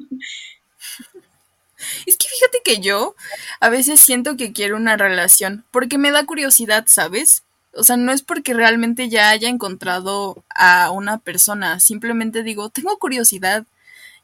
Es 2.06 2.16
que 2.16 2.26
fíjate 2.26 2.62
que 2.64 2.80
yo 2.80 3.14
a 3.60 3.68
veces 3.68 4.00
siento 4.00 4.38
que 4.38 4.54
quiero 4.54 4.76
una 4.76 4.96
relación 4.96 5.66
porque 5.70 5.98
me 5.98 6.10
da 6.10 6.24
curiosidad, 6.24 6.84
¿sabes? 6.86 7.42
o 7.78 7.84
sea, 7.84 7.96
no 7.96 8.12
es 8.12 8.22
porque 8.22 8.54
realmente 8.54 9.08
ya 9.08 9.30
haya 9.30 9.48
encontrado 9.48 10.44
a 10.54 10.90
una 10.90 11.18
persona, 11.18 11.80
simplemente 11.80 12.42
digo, 12.42 12.70
tengo 12.70 12.98
curiosidad. 12.98 13.64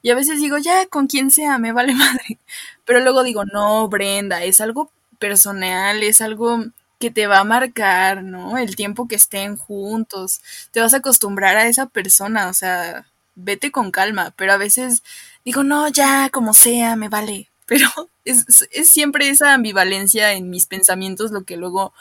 Y 0.02 0.10
a 0.10 0.14
veces 0.14 0.40
digo, 0.40 0.58
ya, 0.58 0.86
con 0.86 1.06
quien 1.06 1.30
sea, 1.30 1.58
me 1.58 1.72
vale 1.72 1.94
madre. 1.94 2.38
Pero 2.84 3.00
luego 3.00 3.22
digo, 3.22 3.44
no, 3.44 3.88
Brenda, 3.88 4.42
es 4.44 4.60
algo 4.60 4.90
personal, 5.18 6.02
es 6.02 6.20
algo 6.20 6.64
que 7.04 7.10
te 7.10 7.26
va 7.26 7.40
a 7.40 7.44
marcar, 7.44 8.22
¿no? 8.22 8.56
El 8.56 8.76
tiempo 8.76 9.06
que 9.06 9.16
estén 9.16 9.58
juntos. 9.58 10.40
Te 10.70 10.80
vas 10.80 10.94
a 10.94 10.98
acostumbrar 10.98 11.54
a 11.58 11.66
esa 11.66 11.84
persona, 11.84 12.48
o 12.48 12.54
sea, 12.54 13.04
vete 13.34 13.70
con 13.70 13.90
calma. 13.90 14.32
Pero 14.36 14.54
a 14.54 14.56
veces 14.56 15.02
digo, 15.44 15.62
no, 15.64 15.86
ya, 15.88 16.30
como 16.30 16.54
sea, 16.54 16.96
me 16.96 17.10
vale. 17.10 17.50
Pero 17.66 17.88
es, 18.24 18.66
es 18.72 18.88
siempre 18.88 19.28
esa 19.28 19.52
ambivalencia 19.52 20.32
en 20.32 20.48
mis 20.48 20.64
pensamientos 20.64 21.30
lo 21.30 21.44
que 21.44 21.58
luego 21.58 21.92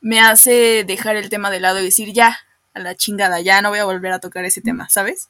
me 0.00 0.18
hace 0.18 0.82
dejar 0.84 1.14
el 1.14 1.28
tema 1.28 1.48
de 1.52 1.60
lado 1.60 1.78
y 1.78 1.84
decir, 1.84 2.12
ya, 2.12 2.36
a 2.74 2.80
la 2.80 2.96
chingada, 2.96 3.40
ya 3.40 3.62
no 3.62 3.68
voy 3.68 3.78
a 3.78 3.84
volver 3.84 4.10
a 4.10 4.18
tocar 4.18 4.44
ese 4.44 4.62
tema, 4.62 4.88
¿sabes? 4.88 5.28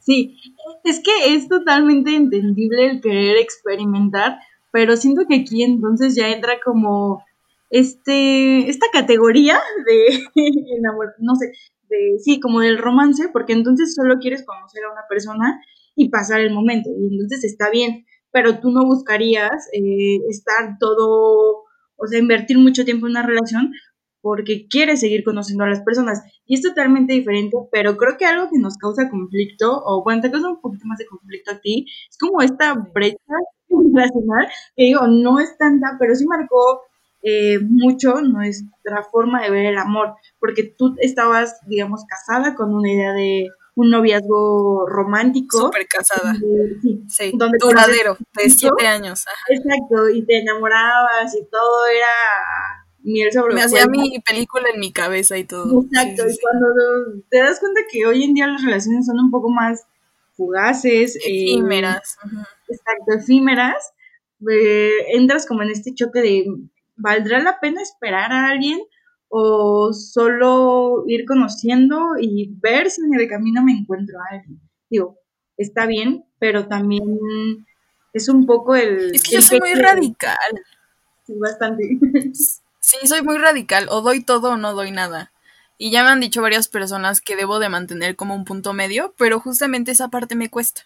Sí, 0.00 0.38
es 0.84 1.00
que 1.00 1.34
es 1.34 1.48
totalmente 1.48 2.14
entendible 2.14 2.86
el 2.86 3.00
querer 3.02 3.36
experimentar, 3.36 4.38
pero 4.70 4.96
siento 4.96 5.26
que 5.28 5.36
aquí 5.42 5.62
entonces 5.62 6.14
ya 6.14 6.28
entra 6.28 6.60
como 6.64 7.27
este 7.70 8.68
esta 8.68 8.86
categoría 8.92 9.60
de 9.86 10.24
enamor, 10.76 11.14
no 11.18 11.34
sé, 11.36 11.52
de 11.88 12.18
sí, 12.18 12.40
como 12.40 12.60
del 12.60 12.78
romance, 12.78 13.28
porque 13.32 13.52
entonces 13.52 13.94
solo 13.94 14.18
quieres 14.18 14.44
conocer 14.44 14.84
a 14.84 14.92
una 14.92 15.02
persona 15.08 15.60
y 15.94 16.10
pasar 16.10 16.40
el 16.40 16.52
momento, 16.52 16.90
y 16.90 17.08
entonces 17.12 17.44
está 17.44 17.70
bien, 17.70 18.06
pero 18.30 18.60
tú 18.60 18.70
no 18.70 18.84
buscarías 18.84 19.68
eh, 19.72 20.20
estar 20.28 20.76
todo, 20.78 21.64
o 21.96 22.06
sea, 22.06 22.18
invertir 22.18 22.58
mucho 22.58 22.84
tiempo 22.84 23.06
en 23.06 23.12
una 23.12 23.26
relación 23.26 23.72
porque 24.20 24.66
quieres 24.68 25.00
seguir 25.00 25.24
conociendo 25.24 25.64
a 25.64 25.68
las 25.68 25.80
personas. 25.82 26.22
Y 26.44 26.54
es 26.54 26.62
totalmente 26.62 27.12
diferente, 27.12 27.56
pero 27.70 27.96
creo 27.96 28.16
que 28.16 28.26
algo 28.26 28.50
que 28.50 28.58
nos 28.58 28.76
causa 28.76 29.08
conflicto, 29.10 29.82
o 29.84 30.02
bueno, 30.02 30.20
te 30.20 30.30
causa 30.30 30.48
un 30.48 30.60
poquito 30.60 30.86
más 30.86 30.98
de 30.98 31.06
conflicto 31.06 31.52
a 31.52 31.60
ti, 31.60 31.86
es 32.08 32.18
como 32.18 32.42
esta 32.42 32.74
brecha 32.74 33.18
relacional, 33.68 34.48
que 34.76 34.84
digo, 34.84 35.06
no 35.06 35.40
es 35.40 35.56
tanta, 35.56 35.96
pero 35.98 36.14
sí 36.14 36.26
marcó 36.26 36.82
eh, 37.22 37.58
mucho 37.60 38.20
nuestra 38.20 39.02
forma 39.10 39.42
de 39.42 39.50
ver 39.50 39.66
el 39.66 39.78
amor, 39.78 40.14
porque 40.38 40.62
tú 40.64 40.94
estabas, 40.98 41.58
digamos, 41.66 42.04
casada 42.06 42.54
con 42.54 42.74
una 42.74 42.90
idea 42.90 43.12
de 43.12 43.48
un 43.74 43.90
noviazgo 43.90 44.86
romántico. 44.88 45.58
Súper 45.58 45.86
casada. 45.86 46.34
sí, 46.82 47.04
sí. 47.08 47.32
duradero, 47.60 48.16
de 48.34 48.50
siete 48.50 48.86
años. 48.86 49.24
Exacto, 49.48 50.08
y 50.08 50.24
te 50.24 50.38
enamorabas 50.38 51.34
y 51.34 51.44
todo 51.50 51.86
era 51.86 52.84
miel 53.02 53.32
sobre 53.32 53.54
Me 53.54 53.62
hacía 53.62 53.86
mi 53.86 54.18
película 54.20 54.68
en 54.72 54.80
mi 54.80 54.92
cabeza 54.92 55.38
y 55.38 55.44
todo. 55.44 55.82
Exacto, 55.82 56.28
y 56.28 56.38
cuando 56.40 56.66
te 57.30 57.38
das 57.38 57.60
cuenta 57.60 57.80
que 57.90 58.06
hoy 58.06 58.24
en 58.24 58.34
día 58.34 58.46
las 58.46 58.62
relaciones 58.62 59.06
son 59.06 59.18
un 59.20 59.30
poco 59.30 59.48
más 59.48 59.86
fugaces. 60.36 61.16
Eh, 61.16 61.20
efímeras. 61.52 62.16
exacto, 62.68 63.12
efímeras. 63.16 63.92
Eh, 64.50 65.14
entras 65.14 65.46
como 65.46 65.62
en 65.62 65.70
este 65.70 65.94
choque 65.94 66.20
de, 66.20 66.46
¿valdrá 66.98 67.40
la 67.40 67.58
pena 67.60 67.82
esperar 67.82 68.32
a 68.32 68.48
alguien? 68.48 68.78
o 69.28 69.92
solo 69.92 71.04
ir 71.06 71.24
conociendo 71.26 72.12
y 72.18 72.50
ver 72.60 72.90
si 72.90 73.02
en 73.02 73.14
el 73.14 73.28
camino 73.28 73.62
me 73.62 73.72
encuentro 73.72 74.18
a 74.18 74.36
alguien. 74.36 74.60
Digo, 74.88 75.18
está 75.56 75.86
bien, 75.86 76.24
pero 76.38 76.66
también 76.66 77.04
es 78.12 78.28
un 78.28 78.46
poco 78.46 78.74
el... 78.74 79.14
Es 79.14 79.22
que 79.22 79.36
yo 79.36 79.42
soy 79.42 79.60
muy 79.60 79.74
radical. 79.74 80.36
Sí, 81.26 81.34
bastante. 81.36 81.98
Sí, 82.80 83.06
soy 83.06 83.20
muy 83.20 83.36
radical, 83.36 83.86
o 83.90 84.00
doy 84.00 84.24
todo 84.24 84.52
o 84.52 84.56
no 84.56 84.72
doy 84.72 84.92
nada. 84.92 85.30
Y 85.76 85.90
ya 85.90 86.02
me 86.02 86.08
han 86.08 86.20
dicho 86.20 86.40
varias 86.40 86.68
personas 86.68 87.20
que 87.20 87.36
debo 87.36 87.58
de 87.58 87.68
mantener 87.68 88.16
como 88.16 88.34
un 88.34 88.46
punto 88.46 88.72
medio, 88.72 89.14
pero 89.18 89.40
justamente 89.40 89.90
esa 89.90 90.08
parte 90.08 90.34
me 90.36 90.48
cuesta. 90.48 90.82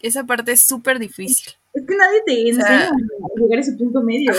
Esa 0.00 0.24
parte 0.24 0.52
es 0.52 0.60
súper 0.60 1.00
difícil. 1.00 1.54
Es 1.74 1.84
que 1.86 1.96
nadie 1.96 2.22
te 2.24 2.48
enseña 2.48 2.84
a 2.84 2.90
llegar 3.36 3.58
a 3.58 3.60
ese 3.60 3.72
punto 3.72 4.00
medio. 4.00 4.32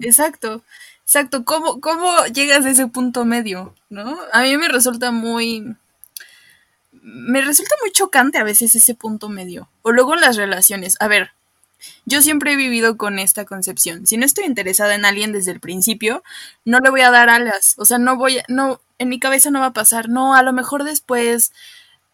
Exacto. 0.00 0.62
Exacto, 1.02 1.44
¿Cómo, 1.44 1.80
¿cómo 1.80 2.24
llegas 2.32 2.64
a 2.64 2.70
ese 2.70 2.86
punto 2.86 3.24
medio? 3.24 3.74
¿No? 3.90 4.18
A 4.32 4.42
mí 4.42 4.56
me 4.56 4.68
resulta 4.68 5.10
muy... 5.10 5.76
Me 7.02 7.42
resulta 7.42 7.74
muy 7.82 7.90
chocante 7.92 8.38
a 8.38 8.44
veces 8.44 8.74
ese 8.74 8.94
punto 8.94 9.28
medio. 9.28 9.68
O 9.82 9.92
luego 9.92 10.14
en 10.14 10.22
las 10.22 10.36
relaciones. 10.36 10.96
A 11.00 11.08
ver, 11.08 11.32
yo 12.06 12.22
siempre 12.22 12.52
he 12.52 12.56
vivido 12.56 12.96
con 12.96 13.18
esta 13.18 13.44
concepción. 13.44 14.06
Si 14.06 14.16
no 14.16 14.24
estoy 14.24 14.44
interesada 14.44 14.94
en 14.94 15.04
alguien 15.04 15.32
desde 15.32 15.52
el 15.52 15.60
principio, 15.60 16.22
no 16.64 16.78
le 16.80 16.88
voy 16.88 17.02
a 17.02 17.10
dar 17.10 17.28
alas. 17.28 17.74
O 17.78 17.84
sea, 17.84 17.98
no 17.98 18.16
voy 18.16 18.38
a, 18.38 18.44
no, 18.48 18.80
en 18.98 19.10
mi 19.10 19.20
cabeza 19.20 19.50
no 19.50 19.60
va 19.60 19.66
a 19.66 19.72
pasar. 19.74 20.08
No, 20.08 20.34
a 20.34 20.42
lo 20.42 20.54
mejor 20.54 20.84
después, 20.84 21.52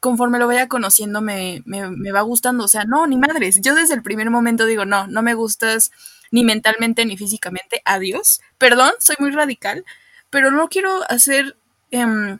conforme 0.00 0.38
lo 0.40 0.48
vaya 0.48 0.66
conociendo, 0.68 1.20
me, 1.20 1.62
me, 1.66 1.88
me 1.90 2.10
va 2.10 2.22
gustando. 2.22 2.64
O 2.64 2.68
sea, 2.68 2.84
no, 2.84 3.06
ni 3.06 3.16
madres. 3.16 3.60
Yo 3.60 3.76
desde 3.76 3.94
el 3.94 4.02
primer 4.02 4.30
momento 4.30 4.66
digo, 4.66 4.84
no, 4.86 5.06
no 5.06 5.22
me 5.22 5.34
gustas 5.34 5.92
ni 6.30 6.44
mentalmente 6.44 7.04
ni 7.04 7.16
físicamente, 7.16 7.82
adiós. 7.84 8.40
Perdón, 8.58 8.92
soy 9.00 9.16
muy 9.18 9.30
radical, 9.32 9.84
pero 10.30 10.50
no 10.50 10.68
quiero 10.68 11.02
hacer 11.10 11.56
em, 11.90 12.38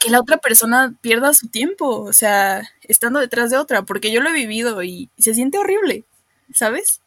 que 0.00 0.10
la 0.10 0.20
otra 0.20 0.38
persona 0.38 0.94
pierda 1.00 1.34
su 1.34 1.48
tiempo, 1.48 2.00
o 2.02 2.12
sea, 2.12 2.62
estando 2.82 3.20
detrás 3.20 3.50
de 3.50 3.58
otra, 3.58 3.82
porque 3.82 4.12
yo 4.12 4.20
lo 4.22 4.30
he 4.30 4.32
vivido 4.32 4.82
y 4.82 5.10
se 5.18 5.34
siente 5.34 5.58
horrible, 5.58 6.04
¿sabes? 6.54 7.00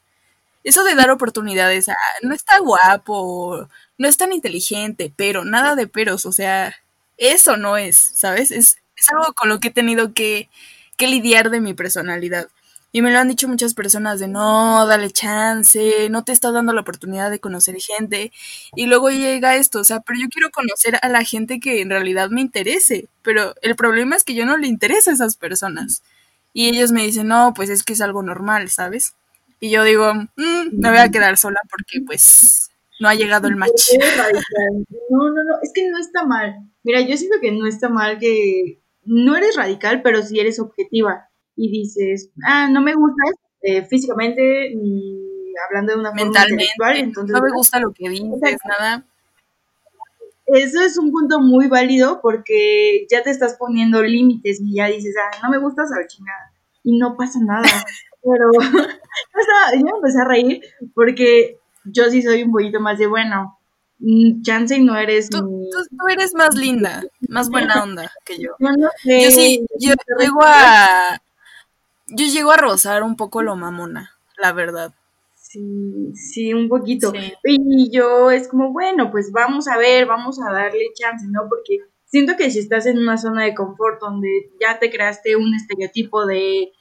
Eso 0.63 0.83
de 0.83 0.95
dar 0.95 1.09
oportunidades, 1.09 1.89
a, 1.89 1.95
no 2.23 2.33
está 2.35 2.59
guapo, 2.59 3.69
no 3.97 4.07
es 4.07 4.17
tan 4.17 4.33
inteligente, 4.33 5.11
pero 5.15 5.45
nada 5.45 5.75
de 5.75 5.87
peros, 5.87 6.25
o 6.25 6.31
sea, 6.33 6.75
eso 7.17 7.57
no 7.57 7.77
es, 7.77 7.97
¿sabes? 7.97 8.51
Es, 8.51 8.77
es 8.97 9.09
algo 9.11 9.33
con 9.33 9.49
lo 9.49 9.59
que 9.59 9.69
he 9.69 9.71
tenido 9.71 10.13
que, 10.13 10.49
que 10.97 11.07
lidiar 11.07 11.49
de 11.49 11.61
mi 11.61 11.73
personalidad. 11.73 12.49
Y 12.91 13.03
me 13.03 13.11
lo 13.11 13.19
han 13.19 13.27
dicho 13.27 13.47
muchas 13.47 13.75
personas 13.75 14.19
de 14.19 14.27
no, 14.27 14.87
dale 14.87 15.11
chance, 15.11 16.09
no 16.09 16.23
te 16.23 16.31
estás 16.31 16.53
dando 16.53 16.73
la 16.73 16.81
oportunidad 16.81 17.29
de 17.29 17.39
conocer 17.39 17.75
gente. 17.79 18.31
Y 18.75 18.87
luego 18.87 19.11
llega 19.11 19.55
esto, 19.55 19.79
o 19.79 19.83
sea, 19.83 19.99
pero 19.99 20.19
yo 20.19 20.27
quiero 20.29 20.49
conocer 20.49 20.97
a 21.01 21.07
la 21.09 21.23
gente 21.23 21.59
que 21.59 21.81
en 21.81 21.91
realidad 21.91 22.29
me 22.31 22.41
interese. 22.41 23.07
Pero 23.21 23.53
el 23.61 23.75
problema 23.75 24.15
es 24.15 24.23
que 24.23 24.33
yo 24.33 24.45
no 24.45 24.57
le 24.57 24.67
interesa 24.67 25.11
a 25.11 25.13
esas 25.13 25.37
personas. 25.37 26.01
Y 26.51 26.69
ellos 26.69 26.91
me 26.91 27.03
dicen, 27.03 27.27
no, 27.27 27.53
pues 27.55 27.69
es 27.69 27.83
que 27.83 27.93
es 27.93 28.01
algo 28.01 28.23
normal, 28.23 28.69
¿sabes? 28.71 29.13
Y 29.59 29.69
yo 29.69 29.83
digo, 29.83 30.11
mm, 30.15 30.79
me 30.79 30.89
voy 30.89 30.99
a 30.99 31.11
quedar 31.11 31.37
sola 31.37 31.59
porque 31.69 32.01
pues 32.03 32.71
no 32.99 33.07
ha 33.07 33.13
llegado 33.13 33.47
el 33.47 33.55
match. 33.55 33.91
No, 35.11 35.29
no, 35.29 35.43
no, 35.43 35.55
es 35.61 35.71
que 35.75 35.87
no 35.91 35.99
está 35.99 36.25
mal. 36.25 36.55
Mira, 36.81 37.01
yo 37.01 37.15
siento 37.17 37.37
que 37.39 37.51
no 37.51 37.67
está 37.67 37.87
mal 37.89 38.17
que 38.17 38.79
no 39.03 39.35
eres 39.35 39.55
radical, 39.55 40.01
pero 40.01 40.23
sí 40.23 40.39
eres 40.39 40.59
objetiva 40.59 41.28
y 41.59 41.69
dices, 41.69 42.31
ah, 42.45 42.69
no 42.69 42.79
me 42.81 42.95
gustas 42.95 43.31
eh, 43.61 43.85
físicamente 43.85 44.73
ni 44.73 45.53
hablando 45.67 45.91
de 45.91 45.99
una 45.99 46.11
forma 46.11 46.25
intelectual, 46.25 46.95
entonces 46.95 47.35
no 47.35 47.41
me 47.41 47.51
gusta 47.51 47.81
lo 47.81 47.91
que 47.91 48.07
dices, 48.07 48.57
nada. 48.65 49.05
Eso 50.45 50.81
es 50.81 50.97
un 50.97 51.11
punto 51.11 51.41
muy 51.41 51.67
válido 51.67 52.21
porque 52.21 53.05
ya 53.11 53.23
te 53.23 53.29
estás 53.29 53.57
poniendo 53.59 54.01
límites 54.01 54.61
y 54.61 54.75
ya 54.75 54.87
dices, 54.87 55.15
ah, 55.21 55.37
no 55.43 55.49
me 55.49 55.57
gustas 55.57 55.91
a 55.91 55.99
la 55.99 56.07
chingada 56.07 56.53
y 56.81 56.97
no 56.97 57.17
pasa 57.17 57.39
nada. 57.41 57.63
Pero 58.23 58.51
yo 59.75 59.83
me 59.83 59.91
empecé 59.91 60.21
a 60.21 60.25
reír 60.25 60.61
porque 60.95 61.59
yo 61.83 62.09
sí 62.09 62.21
soy 62.21 62.43
un 62.43 62.53
poquito 62.53 62.79
más 62.79 62.97
de 62.97 63.07
bueno. 63.07 63.57
Mm, 63.99 64.43
chance 64.43 64.79
no 64.79 64.95
eres 64.97 65.29
tú, 65.29 65.39
tú, 65.39 66.07
eres 66.09 66.33
más 66.33 66.55
linda, 66.55 67.03
más 67.27 67.49
buena 67.51 67.83
onda 67.83 68.09
que 68.23 68.37
yo. 68.37 68.51
Yo, 68.59 69.31
sí, 69.31 69.65
yo 69.77 69.93
llego 70.17 70.39
a, 70.41 71.21
yo 72.11 72.25
llego 72.25 72.51
a 72.51 72.57
rozar 72.57 73.03
un 73.03 73.15
poco 73.15 73.41
lo 73.41 73.55
mamona, 73.55 74.11
la 74.37 74.53
verdad. 74.53 74.93
Sí, 75.35 76.13
sí, 76.13 76.53
un 76.53 76.69
poquito. 76.69 77.11
Y 77.43 77.89
yo 77.91 78.29
es 78.29 78.47
como, 78.47 78.71
bueno, 78.71 79.09
pues 79.09 79.31
vamos 79.31 79.67
a 79.67 79.77
ver, 79.77 80.05
vamos 80.05 80.39
a 80.39 80.51
darle 80.51 80.91
chance, 80.93 81.25
¿no? 81.27 81.49
Porque 81.49 81.79
siento 82.05 82.35
que 82.37 82.51
si 82.51 82.59
estás 82.59 82.85
en 82.85 82.99
una 82.99 83.17
zona 83.17 83.45
de 83.45 83.55
confort 83.55 83.99
donde 83.99 84.51
ya 84.59 84.77
te 84.77 84.91
creaste 84.91 85.35
un 85.35 85.53
estereotipo 85.55 86.25
de, 86.25 86.71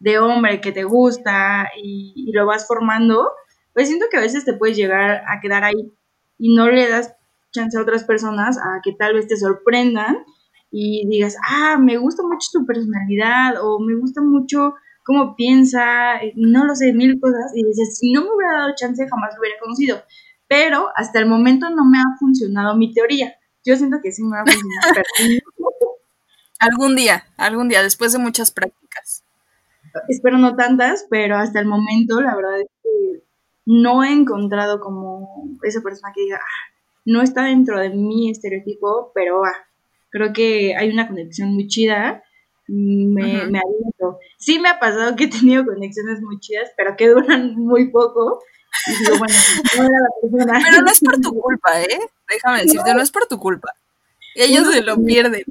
de 0.00 0.18
hombre 0.18 0.60
que 0.60 0.72
te 0.72 0.84
gusta 0.84 1.70
y, 1.80 2.12
y, 2.16 2.32
lo 2.32 2.46
vas 2.46 2.66
formando, 2.66 3.30
pues 3.74 3.88
siento 3.88 4.06
que 4.10 4.16
a 4.16 4.22
veces 4.22 4.44
te 4.44 4.54
puedes 4.54 4.76
llegar 4.76 5.22
a 5.28 5.40
quedar 5.40 5.62
ahí 5.62 5.92
y 6.38 6.54
no 6.54 6.68
le 6.68 6.88
das 6.88 7.14
chance 7.52 7.78
a 7.78 7.82
otras 7.82 8.04
personas 8.04 8.58
a 8.58 8.80
que 8.82 8.92
tal 8.92 9.14
vez 9.14 9.26
te 9.28 9.36
sorprendan 9.36 10.24
y 10.70 11.06
digas, 11.08 11.36
ah, 11.48 11.78
me 11.78 11.96
gusta 11.96 12.22
mucho 12.22 12.48
tu 12.52 12.66
personalidad 12.66 13.54
o 13.62 13.78
me 13.80 13.94
gusta 13.94 14.20
mucho 14.20 14.74
cómo 15.04 15.36
piensa, 15.36 16.20
no 16.34 16.64
lo 16.64 16.74
sé, 16.74 16.92
mil 16.92 17.18
cosas. 17.20 17.52
Y 17.54 17.64
dices, 17.64 17.98
si 17.98 18.12
no 18.12 18.22
me 18.22 18.28
hubiera 18.34 18.58
dado 18.58 18.74
chance, 18.76 19.08
jamás 19.08 19.34
lo 19.34 19.40
hubiera 19.40 19.58
conocido. 19.60 20.02
Pero 20.48 20.88
hasta 20.96 21.18
el 21.20 21.26
momento 21.26 21.70
no 21.70 21.84
me 21.84 21.98
ha 21.98 22.18
funcionado 22.18 22.76
mi 22.76 22.92
teoría. 22.92 23.34
Yo 23.64 23.76
siento 23.76 23.98
que 24.02 24.12
sí 24.12 24.22
me 24.22 24.36
va 24.36 24.42
a 24.42 24.44
funcionar. 24.44 25.04
algún 26.58 26.96
día, 26.96 27.24
algún 27.36 27.68
día, 27.68 27.82
después 27.82 28.12
de 28.12 28.18
muchas 28.18 28.50
prácticas. 28.50 29.24
Espero 30.08 30.38
no 30.38 30.56
tantas, 30.56 31.06
pero 31.08 31.36
hasta 31.36 31.60
el 31.60 31.66
momento 31.66 32.20
la 32.20 32.34
verdad 32.36 32.60
es 32.60 32.66
que 32.82 33.22
no 33.64 34.04
he 34.04 34.12
encontrado 34.12 34.80
como 34.80 35.56
esa 35.62 35.80
persona 35.80 36.12
que 36.14 36.22
diga, 36.22 36.36
ah, 36.36 36.74
no 37.04 37.22
está 37.22 37.44
dentro 37.44 37.80
de 37.80 37.90
mi 37.90 38.30
estereotipo, 38.30 39.12
pero 39.14 39.44
ah, 39.44 39.54
creo 40.10 40.32
que 40.32 40.76
hay 40.76 40.90
una 40.90 41.08
conexión 41.08 41.54
muy 41.54 41.68
chida. 41.68 42.22
Me, 42.68 43.46
me 43.46 43.60
aliento. 43.60 44.18
Sí 44.38 44.58
me 44.58 44.68
ha 44.68 44.80
pasado 44.80 45.14
que 45.14 45.24
he 45.24 45.28
tenido 45.28 45.64
conexiones 45.64 46.20
muy 46.20 46.40
chidas, 46.40 46.70
pero 46.76 46.96
que 46.96 47.08
duran 47.08 47.54
muy 47.54 47.90
poco. 47.90 48.42
Y 48.86 48.98
digo, 48.98 49.18
bueno, 49.18 49.34
no 49.76 49.82
era 49.84 49.98
la 50.00 50.08
persona. 50.20 50.60
Pero 50.64 50.82
no 50.82 50.90
es 50.90 51.00
por 51.00 51.20
tu 51.20 51.32
culpa, 51.40 51.82
¿eh? 51.82 52.00
Déjame 52.28 52.62
decirte, 52.62 52.94
no, 52.94 53.02
es 53.02 53.10
por 53.10 53.26
tu 53.26 53.38
culpa. 53.38 53.74
Ellos 54.34 54.70
se 54.72 54.82
lo 54.82 55.02
pierden. 55.02 55.44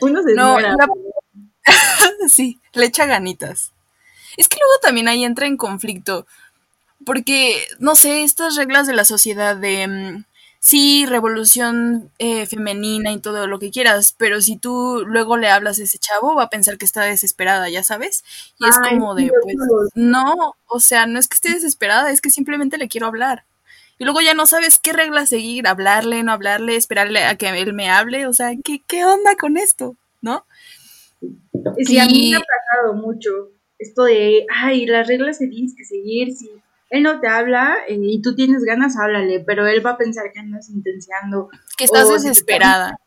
Uno 0.00 0.22
se 0.22 0.34
no, 0.34 0.56
sí, 2.28 2.58
le 2.72 2.86
echa 2.86 3.06
ganitas. 3.06 3.72
Es 4.36 4.48
que 4.48 4.56
luego 4.58 4.80
también 4.80 5.08
ahí 5.08 5.24
entra 5.24 5.46
en 5.46 5.56
conflicto, 5.56 6.26
porque, 7.04 7.62
no 7.78 7.94
sé, 7.94 8.22
estas 8.22 8.56
reglas 8.56 8.86
de 8.86 8.94
la 8.94 9.04
sociedad 9.04 9.56
de, 9.56 9.86
mm, 9.86 10.24
sí, 10.60 11.06
revolución 11.06 12.10
eh, 12.18 12.46
femenina 12.46 13.10
y 13.12 13.18
todo 13.18 13.46
lo 13.46 13.58
que 13.58 13.70
quieras, 13.70 14.14
pero 14.16 14.40
si 14.40 14.56
tú 14.56 15.02
luego 15.06 15.36
le 15.36 15.48
hablas 15.48 15.80
a 15.80 15.82
ese 15.82 15.98
chavo, 15.98 16.36
va 16.36 16.44
a 16.44 16.50
pensar 16.50 16.78
que 16.78 16.84
está 16.84 17.02
desesperada, 17.02 17.68
ya 17.68 17.82
sabes. 17.82 18.22
Y 18.58 18.68
es 18.68 18.78
como 18.78 19.14
de, 19.14 19.32
pues, 19.42 19.56
no, 19.94 20.54
o 20.66 20.80
sea, 20.80 21.06
no 21.06 21.18
es 21.18 21.26
que 21.26 21.34
esté 21.34 21.54
desesperada, 21.54 22.10
es 22.10 22.20
que 22.20 22.30
simplemente 22.30 22.78
le 22.78 22.88
quiero 22.88 23.06
hablar. 23.08 23.44
Y 23.98 24.04
luego 24.04 24.20
ya 24.20 24.34
no 24.34 24.46
sabes 24.46 24.78
qué 24.78 24.92
reglas 24.92 25.28
seguir, 25.30 25.66
hablarle, 25.66 26.22
no 26.22 26.32
hablarle, 26.32 26.76
esperarle 26.76 27.24
a 27.24 27.36
que 27.36 27.48
él 27.48 27.72
me 27.72 27.90
hable, 27.90 28.26
o 28.26 28.32
sea, 28.32 28.52
¿qué, 28.62 28.80
qué 28.86 29.04
onda 29.04 29.34
con 29.36 29.56
esto? 29.56 29.96
¿No? 30.22 30.46
Sí, 31.84 31.98
a 31.98 32.06
mí 32.06 32.30
me 32.30 32.36
ha 32.36 32.40
pasado 32.40 32.94
mucho 32.94 33.30
esto 33.78 34.04
de, 34.04 34.46
ay, 34.54 34.86
las 34.86 35.06
reglas 35.08 35.38
se 35.38 35.48
tienes 35.48 35.74
que 35.74 35.84
seguir, 35.84 36.32
si 36.34 36.50
él 36.90 37.04
no 37.04 37.20
te 37.20 37.28
habla 37.28 37.76
eh, 37.88 37.96
y 38.00 38.20
tú 38.20 38.34
tienes 38.34 38.64
ganas, 38.64 38.96
háblale, 38.98 39.40
pero 39.40 39.66
él 39.66 39.84
va 39.84 39.90
a 39.90 39.96
pensar 39.96 40.32
que 40.32 40.40
andas 40.40 40.68
intenciando. 40.68 41.48
Que 41.78 41.84
estás 41.84 42.08
desesperada. 42.10 42.98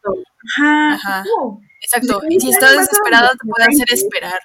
Ajá. 0.57 0.93
Ajá. 0.93 1.23
Exacto. 1.81 2.21
Y 2.29 2.39
si 2.39 2.49
estás 2.49 2.77
desesperada, 2.77 3.31
te 3.31 3.47
puede 3.47 3.65
hacer 3.65 3.87
esperar. 3.91 4.39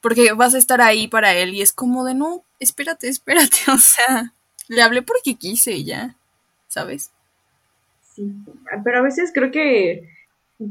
Porque 0.00 0.32
vas 0.34 0.54
a 0.54 0.58
estar 0.58 0.80
ahí 0.82 1.08
para 1.08 1.34
él 1.34 1.54
y 1.54 1.62
es 1.62 1.72
como 1.72 2.04
de, 2.04 2.14
no, 2.14 2.44
espérate, 2.60 3.08
espérate. 3.08 3.56
O 3.72 3.78
sea, 3.78 4.34
le 4.68 4.82
hablé 4.82 5.02
porque 5.02 5.34
quise 5.34 5.82
ya, 5.82 6.14
¿sabes? 6.68 7.10
Sí, 8.14 8.30
pero 8.84 8.98
a 8.98 9.02
veces 9.02 9.32
creo 9.32 9.50
que 9.50 10.08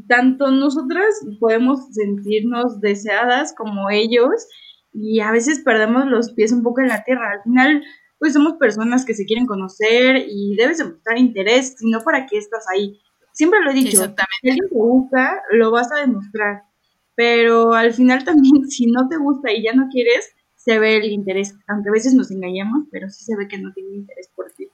tanto 0.07 0.51
nosotras 0.51 1.05
podemos 1.39 1.93
sentirnos 1.93 2.79
deseadas 2.79 3.53
como 3.55 3.89
ellos 3.89 4.47
y 4.99 5.19
a 5.19 5.31
veces 5.31 5.61
perdemos 5.63 6.07
los 6.07 6.31
pies 6.31 6.51
un 6.51 6.63
poco 6.63 6.81
en 6.81 6.87
la 6.87 7.03
tierra. 7.03 7.31
Al 7.31 7.43
final, 7.43 7.83
pues 8.19 8.33
somos 8.33 8.53
personas 8.53 9.05
que 9.05 9.13
se 9.13 9.25
quieren 9.25 9.45
conocer 9.45 10.25
y 10.27 10.55
debes 10.55 10.79
demostrar 10.79 11.17
interés, 11.17 11.75
sino 11.77 12.01
para 12.03 12.25
qué 12.25 12.37
estás 12.37 12.65
ahí. 12.73 12.99
Siempre 13.31 13.61
lo 13.61 13.71
he 13.71 13.75
dicho, 13.75 13.97
si 13.97 14.03
alguien 14.03 14.69
te 14.69 14.75
gusta, 14.75 15.41
lo 15.51 15.69
vas 15.69 15.91
a 15.91 15.99
demostrar, 15.99 16.63
pero 17.13 17.73
al 17.73 17.93
final 17.93 18.23
también 18.23 18.67
si 18.69 18.87
no 18.87 19.07
te 19.07 19.17
gusta 19.17 19.51
y 19.51 19.63
ya 19.63 19.73
no 19.73 19.87
quieres, 19.91 20.31
se 20.55 20.79
ve 20.79 20.97
el 20.97 21.11
interés, 21.11 21.53
aunque 21.67 21.89
a 21.89 21.93
veces 21.93 22.15
nos 22.15 22.31
engañamos, 22.31 22.87
pero 22.91 23.09
sí 23.09 23.23
se 23.23 23.35
ve 23.35 23.47
que 23.47 23.59
no 23.59 23.71
tiene 23.73 23.95
interés 23.95 24.29
por 24.35 24.51
ti. 24.51 24.67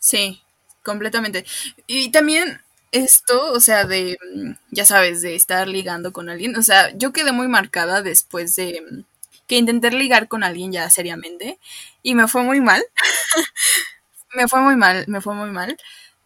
Sí, 0.00 0.40
completamente. 0.82 1.44
Y 1.86 2.10
también 2.10 2.58
esto, 2.94 3.52
o 3.52 3.60
sea, 3.60 3.84
de, 3.86 4.18
mm, 4.34 4.52
ya 4.72 4.84
sabes, 4.86 5.22
de 5.22 5.34
estar 5.36 5.68
ligando 5.68 6.12
con 6.12 6.28
alguien, 6.30 6.56
o 6.56 6.62
sea, 6.62 6.90
yo 6.96 7.12
quedé 7.12 7.32
muy 7.32 7.48
marcada 7.48 8.02
después 8.02 8.56
de 8.56 8.82
mm, 8.90 9.00
que 9.48 9.56
intenté 9.58 9.90
ligar 9.90 10.28
con 10.28 10.44
alguien 10.44 10.72
ya 10.72 10.88
seriamente 10.90 11.58
y 12.02 12.14
me 12.14 12.28
fue 12.28 12.42
muy 12.44 12.60
mal. 12.60 12.82
me 14.34 14.48
fue 14.48 14.60
muy 14.60 14.76
mal, 14.76 15.04
me 15.08 15.20
fue 15.20 15.34
muy 15.34 15.50
mal. 15.50 15.76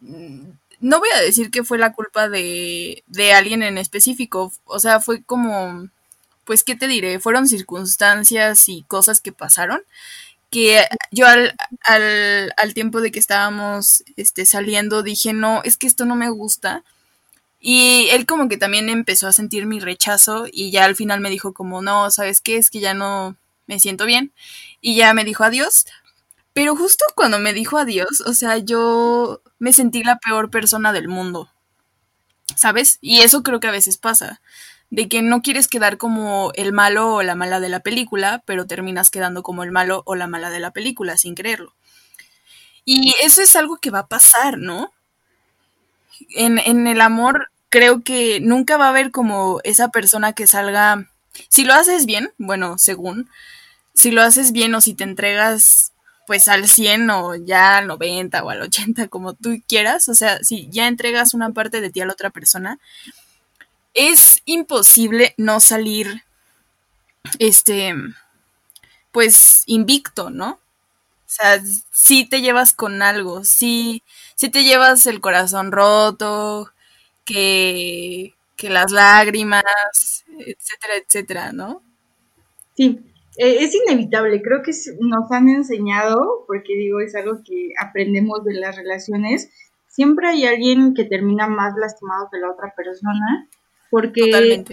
Mm, 0.01 0.51
no 0.81 0.99
voy 0.99 1.09
a 1.15 1.21
decir 1.21 1.51
que 1.51 1.63
fue 1.63 1.77
la 1.77 1.93
culpa 1.93 2.29
de, 2.29 3.03
de 3.07 3.33
alguien 3.33 3.63
en 3.63 3.77
específico, 3.77 4.51
o 4.65 4.79
sea, 4.79 4.99
fue 5.01 5.23
como, 5.23 5.89
pues, 6.45 6.63
¿qué 6.63 6.75
te 6.75 6.87
diré? 6.87 7.19
Fueron 7.19 7.47
circunstancias 7.47 8.69
y 8.69 8.83
cosas 8.83 9.21
que 9.21 9.31
pasaron 9.33 9.83
que 10.49 10.85
yo 11.11 11.27
al, 11.27 11.55
al, 11.83 12.53
al, 12.57 12.73
tiempo 12.73 13.01
de 13.01 13.11
que 13.11 13.19
estábamos 13.19 14.03
este, 14.17 14.45
saliendo 14.45 15.03
dije, 15.03 15.33
no, 15.33 15.61
es 15.63 15.77
que 15.77 15.87
esto 15.87 16.05
no 16.05 16.15
me 16.15 16.29
gusta. 16.29 16.83
Y 17.59 18.07
él 18.11 18.25
como 18.25 18.49
que 18.49 18.57
también 18.57 18.89
empezó 18.89 19.27
a 19.27 19.33
sentir 19.33 19.65
mi 19.65 19.79
rechazo 19.79 20.45
y 20.51 20.71
ya 20.71 20.85
al 20.85 20.95
final 20.95 21.19
me 21.19 21.29
dijo 21.29 21.53
como, 21.53 21.81
no, 21.81 22.09
¿sabes 22.09 22.41
qué? 22.41 22.57
Es 22.57 22.69
que 22.69 22.79
ya 22.79 22.93
no 22.93 23.35
me 23.67 23.79
siento 23.79 24.05
bien. 24.05 24.33
Y 24.81 24.95
ya 24.95 25.13
me 25.13 25.23
dijo 25.23 25.43
adiós. 25.43 25.85
Pero 26.53 26.75
justo 26.75 27.05
cuando 27.15 27.39
me 27.39 27.53
dijo 27.53 27.77
adiós, 27.77 28.21
o 28.25 28.33
sea, 28.33 28.57
yo 28.57 29.41
me 29.59 29.73
sentí 29.73 30.03
la 30.03 30.17
peor 30.17 30.49
persona 30.49 30.93
del 30.93 31.07
mundo. 31.07 31.49
¿Sabes? 32.55 32.97
Y 33.01 33.21
eso 33.21 33.43
creo 33.43 33.59
que 33.59 33.67
a 33.67 33.71
veces 33.71 33.97
pasa 33.97 34.41
de 34.89 35.07
que 35.07 35.21
no 35.21 35.41
quieres 35.41 35.67
quedar 35.67 35.97
como 35.97 36.51
el 36.55 36.73
malo 36.73 37.15
o 37.15 37.23
la 37.23 37.35
mala 37.35 37.59
de 37.59 37.69
la 37.69 37.79
película, 37.79 38.43
pero 38.45 38.65
terminas 38.65 39.11
quedando 39.11 39.43
como 39.43 39.63
el 39.63 39.71
malo 39.71 40.03
o 40.05 40.15
la 40.15 40.27
mala 40.27 40.49
de 40.49 40.59
la 40.59 40.71
película 40.71 41.17
sin 41.17 41.35
creerlo. 41.35 41.73
Y 42.85 43.13
eso 43.21 43.41
es 43.41 43.55
algo 43.55 43.77
que 43.77 43.91
va 43.91 43.99
a 43.99 44.07
pasar, 44.07 44.57
¿no? 44.57 44.91
En, 46.35 46.59
en 46.59 46.87
el 46.87 47.01
amor 47.01 47.51
creo 47.69 48.03
que 48.03 48.39
nunca 48.39 48.77
va 48.77 48.87
a 48.87 48.89
haber 48.89 49.11
como 49.11 49.59
esa 49.63 49.89
persona 49.89 50.33
que 50.33 50.47
salga, 50.47 51.07
si 51.49 51.63
lo 51.63 51.73
haces 51.73 52.05
bien, 52.05 52.33
bueno, 52.37 52.77
según, 52.77 53.29
si 53.93 54.11
lo 54.11 54.21
haces 54.21 54.51
bien 54.51 54.73
o 54.75 54.81
si 54.81 54.93
te 54.95 55.03
entregas 55.03 55.93
pues 56.25 56.47
al 56.47 56.67
100 56.67 57.09
o 57.09 57.35
ya 57.35 57.79
al 57.79 57.87
90 57.87 58.43
o 58.43 58.49
al 58.51 58.61
80 58.61 59.07
como 59.07 59.33
tú 59.33 59.61
quieras, 59.67 60.09
o 60.09 60.15
sea, 60.15 60.43
si 60.43 60.69
ya 60.69 60.87
entregas 60.87 61.33
una 61.33 61.51
parte 61.51 61.81
de 61.81 61.89
ti 61.89 62.01
a 62.01 62.05
la 62.05 62.13
otra 62.13 62.29
persona, 62.29 62.79
es 63.93 64.41
imposible 64.45 65.33
no 65.37 65.59
salir, 65.59 66.23
este, 67.39 67.93
pues 69.11 69.63
invicto, 69.65 70.29
¿no? 70.29 70.51
O 70.51 71.31
sea, 71.31 71.61
si 71.91 72.27
te 72.27 72.41
llevas 72.41 72.73
con 72.73 73.01
algo, 73.01 73.43
si, 73.43 74.03
si 74.35 74.49
te 74.49 74.63
llevas 74.63 75.05
el 75.05 75.21
corazón 75.21 75.71
roto, 75.71 76.71
que, 77.25 78.33
que 78.55 78.69
las 78.69 78.91
lágrimas, 78.91 79.63
etcétera, 80.39 80.93
etcétera, 81.05 81.51
¿no? 81.51 81.83
Sí, 82.75 82.99
e, 83.37 83.63
es 83.63 83.75
inevitable, 83.75 84.41
creo 84.41 84.63
que 84.63 84.71
nos 84.99 85.31
han 85.31 85.49
enseñado, 85.49 86.45
porque 86.47 86.75
digo, 86.75 86.99
es 86.99 87.13
algo 87.15 87.43
que 87.43 87.69
aprendemos 87.79 88.43
de 88.43 88.55
las 88.55 88.75
relaciones, 88.75 89.51
siempre 89.87 90.29
hay 90.29 90.45
alguien 90.45 90.93
que 90.95 91.05
termina 91.05 91.47
más 91.47 91.75
lastimado 91.77 92.29
que 92.31 92.39
la 92.39 92.51
otra 92.51 92.73
persona 92.75 93.47
porque 93.89 94.63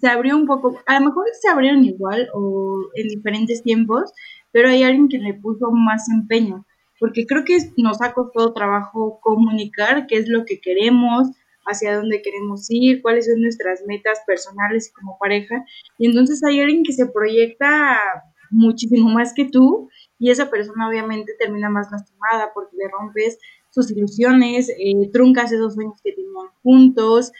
se 0.00 0.08
abrió 0.08 0.36
un 0.36 0.46
poco, 0.46 0.78
a 0.86 1.00
lo 1.00 1.06
mejor 1.06 1.24
se 1.40 1.48
abrieron 1.48 1.84
igual 1.84 2.28
o 2.34 2.80
en 2.94 3.08
diferentes 3.08 3.62
tiempos, 3.62 4.12
pero 4.52 4.68
hay 4.68 4.82
alguien 4.82 5.08
que 5.08 5.18
le 5.18 5.34
puso 5.34 5.70
más 5.70 6.08
empeño, 6.08 6.66
porque 7.00 7.26
creo 7.26 7.44
que 7.44 7.58
nos 7.76 8.00
ha 8.02 8.12
costado 8.12 8.52
trabajo 8.52 9.18
comunicar 9.20 10.06
qué 10.06 10.16
es 10.16 10.28
lo 10.28 10.44
que 10.44 10.60
queremos, 10.60 11.28
hacia 11.66 11.96
dónde 11.96 12.22
queremos 12.22 12.66
ir, 12.70 13.02
cuáles 13.02 13.26
son 13.26 13.42
nuestras 13.42 13.82
metas 13.86 14.20
personales 14.26 14.90
como 14.94 15.18
pareja, 15.18 15.64
y 15.98 16.06
entonces 16.06 16.42
hay 16.44 16.60
alguien 16.60 16.82
que 16.82 16.92
se 16.92 17.06
proyecta 17.06 17.98
muchísimo 18.50 19.10
más 19.10 19.34
que 19.34 19.44
tú 19.44 19.90
y 20.18 20.30
esa 20.30 20.50
persona 20.50 20.88
obviamente 20.88 21.34
termina 21.38 21.68
más 21.68 21.90
lastimada 21.90 22.50
porque 22.54 22.76
le 22.76 22.88
rompes 22.88 23.38
sus 23.70 23.90
ilusiones, 23.90 24.70
eh, 24.70 25.10
truncas 25.12 25.52
esos 25.52 25.74
sueños 25.74 26.00
que 26.02 26.12
tenían 26.12 26.48
juntos, 26.62 27.32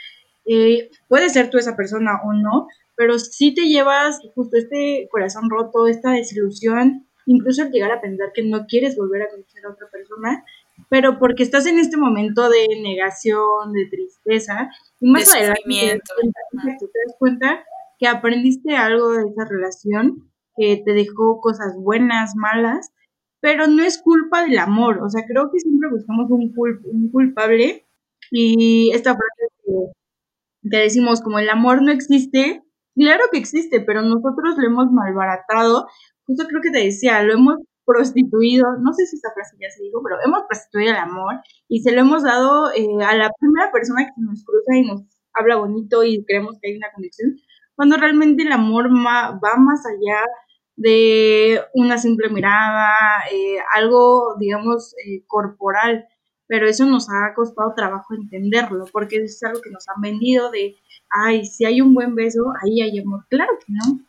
eh, 0.49 0.91
puede 1.09 1.29
ser 1.29 1.51
tú 1.51 1.59
esa 1.59 1.77
persona 1.77 2.21
o 2.25 2.33
no, 2.33 2.69
pero 2.97 3.19
si 3.19 3.55
te 3.55 3.69
llevas 3.69 4.19
justo 4.35 4.57
este 4.57 5.09
corazón 5.11 5.51
roto, 5.51 5.87
esta 5.87 6.13
desilusión, 6.13 7.07
incluso 7.27 7.63
al 7.63 7.71
llegar 7.71 7.93
a 7.93 8.01
pensar 8.01 8.33
que 8.35 8.43
no 8.43 8.65
quieres 8.67 8.97
volver 8.97 9.23
a 9.23 9.29
conocer 9.29 9.65
a 9.67 9.71
otra 9.71 9.89
persona, 9.93 10.45
pero 10.89 11.19
porque 11.19 11.43
estás 11.43 11.67
en 11.67 11.79
este 11.79 11.97
momento 11.99 12.49
de 12.49 12.67
negación, 12.83 13.73
de 13.73 13.87
tristeza, 13.87 14.71
y 15.01 15.11
más 15.11 15.35
adelante 15.35 15.63
te 15.67 16.99
das 17.07 17.17
cuenta 17.19 17.65
que 17.99 18.09
aprendiste 18.09 18.75
algo 18.75 19.13
de 19.13 19.29
esa 19.29 19.45
relación, 19.45 20.31
que 20.57 20.83
te 20.85 20.93
dejó 20.93 21.41
cosas 21.41 21.75
buenas, 21.77 22.35
malas, 22.37 22.91
pero 23.41 23.67
no 23.67 23.83
es 23.83 23.99
culpa 23.99 24.43
del 24.43 24.59
amor, 24.59 25.01
o 25.03 25.11
sea, 25.11 25.25
creo 25.27 25.51
que 25.53 25.61
siempre 25.61 25.91
buscamos 25.91 26.31
un, 26.31 26.53
un 26.57 27.11
culpable 27.13 27.87
y 28.31 28.91
esta 28.93 29.15
frase 29.15 29.93
que 30.63 30.79
decimos 30.79 31.21
como 31.21 31.39
el 31.39 31.49
amor 31.51 31.83
no 31.83 31.93
existe, 31.93 32.63
claro 32.95 33.25
que 33.31 33.39
existe, 33.39 33.81
pero 33.81 34.03
nosotros 34.03 34.57
lo 34.57 34.67
hemos 34.67 34.91
malbaratado, 34.93 35.89
justo 36.27 36.47
creo 36.49 36.61
que 36.63 36.71
te 36.71 36.85
decía, 36.85 37.23
lo 37.23 37.35
hemos 37.35 37.57
prostituido, 37.85 38.67
no 38.81 38.93
sé 38.93 39.07
si 39.07 39.17
esta 39.17 39.33
frase 39.33 39.57
ya 39.61 39.71
se 39.71 39.83
dijo, 39.83 40.03
pero 40.03 40.17
hemos 40.25 40.43
prostituido 40.49 40.91
el 40.93 40.99
amor 40.99 41.35
y 41.69 41.81
se 41.81 41.93
lo 41.93 42.03
hemos 42.03 42.23
dado 42.23 42.71
eh, 42.73 42.87
a 43.05 43.17
la 43.17 43.31
primera 43.41 43.73
persona 43.73 44.05
que 44.05 44.21
nos 44.21 44.45
cruza 44.45 44.77
y 44.77 44.87
nos 44.87 45.03
habla 45.33 45.57
bonito 45.57 46.05
y 46.05 46.25
creemos 46.25 46.57
que 46.61 46.71
hay 46.71 46.77
una 46.77 46.93
conexión, 46.95 47.37
cuando 47.75 47.97
realmente 47.97 48.43
el 48.43 48.53
amor 48.53 48.91
va 48.91 49.57
más 49.57 49.87
allá 49.87 50.21
de 50.79 51.61
una 51.75 51.99
simple 51.99 52.29
mirada, 52.29 52.89
eh, 53.33 53.59
algo, 53.75 54.37
digamos, 54.39 54.95
eh, 55.05 55.25
corporal. 55.27 56.07
Pero 56.49 56.69
eso 56.69 56.87
nos 56.87 57.09
ha 57.11 57.35
costado 57.35 57.75
trabajo 57.77 58.15
entenderlo, 58.15 58.87
porque 58.91 59.23
es 59.23 59.41
algo 59.45 59.61
que 59.61 59.71
nos 59.71 59.89
han 59.89 60.01
vendido 60.01 60.51
de, 60.51 60.77
ay, 61.11 61.47
si 61.47 61.65
hay 61.65 61.81
un 61.81 61.95
buen 61.95 62.15
beso, 62.15 62.53
ahí 62.63 62.81
hay 62.81 62.99
amor. 62.99 63.25
Claro 63.29 63.53
que 63.65 63.73
no. 63.73 64.01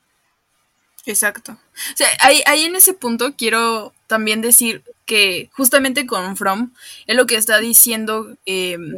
Exacto. 1.06 1.52
O 1.54 1.98
sea, 1.98 2.08
ahí, 2.22 2.42
ahí 2.46 2.66
en 2.66 2.76
ese 2.76 2.94
punto 2.94 3.34
quiero 3.38 3.94
también 4.08 4.42
decir 4.42 4.84
que 5.06 5.50
justamente 5.54 6.06
con 6.06 6.38
From, 6.38 6.72
es 7.08 7.16
lo 7.16 7.26
que 7.26 7.36
está 7.36 7.58
diciendo, 7.60 8.38
em, 8.46 8.96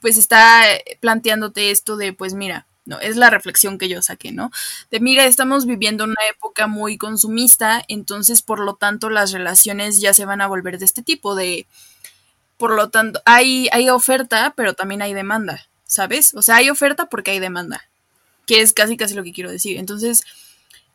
pues 0.00 0.18
está 0.18 0.62
planteándote 1.00 1.70
esto 1.70 1.96
de, 1.96 2.12
pues 2.12 2.34
mira, 2.34 2.66
no, 2.84 2.98
es 3.00 3.16
la 3.16 3.30
reflexión 3.30 3.78
que 3.78 3.88
yo 3.88 4.02
saqué, 4.02 4.32
¿no? 4.32 4.50
De 4.90 5.00
mira, 5.00 5.24
estamos 5.24 5.66
viviendo 5.66 6.04
una 6.04 6.20
época 6.30 6.66
muy 6.66 6.98
consumista, 6.98 7.82
entonces 7.88 8.42
por 8.42 8.60
lo 8.60 8.74
tanto 8.74 9.08
las 9.08 9.32
relaciones 9.32 10.00
ya 10.00 10.12
se 10.12 10.26
van 10.26 10.42
a 10.42 10.46
volver 10.46 10.78
de 10.78 10.84
este 10.84 11.02
tipo, 11.02 11.34
de, 11.34 11.66
por 12.56 12.74
lo 12.74 12.90
tanto, 12.90 13.20
hay, 13.24 13.68
hay 13.72 13.88
oferta, 13.90 14.52
pero 14.56 14.74
también 14.74 15.02
hay 15.02 15.14
demanda, 15.14 15.66
¿sabes? 15.84 16.34
O 16.34 16.42
sea, 16.42 16.56
hay 16.56 16.70
oferta 16.70 17.06
porque 17.06 17.32
hay 17.32 17.40
demanda, 17.40 17.88
que 18.46 18.60
es 18.60 18.72
casi 18.72 18.96
casi 18.96 19.14
lo 19.14 19.24
que 19.24 19.32
quiero 19.32 19.50
decir. 19.50 19.78
Entonces, 19.78 20.22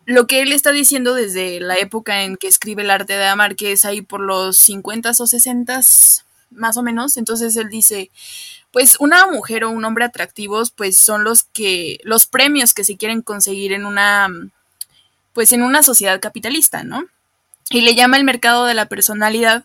lo 0.06 0.26
que 0.26 0.42
él 0.42 0.52
está 0.52 0.72
diciendo 0.72 1.14
desde 1.14 1.60
la 1.60 1.76
época 1.76 2.24
en 2.24 2.38
que 2.38 2.48
escribe 2.48 2.82
el 2.82 2.90
arte 2.90 3.14
de 3.14 3.26
amar, 3.28 3.56
que 3.56 3.72
es 3.72 3.86
ahí 3.86 4.02
por 4.02 4.22
los 4.22 4.58
50 4.58 5.12
o 5.12 5.28
60 5.28 5.82
más 6.52 6.78
o 6.78 6.84
menos, 6.84 7.18
entonces 7.18 7.56
él 7.58 7.70
dice, 7.70 8.10
pues 8.72 8.98
una 9.00 9.28
mujer 9.28 9.64
o 9.64 9.70
un 9.70 9.86
hombre 9.86 10.06
atractivos, 10.06 10.72
pues 10.72 10.98
son 10.98 11.24
los 11.24 11.44
que, 11.44 12.00
los 12.04 12.26
premios 12.26 12.74
que 12.74 12.84
se 12.84 12.98
quieren 12.98 13.22
conseguir 13.22 13.72
en 13.72 13.86
una, 13.86 14.30
pues 15.34 15.52
en 15.52 15.64
una 15.64 15.84
sociedad 15.84 16.20
capitalista, 16.20 16.84
¿no? 16.84 17.06
Y 17.70 17.82
le 17.82 17.94
llama 17.94 18.18
el 18.18 18.24
mercado 18.24 18.66
de 18.66 18.74
la 18.74 18.88
personalidad, 18.88 19.64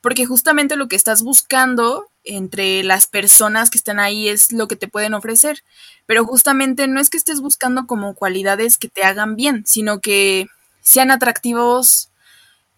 porque 0.00 0.26
justamente 0.26 0.76
lo 0.76 0.88
que 0.88 0.96
estás 0.96 1.22
buscando 1.22 2.08
entre 2.24 2.82
las 2.82 3.06
personas 3.06 3.70
que 3.70 3.78
están 3.78 3.98
ahí 3.98 4.28
es 4.28 4.52
lo 4.52 4.68
que 4.68 4.76
te 4.76 4.88
pueden 4.88 5.14
ofrecer. 5.14 5.62
Pero 6.06 6.24
justamente 6.24 6.86
no 6.86 7.00
es 7.00 7.10
que 7.10 7.16
estés 7.16 7.40
buscando 7.40 7.86
como 7.86 8.14
cualidades 8.14 8.78
que 8.78 8.88
te 8.88 9.04
hagan 9.04 9.36
bien, 9.36 9.64
sino 9.66 10.00
que 10.00 10.46
sean 10.80 11.10
atractivos 11.10 12.10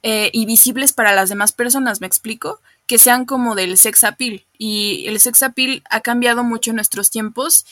eh, 0.02 0.30
y 0.32 0.46
visibles 0.46 0.92
para 0.92 1.14
las 1.14 1.28
demás 1.28 1.52
personas, 1.52 2.00
¿me 2.00 2.06
explico? 2.06 2.60
Que 2.86 2.98
sean 2.98 3.24
como 3.24 3.54
del 3.54 3.78
sex 3.78 4.04
appeal. 4.04 4.44
Y 4.58 5.06
el 5.06 5.20
sex 5.20 5.42
appeal 5.42 5.82
ha 5.90 6.00
cambiado 6.00 6.42
mucho 6.42 6.70
en 6.70 6.76
nuestros 6.76 7.10
tiempos. 7.10 7.64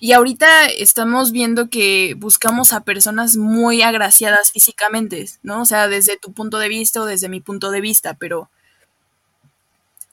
Y 0.00 0.12
ahorita 0.12 0.66
estamos 0.66 1.32
viendo 1.32 1.68
que 1.68 2.14
buscamos 2.16 2.72
a 2.72 2.84
personas 2.84 3.36
muy 3.36 3.82
agraciadas 3.82 4.52
físicamente, 4.52 5.28
¿no? 5.42 5.62
O 5.62 5.66
sea, 5.66 5.88
desde 5.88 6.16
tu 6.16 6.32
punto 6.32 6.58
de 6.58 6.68
vista 6.68 7.02
o 7.02 7.06
desde 7.06 7.28
mi 7.28 7.40
punto 7.40 7.72
de 7.72 7.80
vista, 7.80 8.14
pero 8.14 8.48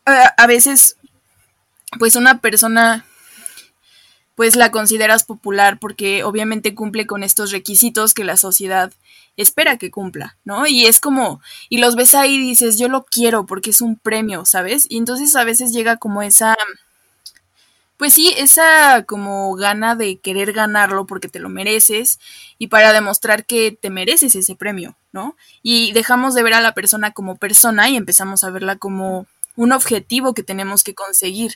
a, 0.05 0.47
veces, 0.47 0.97
pues 1.97 2.15
una 2.15 2.39
persona, 2.39 3.05
pues 4.35 4.55
la 4.55 4.71
consideras 4.71 5.23
popular 5.23 5.79
porque 5.79 6.23
obviamente 6.23 6.75
cumple 6.75 7.07
con 7.07 7.23
estos 7.23 7.51
requisitos 7.51 8.13
que 8.13 8.23
la 8.23 8.37
sociedad 8.37 8.91
espera 9.37 9.77
que 9.77 9.91
cumpla, 9.91 10.37
¿no? 10.45 10.65
Y 10.65 10.85
es 10.85 10.99
como, 10.99 11.41
y 11.69 11.79
los 11.79 11.95
ves 11.95 12.15
ahí 12.15 12.35
y 12.35 12.49
dices, 12.49 12.77
yo 12.77 12.87
lo 12.87 13.03
quiero 13.03 13.45
porque 13.45 13.71
es 13.71 13.81
un 13.81 13.97
premio, 13.97 14.45
¿sabes? 14.45 14.85
Y 14.89 14.97
entonces 14.97 15.35
a 15.35 15.43
veces 15.43 15.73
llega 15.73 15.97
como 15.97 16.21
esa, 16.21 16.55
pues 17.97 18.13
sí, 18.13 18.33
esa 18.37 19.03
como 19.03 19.53
gana 19.55 19.95
de 19.95 20.17
querer 20.17 20.53
ganarlo 20.53 21.05
porque 21.05 21.27
te 21.27 21.39
lo 21.39 21.49
mereces 21.49 22.19
y 22.57 22.67
para 22.67 22.93
demostrar 22.93 23.45
que 23.45 23.71
te 23.71 23.89
mereces 23.89 24.35
ese 24.35 24.55
premio, 24.55 24.95
¿no? 25.11 25.35
Y 25.61 25.91
dejamos 25.93 26.33
de 26.33 26.43
ver 26.43 26.53
a 26.53 26.61
la 26.61 26.73
persona 26.73 27.11
como 27.11 27.35
persona 27.35 27.89
y 27.89 27.97
empezamos 27.97 28.43
a 28.43 28.51
verla 28.51 28.77
como 28.77 29.27
un 29.55 29.71
objetivo 29.71 30.33
que 30.33 30.43
tenemos 30.43 30.83
que 30.83 30.93
conseguir. 30.93 31.53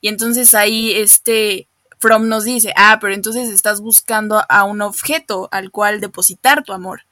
Y 0.00 0.08
entonces 0.08 0.54
ahí 0.54 0.92
este 0.92 1.66
From 1.98 2.28
nos 2.28 2.44
dice, 2.44 2.72
ah, 2.76 2.98
pero 2.98 3.12
entonces 3.12 3.50
estás 3.50 3.82
buscando 3.82 4.42
a 4.48 4.64
un 4.64 4.80
objeto 4.80 5.48
al 5.52 5.70
cual 5.70 6.00
depositar 6.00 6.64
tu 6.64 6.72
amor, 6.72 7.02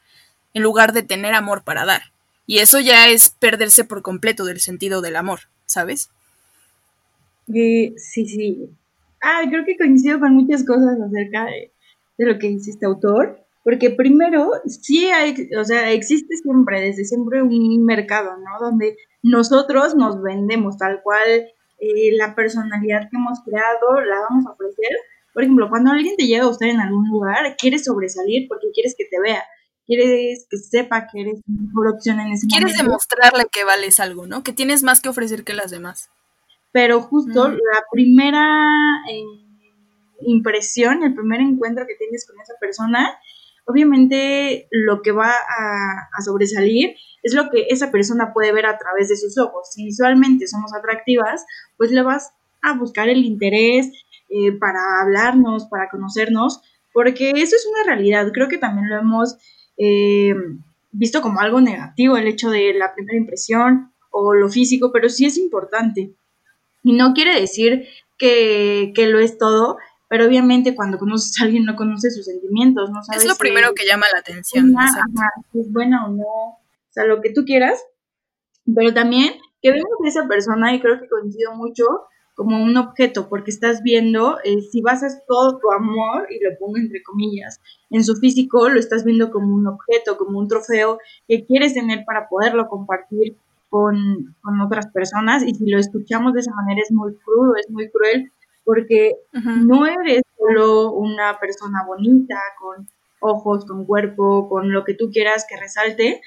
en 0.55 0.63
lugar 0.63 0.95
de 0.95 1.03
tener 1.03 1.35
amor 1.35 1.63
para 1.63 1.85
dar. 1.85 2.05
Y 2.47 2.59
eso 2.59 2.81
ya 2.81 3.09
es 3.09 3.29
perderse 3.29 3.85
por 3.85 4.01
completo 4.01 4.47
del 4.47 4.61
sentido 4.61 5.03
del 5.03 5.17
amor, 5.17 5.41
¿sabes? 5.67 6.09
sí, 7.47 7.95
sí. 7.97 8.71
Ah, 9.21 9.43
creo 9.49 9.65
que 9.67 9.77
coincido 9.77 10.21
con 10.21 10.35
muchas 10.35 10.65
cosas 10.65 10.99
acerca 11.01 11.45
de, 11.45 11.71
de 12.17 12.27
lo 12.27 12.39
que 12.39 12.49
dice 12.49 12.71
este 12.71 12.87
autor. 12.87 13.45
Porque 13.65 13.91
primero, 13.91 14.53
sí 14.67 15.07
hay, 15.11 15.51
o 15.59 15.65
sea, 15.65 15.93
existe 15.93 16.35
siempre, 16.37 16.81
desde 16.81 17.05
siempre 17.05 17.43
un 17.43 17.85
mercado, 17.85 18.39
¿no? 18.39 18.59
Donde 18.59 18.97
nosotros 19.29 19.95
nos 19.95 20.23
vendemos 20.23 20.77
tal 20.79 21.01
cual 21.03 21.29
eh, 21.79 22.13
la 22.17 22.35
personalidad 22.35 23.09
que 23.11 23.17
hemos 23.17 23.41
creado, 23.45 24.01
la 24.01 24.21
vamos 24.29 24.47
a 24.47 24.53
ofrecer. 24.53 24.91
Por 25.33 25.43
ejemplo, 25.43 25.69
cuando 25.69 25.93
alguien 25.93 26.17
te 26.17 26.27
llega 26.27 26.45
a 26.45 26.49
usted 26.49 26.67
en 26.67 26.81
algún 26.81 27.09
lugar, 27.09 27.57
quieres 27.57 27.85
sobresalir 27.85 28.49
porque 28.49 28.69
quieres 28.73 28.95
que 28.97 29.05
te 29.05 29.21
vea, 29.21 29.45
quieres 29.87 30.47
que 30.51 30.57
sepa 30.57 31.07
que 31.07 31.21
eres 31.21 31.41
una 31.47 31.69
mejor 31.69 31.89
opción 31.89 32.21
en 32.21 32.33
ese 32.33 32.47
quieres 32.47 32.73
momento. 32.73 32.75
Quieres 32.75 32.77
demostrarle 32.79 33.45
que 33.51 33.65
vales 33.65 34.01
algo, 34.01 34.27
¿no? 34.27 34.43
Que 34.43 34.53
tienes 34.53 34.83
más 34.83 35.01
que 35.01 35.09
ofrecer 35.09 35.45
que 35.45 35.55
las 35.55 35.71
demás. 35.71 36.11
Pero 36.73 37.01
justo 37.01 37.49
la 37.49 37.85
primera 37.91 38.69
eh, 39.11 39.23
impresión, 40.23 41.03
el 41.03 41.15
primer 41.15 41.41
encuentro 41.41 41.87
que 41.87 41.95
tienes 41.95 42.27
con 42.27 42.41
esa 42.41 42.55
persona, 42.61 43.19
obviamente 43.65 44.69
lo 44.71 45.03
que 45.03 45.13
va 45.13 45.31
a, 45.31 46.23
sobresalir 46.23 46.97
es 47.29 47.35
lo 47.35 47.51
que 47.51 47.67
esa 47.69 47.91
persona 47.91 48.33
puede 48.33 48.53
ver 48.53 48.67
a 48.67 48.79
través 48.79 49.09
de 49.09 49.17
sus 49.17 49.39
ojos. 49.39 49.69
Si 49.73 49.85
visualmente 49.85 50.47
somos 50.47 50.75
atractivas, 50.75 51.45
pues 51.77 51.91
le 51.91 52.03
vas 52.03 52.33
a 52.63 52.75
buscar 52.75 53.09
el 53.09 53.25
interés 53.25 53.91
eh, 54.29 54.53
para 54.53 55.03
hablarnos, 55.03 55.67
para 55.67 55.89
conocernos, 55.89 56.61
porque 56.93 57.31
eso 57.31 57.57
es 57.57 57.67
una 57.73 57.85
realidad. 57.85 58.31
Creo 58.33 58.49
que 58.49 58.59
también 58.59 58.89
lo 58.89 58.99
hemos 58.99 59.37
eh, 59.77 60.35
visto 60.91 61.23
como 61.23 61.41
algo 61.41 61.61
negativo, 61.61 62.17
el 62.17 62.27
hecho 62.27 62.51
de 62.51 62.75
la 62.75 62.95
primera 62.95 63.19
impresión 63.19 63.93
o 64.11 64.35
lo 64.35 64.49
físico, 64.49 64.91
pero 64.93 65.09
sí 65.09 65.27
es 65.27 65.37
importante. 65.37 66.15
Y 66.83 66.93
no 66.95 67.13
quiere 67.13 67.39
decir 67.39 67.87
que, 68.17 68.93
que 68.95 69.07
lo 69.07 69.21
es 69.21 69.39
todo, 69.39 69.77
pero 70.09 70.27
obviamente 70.27 70.75
cuando 70.75 70.99
conoces 70.99 71.39
a 71.41 71.45
alguien 71.45 71.65
no 71.65 71.77
conoces 71.77 72.17
sus 72.17 72.25
sentimientos, 72.25 72.91
no 72.91 73.03
sabes. 73.03 73.23
Es 73.23 73.29
lo 73.29 73.37
primero 73.37 73.75
que 73.75 73.87
llama 73.87 74.07
la 74.13 74.21
atención. 74.21 74.75
si 75.53 75.61
es 75.61 75.71
buena 75.71 76.07
o 76.07 76.09
no, 76.09 76.59
o 76.89 76.93
sea, 76.93 77.05
lo 77.05 77.21
que 77.21 77.33
tú 77.33 77.45
quieras, 77.45 77.85
pero 78.75 78.93
también 78.93 79.35
que 79.63 79.71
vemos 79.71 79.89
a 80.05 80.09
esa 80.09 80.29
persona 80.29 80.75
y 80.75 80.81
creo 80.81 81.01
que 81.01 81.09
coincido 81.09 81.55
mucho 81.55 81.85
como 82.39 82.63
un 82.63 82.77
objeto, 82.77 83.29
porque 83.29 83.51
estás 83.51 83.83
viendo, 83.83 84.39
eh, 84.45 84.61
si 84.61 84.81
basas 84.81 85.25
todo 85.27 85.59
tu 85.59 85.73
amor, 85.73 86.29
y 86.31 86.39
lo 86.39 86.57
pongo 86.57 86.77
entre 86.77 87.03
comillas, 87.03 87.61
en 87.91 88.05
su 88.05 88.15
físico, 88.15 88.69
lo 88.69 88.79
estás 88.79 89.05
viendo 89.05 89.33
como 89.33 89.53
un 89.53 89.67
objeto, 89.67 90.17
como 90.17 90.39
un 90.39 90.47
trofeo 90.47 90.99
que 91.27 91.45
quieres 91.45 91.75
tener 91.75 92.05
para 92.05 92.29
poderlo 92.29 92.69
compartir 92.69 93.37
con, 93.69 94.37
con 94.41 94.61
otras 94.61 94.87
personas, 94.93 95.43
y 95.43 95.53
si 95.53 95.69
lo 95.69 95.81
escuchamos 95.81 96.33
de 96.33 96.41
esa 96.41 96.53
manera 96.55 96.81
es 96.81 96.93
muy 96.93 97.13
crudo, 97.17 97.57
es 97.57 97.69
muy 97.71 97.91
cruel, 97.91 98.31
porque 98.63 99.17
no 99.33 99.87
eres 99.87 100.23
solo 100.37 100.93
una 100.93 101.41
persona 101.41 101.85
bonita, 101.89 102.37
con 102.61 102.87
ojos, 103.19 103.65
con 103.65 103.85
cuerpo, 103.85 104.49
con 104.49 104.71
lo 104.73 104.85
que 104.85 104.95
tú 104.95 105.11
quieras 105.11 105.45
que 105.49 105.57
resalte, 105.57 106.21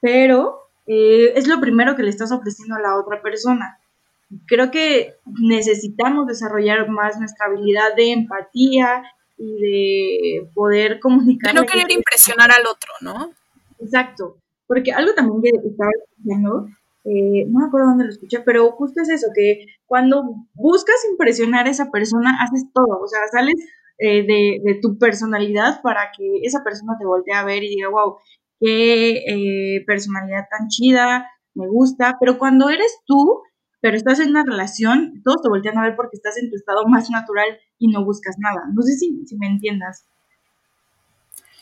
pero 0.00 0.60
eh, 0.86 1.32
es 1.34 1.46
lo 1.46 1.60
primero 1.60 1.96
que 1.96 2.02
le 2.02 2.10
estás 2.10 2.32
ofreciendo 2.32 2.76
a 2.76 2.80
la 2.80 2.96
otra 2.96 3.22
persona. 3.22 3.78
Creo 4.46 4.70
que 4.70 5.14
necesitamos 5.40 6.26
desarrollar 6.26 6.88
más 6.88 7.18
nuestra 7.18 7.46
habilidad 7.46 7.94
de 7.96 8.12
empatía 8.12 9.04
y 9.38 9.52
de 9.60 10.50
poder 10.54 10.98
comunicar. 11.00 11.54
De 11.54 11.60
no 11.60 11.66
querer 11.66 11.90
impresionar 11.90 12.50
al 12.50 12.66
otro, 12.66 12.92
¿no? 13.00 13.32
Exacto, 13.78 14.36
porque 14.66 14.92
algo 14.92 15.14
también 15.14 15.42
que 15.42 15.68
estaba 15.68 15.90
diciendo 16.16 16.66
eh, 17.08 17.46
no 17.48 17.60
me 17.60 17.66
acuerdo 17.66 17.86
dónde 17.86 18.04
lo 18.04 18.10
escuché, 18.10 18.40
pero 18.40 18.72
justo 18.72 19.00
es 19.00 19.08
eso, 19.08 19.28
que 19.32 19.66
cuando 19.86 20.24
buscas 20.54 20.96
impresionar 21.08 21.66
a 21.66 21.70
esa 21.70 21.92
persona, 21.92 22.42
haces 22.42 22.66
todo, 22.74 22.98
o 23.00 23.06
sea, 23.06 23.20
sales 23.30 23.54
eh, 23.98 24.26
de, 24.26 24.80
tu 24.82 24.98
personalidad 24.98 25.80
para 25.82 26.10
que 26.16 26.40
esa 26.42 26.64
persona 26.64 26.96
te 26.98 27.06
voltee 27.06 27.32
a 27.32 27.44
ver 27.44 27.62
y 27.62 27.68
diga, 27.68 27.90
wow, 27.90 28.16
qué 28.60 29.24
eh, 29.26 29.84
personalidad 29.86 30.46
tan 30.50 30.68
chida, 30.68 31.26
me 31.54 31.68
gusta, 31.68 32.16
pero 32.20 32.38
cuando 32.38 32.68
eres 32.68 32.98
tú, 33.06 33.42
pero 33.80 33.96
estás 33.96 34.20
en 34.20 34.30
una 34.30 34.44
relación, 34.44 35.22
todos 35.24 35.42
te 35.42 35.48
voltean 35.48 35.78
a 35.78 35.82
ver 35.82 35.96
porque 35.96 36.16
estás 36.16 36.36
en 36.38 36.50
tu 36.50 36.56
estado 36.56 36.86
más 36.86 37.10
natural 37.10 37.46
y 37.78 37.88
no 37.88 38.04
buscas 38.04 38.36
nada. 38.38 38.62
No 38.74 38.82
sé 38.82 38.92
si, 38.94 39.26
si 39.26 39.36
me 39.36 39.46
entiendas. 39.46 40.06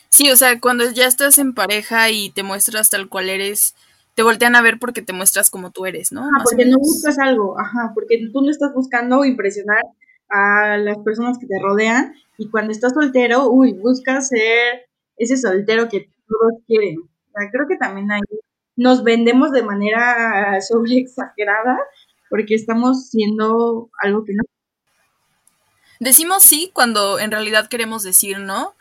Sí, 0.09 0.31
o 0.31 0.35
sea, 0.35 0.59
cuando 0.59 0.89
ya 0.91 1.07
estás 1.07 1.37
en 1.39 1.53
pareja 1.53 2.09
y 2.09 2.29
te 2.29 2.43
muestras 2.43 2.89
tal 2.89 3.09
cual 3.09 3.29
eres, 3.29 3.75
te 4.15 4.23
voltean 4.23 4.55
a 4.55 4.61
ver 4.61 4.79
porque 4.79 5.01
te 5.01 5.13
muestras 5.13 5.49
como 5.49 5.71
tú 5.71 5.85
eres, 5.85 6.11
¿no? 6.11 6.21
Ajá, 6.21 6.43
porque 6.43 6.65
no 6.65 6.77
buscas 6.77 7.19
algo, 7.19 7.59
ajá, 7.59 7.91
porque 7.93 8.29
tú 8.31 8.41
no 8.41 8.49
estás 8.49 8.73
buscando 8.73 9.25
impresionar 9.25 9.81
a 10.29 10.77
las 10.77 10.97
personas 10.99 11.37
que 11.37 11.47
te 11.47 11.59
rodean 11.61 12.15
y 12.37 12.49
cuando 12.49 12.71
estás 12.71 12.93
soltero, 12.93 13.49
uy, 13.49 13.73
buscas 13.73 14.29
ser 14.29 14.87
ese 15.17 15.37
soltero 15.37 15.89
que 15.89 16.09
todos 16.27 16.53
quieren. 16.67 16.97
Creo 17.51 17.67
que 17.67 17.77
también 17.77 18.11
ahí 18.11 18.21
nos 18.75 19.03
vendemos 19.03 19.51
de 19.51 19.63
manera 19.63 20.59
sobre 20.67 20.97
exagerada 20.97 21.77
porque 22.29 22.55
estamos 22.55 23.09
siendo 23.09 23.89
algo 24.01 24.23
que 24.25 24.33
no. 24.33 24.43
Decimos 25.99 26.43
sí 26.43 26.71
cuando 26.73 27.19
en 27.19 27.31
realidad 27.31 27.69
queremos 27.69 28.03
decir 28.03 28.39
no 28.39 28.75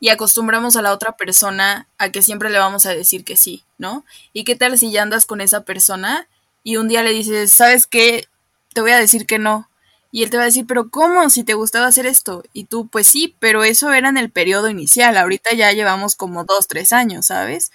y 0.00 0.10
acostumbramos 0.10 0.76
a 0.76 0.82
la 0.82 0.92
otra 0.92 1.16
persona 1.16 1.88
a 1.98 2.10
que 2.10 2.22
siempre 2.22 2.50
le 2.50 2.58
vamos 2.58 2.86
a 2.86 2.94
decir 2.94 3.24
que 3.24 3.36
sí, 3.36 3.64
¿no? 3.78 4.04
¿Y 4.32 4.44
qué 4.44 4.54
tal 4.54 4.78
si 4.78 4.92
ya 4.92 5.02
andas 5.02 5.26
con 5.26 5.40
esa 5.40 5.64
persona 5.64 6.28
y 6.62 6.76
un 6.76 6.88
día 6.88 7.02
le 7.02 7.10
dices, 7.10 7.52
¿sabes 7.52 7.86
qué? 7.86 8.26
Te 8.74 8.80
voy 8.80 8.90
a 8.90 8.98
decir 8.98 9.26
que 9.26 9.38
no. 9.38 9.67
Y 10.10 10.22
él 10.22 10.30
te 10.30 10.36
va 10.36 10.44
a 10.44 10.46
decir, 10.46 10.66
pero 10.66 10.88
¿cómo? 10.90 11.28
Si 11.28 11.44
te 11.44 11.54
gustaba 11.54 11.86
hacer 11.86 12.06
esto. 12.06 12.42
Y 12.52 12.64
tú, 12.64 12.88
pues 12.88 13.06
sí, 13.06 13.36
pero 13.38 13.62
eso 13.62 13.92
era 13.92 14.08
en 14.08 14.16
el 14.16 14.30
periodo 14.30 14.68
inicial. 14.68 15.16
Ahorita 15.16 15.54
ya 15.54 15.72
llevamos 15.72 16.16
como 16.16 16.44
dos, 16.44 16.66
tres 16.66 16.92
años, 16.92 17.26
¿sabes? 17.26 17.72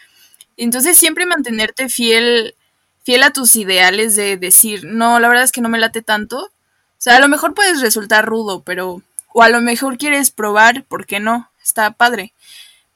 Entonces 0.57 0.97
siempre 0.97 1.25
mantenerte 1.25 1.89
fiel, 1.89 2.55
fiel 3.03 3.23
a 3.23 3.31
tus 3.31 3.55
ideales 3.55 4.15
de 4.15 4.37
decir, 4.37 4.85
no, 4.85 5.19
la 5.19 5.27
verdad 5.27 5.43
es 5.43 5.51
que 5.51 5.61
no 5.61 5.69
me 5.69 5.79
late 5.79 6.01
tanto. 6.01 6.45
O 6.45 6.51
sea, 6.97 7.17
a 7.17 7.19
lo 7.19 7.27
mejor 7.27 7.53
puedes 7.53 7.81
resultar 7.81 8.25
rudo, 8.25 8.63
pero... 8.63 9.01
O 9.35 9.41
a 9.41 9.49
lo 9.49 9.61
mejor 9.61 9.97
quieres 9.97 10.29
probar, 10.29 10.83
¿por 10.83 11.07
qué 11.07 11.19
no? 11.19 11.49
Está 11.63 11.89
padre. 11.91 12.33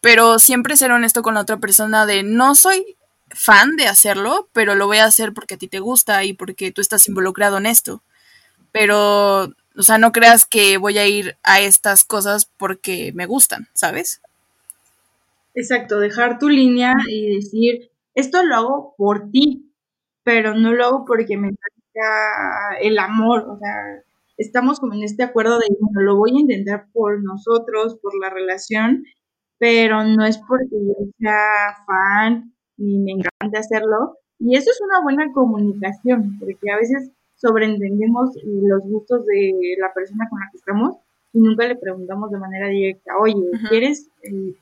Pero 0.01 0.37
siempre 0.37 0.77
ser 0.77 0.91
honesto 0.91 1.23
con 1.23 1.33
la 1.33 1.41
otra 1.41 1.57
persona 1.57 2.05
de 2.05 2.21
no 2.21 2.53
soy 2.53 2.95
fan 3.29 3.75
de 3.75 3.87
hacerlo, 3.87 4.47
pero 4.53 4.75
lo 4.75 4.87
voy 4.87 4.97
a 4.99 5.05
hacer 5.05 5.33
porque 5.33 5.55
a 5.55 5.57
ti 5.57 5.67
te 5.67 5.79
gusta 5.79 6.23
y 6.23 6.33
porque 6.33 6.71
tú 6.71 6.81
estás 6.81 7.07
involucrado 7.07 7.57
en 7.57 7.65
esto. 7.65 8.01
Pero, 8.71 9.43
o 9.77 9.81
sea, 9.81 9.97
no 9.97 10.11
creas 10.11 10.45
que 10.45 10.77
voy 10.77 10.97
a 10.97 11.07
ir 11.07 11.37
a 11.43 11.61
estas 11.61 12.03
cosas 12.03 12.45
porque 12.45 13.11
me 13.13 13.25
gustan, 13.25 13.67
¿sabes? 13.73 14.21
Exacto, 15.53 15.99
dejar 15.99 16.37
tu 16.39 16.49
línea 16.49 16.93
y 17.09 17.35
decir, 17.35 17.89
esto 18.13 18.43
lo 18.43 18.55
hago 18.55 18.95
por 18.97 19.31
ti, 19.31 19.71
pero 20.23 20.53
no 20.53 20.73
lo 20.73 20.85
hago 20.85 21.05
porque 21.05 21.37
me 21.37 21.47
encanta 21.47 22.77
el 22.81 22.99
amor, 22.99 23.47
o 23.49 23.57
sea, 23.57 24.03
estamos 24.37 24.79
como 24.79 24.93
en 24.93 25.03
este 25.03 25.23
acuerdo 25.23 25.57
de, 25.57 25.65
bueno, 25.79 26.01
lo 26.01 26.15
voy 26.15 26.31
a 26.37 26.41
intentar 26.41 26.87
por 26.93 27.23
nosotros, 27.23 27.97
por 28.01 28.13
la 28.19 28.29
relación, 28.29 29.03
pero 29.57 30.03
no 30.03 30.25
es 30.25 30.37
porque 30.37 30.67
yo 30.71 30.93
sea 31.19 31.77
fan 31.87 32.53
ni 32.77 32.99
me 32.99 33.11
encanta 33.13 33.59
hacerlo. 33.59 34.17
Y 34.39 34.55
eso 34.55 34.69
es 34.69 34.79
una 34.81 35.01
buena 35.01 35.31
comunicación, 35.33 36.37
porque 36.39 36.71
a 36.71 36.77
veces 36.77 37.09
sobreentendemos 37.37 38.35
los 38.43 38.81
gustos 38.83 39.25
de 39.25 39.75
la 39.79 39.93
persona 39.93 40.27
con 40.29 40.39
la 40.39 40.49
que 40.51 40.57
estamos 40.57 40.97
y 41.33 41.39
nunca 41.39 41.67
le 41.67 41.75
preguntamos 41.75 42.31
de 42.31 42.39
manera 42.39 42.67
directa, 42.67 43.17
oye, 43.19 43.35
¿quieres 43.69 44.09
eh, 44.23 44.55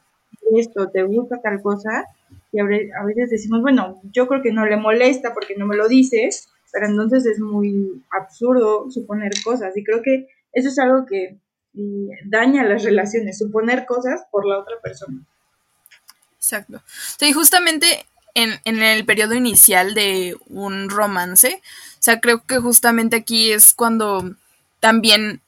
esto? 0.57 0.89
¿Te 0.89 1.03
gusta 1.03 1.41
tal 1.41 1.61
cosa? 1.61 2.05
Y 2.51 2.59
a 2.59 2.65
veces 3.03 3.29
decimos, 3.29 3.61
bueno, 3.61 4.01
yo 4.11 4.27
creo 4.27 4.41
que 4.41 4.51
no 4.51 4.65
le 4.65 4.77
molesta 4.77 5.33
porque 5.33 5.55
no 5.55 5.65
me 5.65 5.75
lo 5.75 5.87
dices, 5.87 6.49
pero 6.71 6.87
entonces 6.87 7.25
es 7.25 7.39
muy 7.39 8.03
absurdo 8.11 8.89
suponer 8.91 9.31
cosas 9.43 9.75
y 9.77 9.83
creo 9.83 10.01
que 10.01 10.27
eso 10.53 10.69
es 10.69 10.79
algo 10.79 11.05
que 11.05 11.37
eh, 11.77 12.09
daña 12.25 12.63
las 12.63 12.83
relaciones, 12.83 13.37
suponer 13.37 13.85
cosas 13.85 14.23
por 14.31 14.45
la 14.45 14.59
otra 14.59 14.75
persona. 14.81 15.19
Exacto. 16.37 16.81
Sí, 17.19 17.33
justamente 17.33 18.05
en, 18.33 18.51
en, 18.65 18.81
el 18.81 19.05
periodo 19.05 19.33
inicial 19.33 19.93
de 19.93 20.35
un 20.47 20.89
romance, 20.89 21.61
sea, 22.05 22.19
creo 22.19 22.43
que 22.45 22.59
justamente 22.59 23.15
aquí 23.15 23.51
es 23.51 23.73
cuando 23.73 24.35
también 24.79 25.41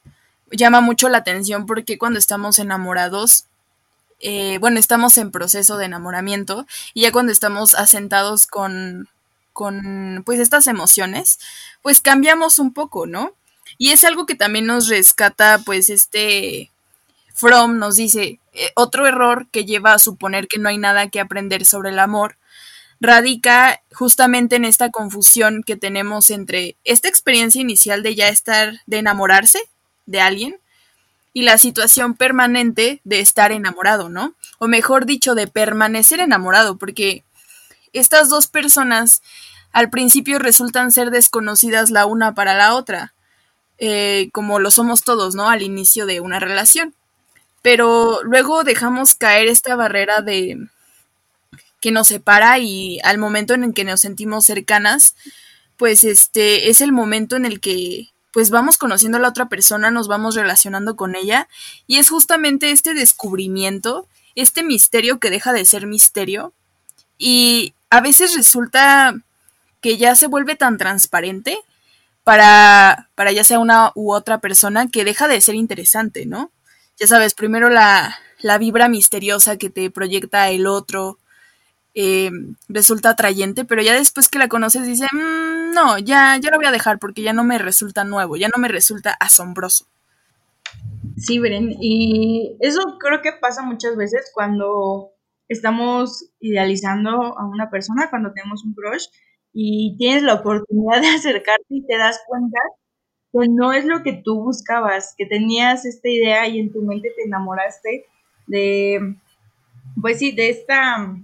llama 0.51 0.82
mucho 0.82 1.08
la 1.10 1.20
atención 1.20 1.66
porque 1.68 1.99
cuando 1.99 2.18
estamos 2.18 2.58
enamorados, 2.58 3.45
eh, 4.20 4.58
bueno, 4.60 4.80
estamos 4.80 5.18
en 5.20 5.32
proceso 5.32 5.78
de 5.78 5.86
enamoramiento 5.86 6.66
y 6.95 7.01
ya 7.01 7.12
cuando 7.12 7.32
estamos 7.32 7.76
asentados 7.76 8.47
con, 8.47 9.08
con 9.53 10.24
pues 10.26 10.39
estas 10.39 10.66
emociones, 10.66 11.39
pues 11.84 12.01
cambiamos 12.01 12.58
un 12.58 12.74
poco, 12.74 13.05
¿no? 13.05 13.34
Y 13.78 13.91
es 13.91 14.03
algo 14.03 14.26
que 14.26 14.36
también 14.36 14.66
nos 14.66 14.88
rescata 14.88 15.60
pues 15.64 15.89
este 15.91 16.72
From 17.36 17.78
nos 17.78 17.97
dice, 17.97 18.39
eh, 18.53 18.72
otro 18.76 19.05
error 19.05 19.45
que 19.51 19.64
lleva 19.64 19.93
a 19.93 19.99
suponer 19.99 20.47
que 20.47 20.58
no 20.58 20.70
hay 20.70 20.80
nada 20.80 21.10
que 21.10 21.20
aprender 21.20 21.66
sobre 21.66 21.91
el 21.91 21.99
amor 21.99 22.36
radica 23.00 23.82
justamente 23.93 24.56
en 24.56 24.66
esta 24.66 24.89
confusión 24.89 25.64
que 25.64 25.76
tenemos 25.76 26.30
entre 26.30 26.76
esta 26.84 27.08
experiencia 27.08 27.62
inicial 27.62 28.04
de 28.04 28.16
ya 28.16 28.30
estar, 28.30 28.82
de 28.86 28.98
enamorarse 28.98 29.60
de 30.06 30.22
alguien 30.22 30.58
y 31.34 31.43
la 31.43 31.58
situación 31.58 32.16
permanente 32.16 33.02
de 33.04 33.20
estar 33.20 33.52
enamorado, 33.52 34.10
¿no? 34.10 34.34
O 34.60 34.68
mejor 34.68 35.06
dicho, 35.06 35.36
de 35.36 35.48
permanecer 35.48 36.20
enamorado, 36.20 36.78
porque 36.78 37.24
estas 37.93 38.30
dos 38.30 38.48
personas 38.48 39.22
al 39.72 39.89
principio 39.89 40.39
resultan 40.39 40.91
ser 40.91 41.12
desconocidas 41.12 41.91
la 41.91 42.06
una 42.06 42.34
para 42.34 42.56
la 42.56 42.74
otra, 42.74 43.14
eh, 43.78 44.30
como 44.32 44.60
lo 44.60 44.72
somos 44.72 45.04
todos, 45.04 45.36
¿no? 45.36 45.50
Al 45.50 45.62
inicio 45.62 46.08
de 46.08 46.20
una 46.20 46.39
relación 46.39 46.95
pero 47.68 48.24
luego 48.24 48.64
dejamos 48.64 49.16
caer 49.16 49.50
esta 49.50 49.76
barrera 49.76 50.22
de 50.22 50.58
que 51.88 51.93
nos 51.93 52.09
separa 52.09 52.59
y 52.59 52.99
al 53.05 53.17
momento 53.17 53.53
en 53.53 53.63
el 53.63 53.73
que 53.73 53.85
nos 53.85 54.01
sentimos 54.01 54.43
cercanas, 54.43 55.15
pues 55.77 56.03
este 56.03 56.69
es 56.69 56.81
el 56.81 56.91
momento 56.91 57.38
en 57.38 57.45
el 57.45 57.61
que 57.61 58.09
pues 58.33 58.49
vamos 58.49 58.77
conociendo 58.77 59.17
a 59.17 59.21
la 59.21 59.29
otra 59.29 59.47
persona, 59.47 59.89
nos 59.89 60.09
vamos 60.09 60.35
relacionando 60.35 60.97
con 60.97 61.15
ella 61.15 61.47
y 61.88 61.95
es 61.95 62.09
justamente 62.09 62.71
este 62.71 62.93
descubrimiento, 62.93 64.05
este 64.35 64.63
misterio 64.63 65.17
que 65.19 65.29
deja 65.29 65.53
de 65.53 65.63
ser 65.63 65.88
misterio 65.88 66.51
y 67.17 67.73
a 67.89 68.01
veces 68.01 68.35
resulta 68.35 69.15
que 69.79 69.95
ya 69.95 70.13
se 70.17 70.27
vuelve 70.27 70.57
tan 70.57 70.77
transparente 70.77 71.57
para, 72.25 73.07
para 73.15 73.31
ya 73.31 73.45
sea 73.45 73.59
una 73.59 73.93
u 73.95 74.11
otra 74.11 74.39
persona 74.39 74.89
que 74.89 75.05
deja 75.05 75.29
de 75.29 75.39
ser 75.39 75.55
interesante, 75.55 76.25
¿no? 76.25 76.51
ya 76.99 77.07
sabes, 77.07 77.33
primero 77.33 77.69
la, 77.69 78.19
vibra 78.59 78.89
misteriosa 78.89 79.57
que 79.57 79.69
te 79.69 79.89
proyecta 79.89 80.49
el 80.49 80.67
otro 80.67 81.17
eh, 82.00 82.30
resulta 82.70 83.10
atrayente, 83.10 83.66
pero 83.66 83.82
ya 83.82 83.95
después 83.95 84.30
que 84.30 84.38
la 84.38 84.48
conoces 84.48 84.86
dice, 84.86 85.08
mm, 85.12 85.74
no, 85.74 85.98
ya, 85.98 86.38
ya 86.39 86.52
lo 86.52 86.58
voy 86.58 86.68
a 86.68 86.72
dejar 86.72 87.00
porque 87.00 87.24
ya 87.24 87.34
no 87.34 87.43
me 87.43 87.58
resulta 87.58 88.04
nuevo, 88.04 88.38
ya 88.38 88.50
no 88.50 88.62
me 88.62 88.68
resulta 88.68 89.14
asombroso. 89.20 89.88
Sí, 91.18 91.39
Bren, 91.39 91.76
y 91.82 92.56
eso 92.60 93.00
creo 93.00 93.24
que 93.24 93.32
pasa 93.32 93.64
muchas 93.64 93.95
veces 93.95 94.30
cuando 94.32 95.10
estamos 95.48 96.30
idealizando 96.39 97.36
a 97.36 97.48
una 97.48 97.72
persona, 97.72 98.12
cuando 98.12 98.32
tenemos 98.32 98.64
un 98.64 98.76
crush 98.76 99.08
y 99.52 99.98
tienes 99.98 100.22
la 100.22 100.36
oportunidad 100.36 101.02
de 101.02 101.08
acercarte 101.18 101.66
y 101.70 101.84
te 101.84 101.98
das 101.98 102.22
cuenta 102.28 102.60
que 103.32 103.48
no 103.50 103.74
es 103.74 103.86
lo 103.86 104.04
que 104.04 104.14
tú 104.14 104.43
buscabas, 104.43 105.16
que 105.18 105.26
tenías 105.26 105.84
esta 105.84 106.10
idea 106.10 106.48
y 106.48 106.60
en 106.60 106.72
tu 106.72 106.84
mente 106.84 107.12
te 107.16 107.24
enamoraste 107.24 108.06
de, 108.45 109.16
pues 110.00 110.20
sí, 110.20 110.32
de 110.32 110.50
esta, 110.50 111.18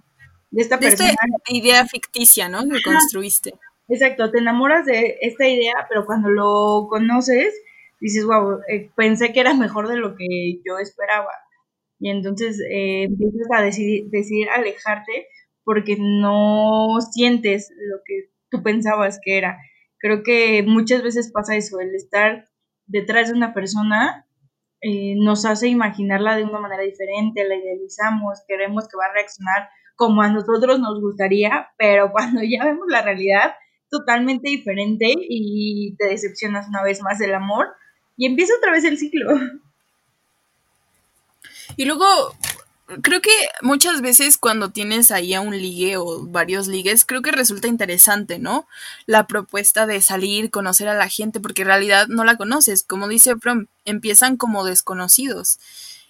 de 0.54 0.62
esta 0.62 0.80
persona. 0.80 1.12
idea 1.50 1.86
ficticia, 1.88 2.48
¿no? 2.48 2.62
Que 2.70 2.82
construiste. 2.84 3.54
Exacto, 3.90 4.32
te 4.32 4.40
enamoras 4.40 4.86
de 4.86 5.18
esta 5.22 5.48
idea, 5.48 5.74
pero 5.90 6.06
cuando 6.06 6.30
lo 6.30 6.88
conoces, 6.90 7.54
dices, 8.00 8.26
wow, 8.26 8.60
eh, 8.70 8.92
pensé 8.96 9.34
que 9.34 9.40
era 9.40 9.56
mejor 9.56 9.88
de 9.88 9.98
lo 9.98 10.16
que 10.16 10.62
yo 10.66 10.78
esperaba. 10.78 11.32
Y 12.00 12.10
entonces 12.10 12.60
eh, 12.70 13.04
empiezas 13.04 13.48
a 13.52 13.62
decidir, 13.62 14.10
decidir 14.10 14.50
alejarte 14.50 15.28
porque 15.64 15.98
no 16.00 17.00
sientes 17.12 17.72
lo 17.76 17.98
que 18.06 18.30
tú 18.50 18.62
pensabas 18.62 19.20
que 19.24 19.38
era. 19.38 19.58
Creo 19.98 20.22
que 20.22 20.64
muchas 20.64 21.02
veces 21.02 21.32
pasa 21.32 21.56
eso, 21.56 21.80
el 21.80 21.96
estar 21.96 22.46
detrás 22.86 23.30
de 23.30 23.36
una 23.36 23.54
persona 23.54 24.28
eh, 24.82 25.16
nos 25.18 25.46
hace 25.46 25.70
imaginarla 25.70 26.36
de 26.36 26.44
una 26.44 26.60
manera 26.60 26.84
diferente, 26.84 27.48
la 27.48 27.56
idealizamos, 27.56 28.44
queremos 28.48 28.88
que 28.88 28.98
va 28.98 29.06
a 29.06 29.14
reaccionar 29.14 29.70
como 29.96 30.22
a 30.22 30.30
nosotros 30.30 30.80
nos 30.80 31.00
gustaría, 31.00 31.70
pero 31.78 32.12
cuando 32.12 32.42
ya 32.44 32.66
vemos 32.66 32.88
la 32.88 33.02
realidad, 33.02 33.54
totalmente 33.90 34.50
diferente 34.50 35.14
y 35.16 35.96
te 35.98 36.08
decepcionas 36.08 36.68
una 36.68 36.82
vez 36.84 37.02
más 37.02 37.20
del 37.20 37.36
amor 37.36 37.68
y 38.18 38.26
empieza 38.26 38.54
otra 38.58 38.72
vez 38.72 38.84
el 38.84 38.98
ciclo. 38.98 39.30
Y 41.78 41.86
luego, 41.86 42.06
creo 43.02 43.22
que 43.22 43.32
muchas 43.62 44.02
veces 44.02 44.38
cuando 44.38 44.70
tienes 44.70 45.12
ahí 45.12 45.34
a 45.34 45.42
un 45.42 45.58
ligue 45.58 45.98
o 45.98 46.26
varios 46.26 46.68
ligues, 46.68 47.06
creo 47.06 47.22
que 47.22 47.32
resulta 47.32 47.68
interesante, 47.68 48.40
¿no? 48.40 48.68
La 49.06 49.28
propuesta 49.28 49.86
de 49.86 50.02
salir, 50.02 50.52
conocer 50.52 50.88
a 50.88 50.96
la 50.96 51.10
gente, 51.10 51.40
porque 51.40 51.64
en 51.64 51.70
realidad 51.70 52.08
no 52.08 52.24
la 52.24 52.38
conoces. 52.38 52.84
Como 52.84 53.08
dice 53.08 53.36
Prom, 53.38 53.68
empiezan 53.86 54.38
como 54.38 54.64
desconocidos. 54.64 55.60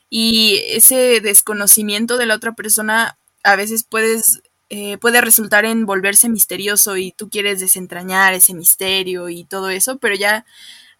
Y 0.09 0.61
ese 0.67 1.21
desconocimiento 1.21 2.17
de 2.17 2.25
la 2.25 2.35
otra 2.35 2.53
persona 2.53 3.17
a 3.43 3.55
veces 3.55 3.83
puedes, 3.83 4.41
eh, 4.69 4.97
puede 4.97 5.21
resultar 5.21 5.65
en 5.65 5.85
volverse 5.85 6.29
misterioso 6.29 6.97
y 6.97 7.11
tú 7.11 7.29
quieres 7.29 7.59
desentrañar 7.59 8.33
ese 8.33 8.53
misterio 8.53 9.29
y 9.29 9.43
todo 9.43 9.69
eso, 9.69 9.97
pero 9.97 10.15
ya 10.15 10.45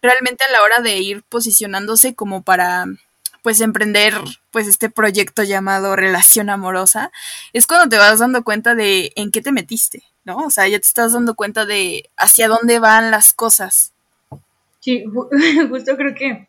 realmente 0.02 0.44
a 0.44 0.52
la 0.52 0.62
hora 0.62 0.80
de 0.80 0.98
ir 0.98 1.22
posicionándose 1.22 2.14
como 2.14 2.42
para 2.42 2.86
pues 3.42 3.60
emprender 3.60 4.14
pues 4.50 4.66
este 4.66 4.88
proyecto 4.88 5.42
llamado 5.42 5.96
relación 5.96 6.48
amorosa, 6.48 7.12
es 7.52 7.66
cuando 7.66 7.90
te 7.90 7.98
vas 7.98 8.18
dando 8.18 8.42
cuenta 8.42 8.74
de 8.74 9.12
en 9.16 9.30
qué 9.30 9.42
te 9.42 9.52
metiste, 9.52 10.02
¿no? 10.24 10.38
O 10.38 10.50
sea, 10.50 10.66
ya 10.66 10.78
te 10.78 10.86
estás 10.86 11.12
dando 11.12 11.34
cuenta 11.34 11.66
de 11.66 12.08
hacia 12.16 12.48
dónde 12.48 12.78
van 12.78 13.10
las 13.10 13.34
cosas. 13.34 13.92
Sí, 14.80 15.04
justo 15.68 15.96
creo 15.96 16.14
que 16.14 16.46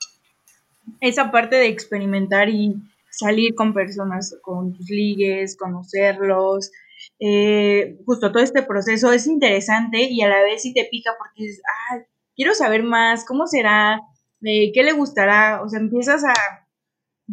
esa 1.01 1.31
parte 1.31 1.57
de 1.57 1.67
experimentar 1.67 2.47
y 2.47 2.75
salir 3.18 3.55
con 3.55 3.74
personas, 3.74 4.38
con 4.41 4.74
tus 4.74 4.89
ligues, 4.89 5.57
conocerlos, 5.57 6.72
eh, 7.20 7.97
justo 8.05 8.32
todo 8.32 8.43
este 8.43 8.63
proceso 8.63 9.11
es 9.11 9.28
interesante 9.28 10.03
y 10.03 10.22
a 10.22 10.28
la 10.28 10.41
vez 10.41 10.61
sí 10.61 10.74
te 10.74 10.86
pica 10.86 11.11
porque 11.18 11.43
dices, 11.43 11.61
ay, 11.91 12.01
quiero 12.36 12.53
saber 12.53 12.84
más, 12.84 13.26
cómo 13.26 13.47
será, 13.47 14.01
eh, 14.41 14.72
qué 14.74 14.84
le 14.84 14.93
gustará, 14.93 15.61
o 15.63 15.70
sea, 15.70 15.80
empiezas 15.80 16.24
a 16.24 16.34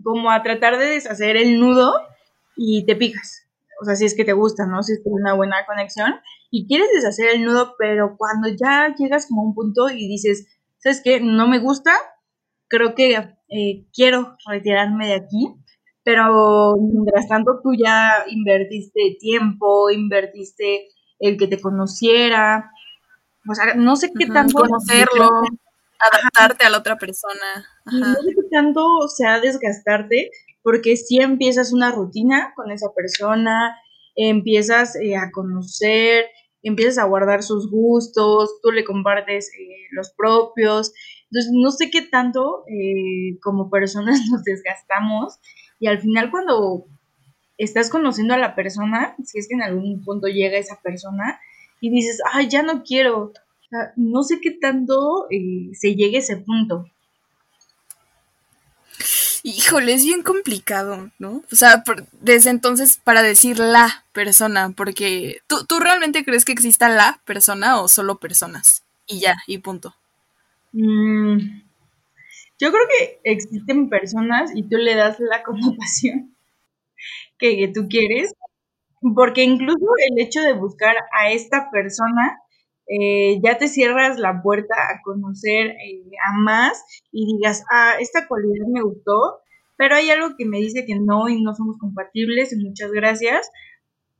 como 0.02 0.30
a 0.30 0.42
tratar 0.42 0.78
de 0.78 0.86
deshacer 0.86 1.36
el 1.36 1.60
nudo 1.60 1.92
y 2.56 2.86
te 2.86 2.96
picas. 2.96 3.46
O 3.80 3.84
sea, 3.84 3.96
si 3.96 4.04
es 4.04 4.14
que 4.14 4.24
te 4.24 4.32
gusta, 4.32 4.66
¿no? 4.66 4.82
Si 4.82 4.92
es 4.92 5.00
que 5.02 5.08
es 5.08 5.14
una 5.14 5.34
buena 5.34 5.66
conexión 5.66 6.14
y 6.50 6.66
quieres 6.66 6.88
deshacer 6.94 7.34
el 7.34 7.44
nudo, 7.44 7.74
pero 7.78 8.16
cuando 8.16 8.48
ya 8.48 8.94
llegas 8.96 9.26
como 9.26 9.42
a 9.42 9.44
un 9.46 9.54
punto 9.54 9.90
y 9.90 10.06
dices, 10.08 10.46
¿sabes 10.78 11.00
qué? 11.02 11.20
No 11.20 11.48
me 11.48 11.58
gusta, 11.58 11.92
creo 12.68 12.94
que 12.94 13.14
eh, 13.48 13.86
quiero 13.92 14.36
retirarme 14.46 15.08
de 15.08 15.14
aquí, 15.14 15.54
pero 16.04 16.74
mientras 16.76 17.28
tanto 17.28 17.60
tú 17.62 17.70
ya 17.74 18.24
invertiste 18.28 19.16
tiempo, 19.20 19.90
invertiste 19.90 20.88
el 21.18 21.36
que 21.36 21.46
te 21.46 21.60
conociera, 21.60 22.70
o 23.48 23.54
sea, 23.54 23.74
no 23.74 23.96
sé 23.96 24.10
qué 24.16 24.26
tanto... 24.26 24.58
Conocerlo, 24.58 25.30
adaptarte 25.98 26.64
a 26.64 26.70
la 26.70 26.78
otra 26.78 26.96
persona. 26.96 27.66
No 27.86 28.14
sé 28.14 28.34
qué 28.34 28.48
tanto 28.50 29.08
sea 29.08 29.40
desgastarte, 29.40 30.30
porque 30.62 30.96
si 30.96 31.20
empiezas 31.20 31.72
una 31.72 31.90
rutina 31.92 32.52
con 32.56 32.70
esa 32.70 32.92
persona, 32.94 33.76
empiezas 34.14 34.96
eh, 34.96 35.16
a 35.16 35.30
conocer, 35.30 36.26
empiezas 36.62 36.98
a 36.98 37.06
guardar 37.06 37.42
sus 37.42 37.70
gustos, 37.70 38.60
tú 38.62 38.70
le 38.70 38.84
compartes 38.84 39.48
eh, 39.48 39.86
los 39.92 40.12
propios. 40.16 40.92
Entonces, 41.30 41.52
no 41.52 41.70
sé 41.70 41.90
qué 41.90 42.02
tanto 42.02 42.64
eh, 42.68 43.38
como 43.42 43.70
personas 43.70 44.20
nos 44.30 44.44
desgastamos 44.44 45.38
y 45.82 45.88
al 45.88 46.00
final 46.00 46.30
cuando 46.30 46.86
estás 47.58 47.90
conociendo 47.90 48.34
a 48.34 48.38
la 48.38 48.54
persona, 48.54 49.16
si 49.24 49.40
es 49.40 49.48
que 49.48 49.54
en 49.54 49.62
algún 49.62 50.04
punto 50.04 50.28
llega 50.28 50.56
esa 50.56 50.80
persona 50.80 51.40
y 51.80 51.90
dices, 51.90 52.20
ay, 52.32 52.48
ya 52.48 52.62
no 52.62 52.84
quiero, 52.84 53.32
no 53.96 54.22
sé 54.22 54.40
qué 54.40 54.52
tanto 54.52 55.26
eh, 55.28 55.70
se 55.74 55.96
llegue 55.96 56.18
a 56.18 56.20
ese 56.20 56.36
punto. 56.36 56.88
Híjole, 59.42 59.94
es 59.94 60.04
bien 60.04 60.22
complicado, 60.22 61.10
¿no? 61.18 61.42
O 61.50 61.56
sea, 61.56 61.82
desde 62.20 62.50
entonces 62.50 63.00
para 63.02 63.24
decir 63.24 63.58
la 63.58 64.04
persona, 64.12 64.70
porque 64.76 65.38
¿tú, 65.48 65.64
¿tú, 65.64 65.80
realmente 65.80 66.24
crees 66.24 66.44
que 66.44 66.52
exista 66.52 66.88
la 66.88 67.20
persona 67.24 67.80
o 67.80 67.88
solo 67.88 68.20
personas? 68.20 68.84
Y 69.08 69.18
ya, 69.18 69.34
y 69.48 69.58
punto. 69.58 69.96
Mm, 70.70 71.62
yo 72.62 72.70
creo 72.70 72.84
que 72.96 73.20
existen 73.24 73.88
personas 73.88 74.52
y 74.54 74.68
tú 74.68 74.76
le 74.76 74.94
das 74.94 75.18
la 75.18 75.42
connotación 75.44 76.36
que, 77.38 77.68
tú 77.74 77.88
quieres, 77.88 78.32
porque 79.16 79.42
incluso 79.42 79.84
el 80.08 80.24
hecho 80.24 80.40
de 80.40 80.52
buscar 80.52 80.94
a 81.12 81.32
esta 81.32 81.72
persona 81.72 82.38
eh, 82.86 83.40
ya 83.42 83.58
te 83.58 83.66
cierras 83.66 84.16
la 84.20 84.42
puerta 84.42 84.76
a 84.76 85.02
conocer 85.02 85.70
eh, 85.70 86.04
a 86.24 86.38
más 86.38 86.84
y 87.10 87.34
digas, 87.34 87.64
ah, 87.72 87.94
esta 87.98 88.28
cualidad 88.28 88.66
me 88.68 88.82
gustó, 88.82 89.40
pero 89.76 89.96
hay 89.96 90.10
algo 90.10 90.36
que 90.38 90.46
me 90.46 90.58
dice 90.58 90.86
que 90.86 90.94
no 90.94 91.28
y 91.28 91.42
no 91.42 91.56
somos 91.56 91.78
compatibles 91.80 92.52
y 92.52 92.64
muchas 92.64 92.92
gracias, 92.92 93.50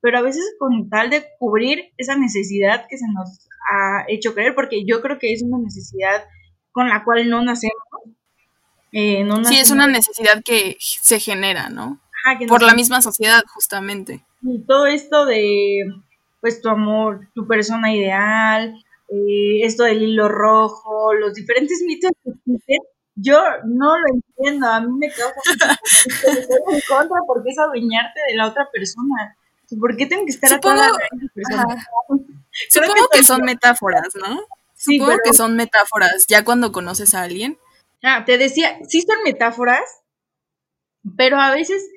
pero 0.01 0.19
a 0.19 0.23
veces 0.23 0.57
con 0.59 0.91
tal 0.91 1.11
de 1.11 1.23
cubrir 1.39 1.93
esa 1.97 2.17
necesidad 2.17 2.87
que 2.89 2.99
se 2.99 3.07
nos 3.07 3.47
ha 3.71 4.05
hecho 4.09 4.35
creer, 4.35 4.57
porque 4.57 4.85
yo 4.85 5.01
creo 5.01 5.21
que 5.21 5.33
es 5.33 5.45
una 5.45 5.59
necesidad 5.59 6.25
con 6.73 6.89
la 6.89 7.05
cual 7.05 7.31
no 7.31 7.41
nacemos. 7.45 7.77
Eh, 8.93 9.27
sí, 9.45 9.59
es 9.59 9.71
una 9.71 9.87
necesidad 9.87 10.43
que 10.45 10.77
se 10.79 11.19
genera, 11.19 11.71
¿no? 11.71 11.99
Por 12.47 12.63
la 12.63 12.75
misma 12.75 13.03
sociedad, 13.03 13.43
justamente. 13.53 14.25
Y 14.43 14.61
todo 14.65 14.87
esto 14.87 15.25
de 15.27 15.85
pues 16.41 16.61
tu 16.61 16.69
amor, 16.69 17.29
tu 17.35 17.47
persona 17.47 17.95
ideal, 17.95 18.75
eh, 19.09 19.61
esto 19.63 19.85
del 19.85 20.03
hilo 20.03 20.29
rojo, 20.29 21.15
los 21.15 21.35
diferentes 21.35 21.81
mitos 21.87 22.11
que 22.23 22.31
existen, 22.31 22.79
yo 23.15 23.41
no 23.65 23.97
lo 23.99 24.07
entiendo, 24.09 24.67
a 24.67 24.81
mí 24.81 24.93
me 24.99 25.09
causa 25.09 25.35
en 26.73 26.81
contra 26.89 27.21
porque 27.27 27.51
es 27.51 27.59
adueñarte 27.59 28.21
de 28.29 28.35
la 28.37 28.49
otra 28.49 28.69
persona. 28.73 29.37
¿Por 29.79 29.97
qué 29.97 30.07
tengo 30.07 30.25
que 30.25 30.33
estar 30.33 30.51
Supongo, 30.51 30.83
Supongo 32.69 33.09
que, 33.13 33.23
son 33.23 33.43
metáforas, 33.43 34.09
¿no? 34.15 34.41
Supongo 34.75 35.17
que 35.25 35.33
son 35.33 35.57
metáforas, 35.57 36.27
ya 36.27 36.45
cuando 36.45 36.73
conoces 36.73 37.15
a 37.15 37.23
alguien. 37.23 37.59
Ah, 38.03 38.25
te 38.25 38.37
decía, 38.39 38.79
sí 38.89 39.01
son 39.03 39.23
metáforas, 39.25 40.03
pero 41.17 41.39
a 41.39 41.55
veces 41.55 41.89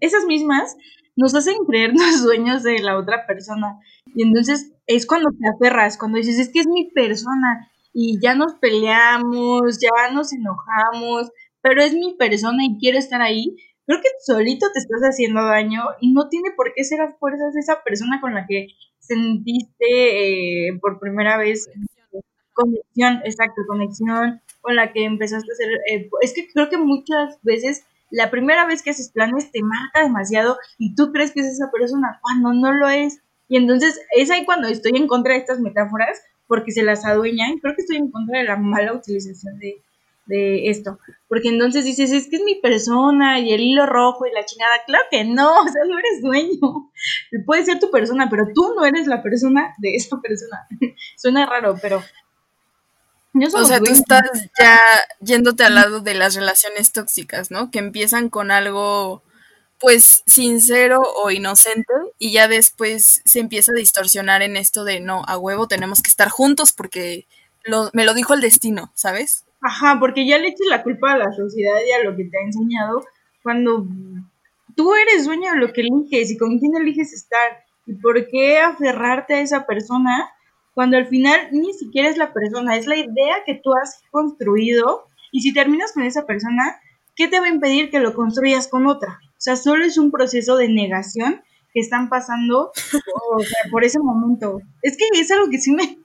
esas 0.00 0.24
mismas 0.24 0.76
nos 1.16 1.34
hacen 1.34 1.56
creer 1.66 1.92
los 1.92 2.20
sueños 2.22 2.62
de 2.64 2.78
la 2.80 2.98
otra 2.98 3.26
persona. 3.26 3.78
Y 4.06 4.22
entonces 4.22 4.72
es 4.86 5.06
cuando 5.06 5.30
te 5.30 5.48
aferras, 5.48 5.98
cuando 5.98 6.18
dices, 6.18 6.38
es 6.38 6.50
que 6.52 6.60
es 6.60 6.66
mi 6.66 6.90
persona 6.90 7.70
y 7.92 8.18
ya 8.22 8.34
nos 8.34 8.54
peleamos, 8.54 9.78
ya 9.80 10.12
nos 10.12 10.32
enojamos, 10.32 11.30
pero 11.60 11.82
es 11.82 11.92
mi 11.92 12.14
persona 12.14 12.64
y 12.64 12.78
quiero 12.78 12.98
estar 12.98 13.20
ahí. 13.20 13.56
Creo 13.86 14.00
que 14.00 14.08
solito 14.24 14.66
te 14.72 14.78
estás 14.78 15.00
haciendo 15.02 15.44
daño 15.44 15.82
y 16.00 16.12
no 16.12 16.28
tiene 16.28 16.50
por 16.56 16.72
qué 16.74 16.84
ser 16.84 17.00
a 17.00 17.12
fuerzas 17.18 17.56
esa 17.56 17.82
persona 17.82 18.20
con 18.20 18.34
la 18.34 18.46
que 18.46 18.68
sentiste 18.98 20.68
eh, 20.68 20.78
por 20.80 21.00
primera 21.00 21.36
vez 21.36 21.68
conexión, 22.52 23.20
exacto, 23.24 23.62
conexión, 23.66 24.40
con 24.60 24.76
la 24.76 24.92
que 24.92 25.04
empezaste 25.04 25.50
a 25.50 25.54
hacer. 25.54 25.68
Eh, 25.90 26.10
es 26.22 26.32
que 26.32 26.48
creo 26.52 26.68
que 26.68 26.78
muchas 26.78 27.38
veces 27.42 27.84
la 28.10 28.30
primera 28.30 28.66
vez 28.66 28.82
que 28.82 28.90
haces 28.90 29.10
planes 29.10 29.52
te 29.52 29.62
marca 29.62 30.02
demasiado 30.02 30.58
y 30.78 30.94
tú 30.94 31.12
crees 31.12 31.32
que 31.32 31.40
es 31.40 31.46
esa 31.46 31.70
persona 31.70 32.18
cuando 32.22 32.52
no 32.52 32.72
lo 32.72 32.88
es. 32.88 33.20
Y 33.48 33.56
entonces 33.56 34.00
es 34.16 34.30
ahí 34.30 34.44
cuando 34.44 34.68
estoy 34.68 34.92
en 34.96 35.06
contra 35.06 35.34
de 35.34 35.40
estas 35.40 35.60
metáforas 35.60 36.20
porque 36.46 36.72
se 36.72 36.82
las 36.82 37.04
adueñan. 37.04 37.58
Creo 37.58 37.74
que 37.74 37.82
estoy 37.82 37.96
en 37.96 38.10
contra 38.10 38.38
de 38.38 38.44
la 38.44 38.56
mala 38.56 38.92
utilización 38.92 39.58
de, 39.58 39.82
esto. 40.70 41.00
Porque 41.28 41.48
entonces 41.48 41.84
dices, 41.84 42.12
es 42.12 42.28
que 42.28 42.36
es 42.36 42.44
mi 42.44 42.54
persona 42.60 43.40
y 43.40 43.52
el 43.52 43.60
hilo 43.60 43.84
rojo 43.84 44.26
y 44.26 44.32
la 44.32 44.44
chingada. 44.44 44.74
Claro 44.86 45.04
que 45.10 45.24
no, 45.24 45.60
o 45.62 45.68
sea, 45.68 45.82
no 45.88 45.98
eres 45.98 46.22
dueño. 46.22 46.92
Puede 47.46 47.64
ser 47.64 47.80
tu 47.80 47.90
persona, 47.90 48.28
pero 48.30 48.46
tú 48.54 48.74
no 48.76 48.84
eres 48.84 49.08
la 49.08 49.24
persona 49.24 49.74
de 49.78 49.96
esta 49.96 50.20
persona. 50.20 50.68
Suena 51.16 51.46
raro, 51.46 51.74
pero 51.82 52.00
o 53.34 53.64
sea, 53.64 53.78
tú 53.78 53.90
estás 53.90 54.22
ya 54.58 54.78
yéndote 55.20 55.64
al 55.64 55.74
lado 55.74 56.00
de 56.00 56.14
las 56.14 56.34
relaciones 56.34 56.92
tóxicas, 56.92 57.50
¿no? 57.50 57.70
Que 57.70 57.78
empiezan 57.78 58.28
con 58.28 58.50
algo, 58.50 59.22
pues, 59.78 60.22
sincero 60.26 61.00
o 61.22 61.30
inocente 61.30 61.92
y 62.18 62.32
ya 62.32 62.48
después 62.48 63.22
se 63.24 63.40
empieza 63.40 63.72
a 63.72 63.78
distorsionar 63.78 64.42
en 64.42 64.56
esto 64.56 64.84
de, 64.84 65.00
no, 65.00 65.22
a 65.26 65.38
huevo 65.38 65.68
tenemos 65.68 66.02
que 66.02 66.08
estar 66.10 66.28
juntos 66.28 66.72
porque 66.72 67.26
me 67.92 68.04
lo 68.04 68.14
dijo 68.14 68.34
el 68.34 68.40
destino, 68.40 68.90
¿sabes? 68.94 69.44
Ajá, 69.60 69.98
porque 70.00 70.26
ya 70.26 70.38
le 70.38 70.48
eches 70.48 70.66
la 70.68 70.82
culpa 70.82 71.12
a 71.12 71.18
la 71.18 71.32
sociedad 71.32 71.78
y 71.86 71.92
a 71.92 72.02
lo 72.02 72.16
que 72.16 72.24
te 72.24 72.38
ha 72.38 72.42
enseñado 72.42 73.04
cuando 73.42 73.86
tú 74.74 74.94
eres 74.94 75.26
dueño 75.26 75.52
de 75.52 75.58
lo 75.58 75.72
que 75.72 75.82
eliges 75.82 76.30
y 76.30 76.38
con 76.38 76.58
quién 76.58 76.76
eliges 76.76 77.12
estar. 77.12 77.64
¿Y 77.86 77.94
por 77.94 78.28
qué 78.28 78.58
aferrarte 78.58 79.34
a 79.34 79.40
esa 79.40 79.66
persona? 79.66 80.30
Cuando 80.74 80.96
al 80.96 81.06
final 81.06 81.48
ni 81.52 81.72
siquiera 81.74 82.08
es 82.08 82.16
la 82.16 82.32
persona, 82.32 82.76
es 82.76 82.86
la 82.86 82.96
idea 82.96 83.44
que 83.44 83.60
tú 83.62 83.72
has 83.74 84.02
construido 84.10 85.08
y 85.32 85.42
si 85.42 85.52
terminas 85.52 85.92
con 85.92 86.02
esa 86.04 86.26
persona, 86.26 86.80
¿qué 87.16 87.28
te 87.28 87.40
va 87.40 87.46
a 87.46 87.50
impedir 87.50 87.90
que 87.90 88.00
lo 88.00 88.14
construyas 88.14 88.68
con 88.68 88.86
otra? 88.86 89.20
O 89.30 89.40
sea, 89.40 89.56
solo 89.56 89.84
es 89.84 89.98
un 89.98 90.10
proceso 90.10 90.56
de 90.56 90.68
negación 90.68 91.42
que 91.72 91.80
están 91.80 92.08
pasando 92.08 92.72
por 93.70 93.84
ese 93.84 93.98
momento. 94.00 94.60
Es 94.82 94.96
que 94.96 95.04
es 95.12 95.30
algo 95.30 95.50
que 95.50 95.58
sí 95.58 95.72
me 95.72 95.98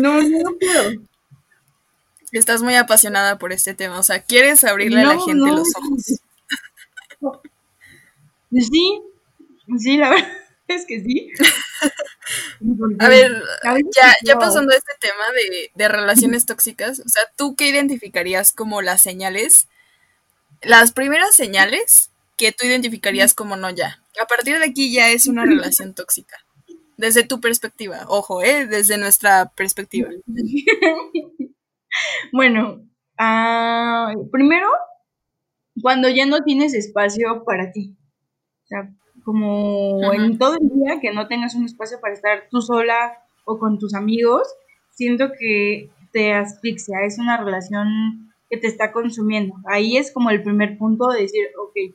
No, 0.00 0.22
no 0.22 0.50
puedo. 0.58 1.02
Estás 2.32 2.62
muy 2.62 2.74
apasionada 2.74 3.38
por 3.38 3.52
este 3.52 3.74
tema, 3.74 3.98
o 3.98 4.02
sea, 4.02 4.22
quieres 4.22 4.62
abrirle 4.64 5.00
a 5.00 5.04
la 5.04 5.18
gente 5.18 5.50
los 5.50 5.68
ojos. 5.76 6.20
Sí, 8.50 9.02
sí, 9.78 9.96
la 9.96 10.10
verdad 10.10 10.28
es 10.68 10.86
que 10.86 11.02
sí. 11.02 11.32
A 13.00 13.08
ver, 13.08 13.42
ya, 13.96 14.14
ya 14.24 14.38
pasando 14.38 14.72
a 14.72 14.76
este 14.76 14.92
tema 15.00 15.24
de, 15.74 15.88
relaciones 15.88 16.44
tóxicas, 16.44 17.00
o 17.00 17.08
sea, 17.08 17.22
¿tú 17.36 17.56
qué 17.56 17.68
identificarías 17.68 18.52
como 18.52 18.82
las 18.82 19.02
señales? 19.02 19.68
Las 20.60 20.92
primeras 20.92 21.34
señales 21.34 22.10
que 22.36 22.52
tú 22.52 22.66
identificarías 22.66 23.32
como 23.32 23.56
no 23.56 23.70
ya. 23.70 24.02
A 24.20 24.26
partir 24.26 24.58
de 24.58 24.64
aquí 24.64 24.92
ya 24.92 25.10
es 25.10 25.26
una 25.26 25.44
relación 25.44 25.94
tóxica. 25.94 26.36
Desde 26.96 27.24
tu 27.24 27.40
perspectiva, 27.40 28.04
ojo, 28.08 28.42
¿eh? 28.42 28.66
Desde 28.66 28.98
nuestra 28.98 29.50
perspectiva. 29.54 30.10
bueno, 32.32 32.82
Ah, 33.18 34.14
primero, 34.30 34.68
cuando 35.82 36.08
ya 36.08 36.24
no 36.24 36.44
tienes 36.44 36.72
espacio 36.74 37.42
para 37.44 37.72
ti. 37.72 37.96
O 38.64 38.66
sea, 38.66 38.94
como 39.28 40.10
en 40.14 40.38
todo 40.38 40.54
el 40.54 40.70
día 40.70 41.00
que 41.02 41.12
no 41.12 41.28
tengas 41.28 41.54
un 41.54 41.66
espacio 41.66 42.00
para 42.00 42.14
estar 42.14 42.44
tú 42.50 42.62
sola 42.62 43.18
o 43.44 43.58
con 43.58 43.78
tus 43.78 43.92
amigos, 43.92 44.48
siento 44.88 45.32
que 45.38 45.90
te 46.14 46.32
asfixia, 46.32 47.02
es 47.04 47.18
una 47.18 47.36
relación 47.36 48.32
que 48.48 48.56
te 48.56 48.68
está 48.68 48.90
consumiendo. 48.90 49.56
Ahí 49.66 49.98
es 49.98 50.12
como 50.12 50.30
el 50.30 50.42
primer 50.42 50.78
punto 50.78 51.08
de 51.08 51.20
decir, 51.20 51.44
ok. 51.62 51.94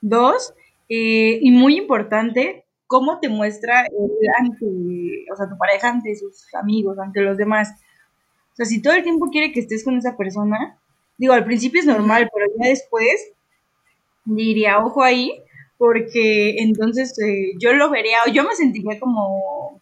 Dos, 0.00 0.54
eh, 0.88 1.40
y 1.42 1.50
muy 1.50 1.76
importante, 1.76 2.64
cómo 2.86 3.20
te 3.20 3.28
muestra 3.28 3.80
ante, 4.38 4.64
o 5.30 5.36
sea, 5.36 5.50
tu 5.50 5.58
pareja 5.58 5.90
ante 5.90 6.16
sus 6.16 6.54
amigos, 6.54 6.98
ante 6.98 7.20
los 7.20 7.36
demás. 7.36 7.74
O 8.54 8.56
sea, 8.56 8.64
si 8.64 8.80
todo 8.80 8.94
el 8.94 9.02
tiempo 9.02 9.28
quiere 9.30 9.52
que 9.52 9.60
estés 9.60 9.84
con 9.84 9.98
esa 9.98 10.16
persona, 10.16 10.78
digo, 11.18 11.34
al 11.34 11.44
principio 11.44 11.80
es 11.80 11.86
normal, 11.86 12.30
pero 12.32 12.46
ya 12.58 12.70
después 12.70 13.30
diría, 14.24 14.78
ojo 14.78 15.02
ahí, 15.02 15.42
porque 15.78 16.56
entonces 16.58 17.18
eh, 17.18 17.52
yo 17.58 17.72
lo 17.74 17.90
vería, 17.90 18.18
o 18.26 18.30
yo 18.30 18.44
me 18.44 18.54
sentiría 18.54 18.98
como, 18.98 19.80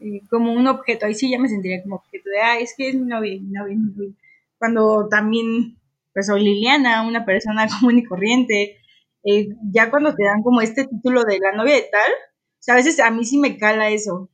eh, 0.00 0.22
como 0.30 0.52
un 0.52 0.66
objeto, 0.68 1.06
ahí 1.06 1.14
sí 1.14 1.30
ya 1.30 1.38
me 1.38 1.48
sentiría 1.48 1.82
como 1.82 1.96
objeto 1.96 2.30
de, 2.30 2.40
ah, 2.40 2.58
es 2.58 2.74
que 2.76 2.88
es 2.88 2.94
mi 2.94 3.06
novia, 3.06 3.40
mi 3.40 3.50
novia, 3.52 3.76
mi 3.76 3.92
novia. 3.94 4.12
Cuando 4.58 5.08
también, 5.08 5.76
pues 6.14 6.26
soy 6.26 6.42
Liliana, 6.44 7.06
una 7.06 7.24
persona 7.24 7.66
común 7.80 7.98
y 7.98 8.04
corriente, 8.04 8.78
eh, 9.24 9.48
ya 9.72 9.90
cuando 9.90 10.14
te 10.14 10.24
dan 10.24 10.42
como 10.42 10.60
este 10.60 10.86
título 10.86 11.24
de 11.24 11.38
la 11.40 11.52
novia 11.52 11.74
de 11.74 11.88
tal, 11.90 12.12
o 12.12 12.62
sea, 12.62 12.74
a 12.74 12.78
veces 12.78 13.00
a 13.00 13.10
mí 13.10 13.24
sí 13.24 13.38
me 13.38 13.58
cala 13.58 13.90
eso, 13.90 14.28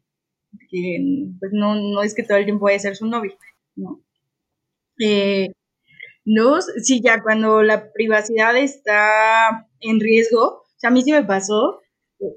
que 0.70 0.98
pues 1.40 1.52
no, 1.52 1.74
no 1.76 2.02
es 2.02 2.14
que 2.14 2.22
todo 2.22 2.38
el 2.38 2.44
tiempo 2.44 2.66
vaya 2.66 2.76
a 2.76 2.80
ser 2.80 2.96
su 2.96 3.06
novia, 3.06 3.34
¿no? 3.76 4.00
Eh, 4.98 5.48
no, 6.24 6.60
sí, 6.60 7.00
ya 7.02 7.22
cuando 7.22 7.62
la 7.62 7.92
privacidad 7.92 8.56
está 8.56 9.68
en 9.80 10.00
riesgo, 10.00 10.42
o 10.42 10.64
sea, 10.76 10.90
a 10.90 10.92
mí 10.92 11.02
sí 11.02 11.12
me 11.12 11.24
pasó, 11.24 11.80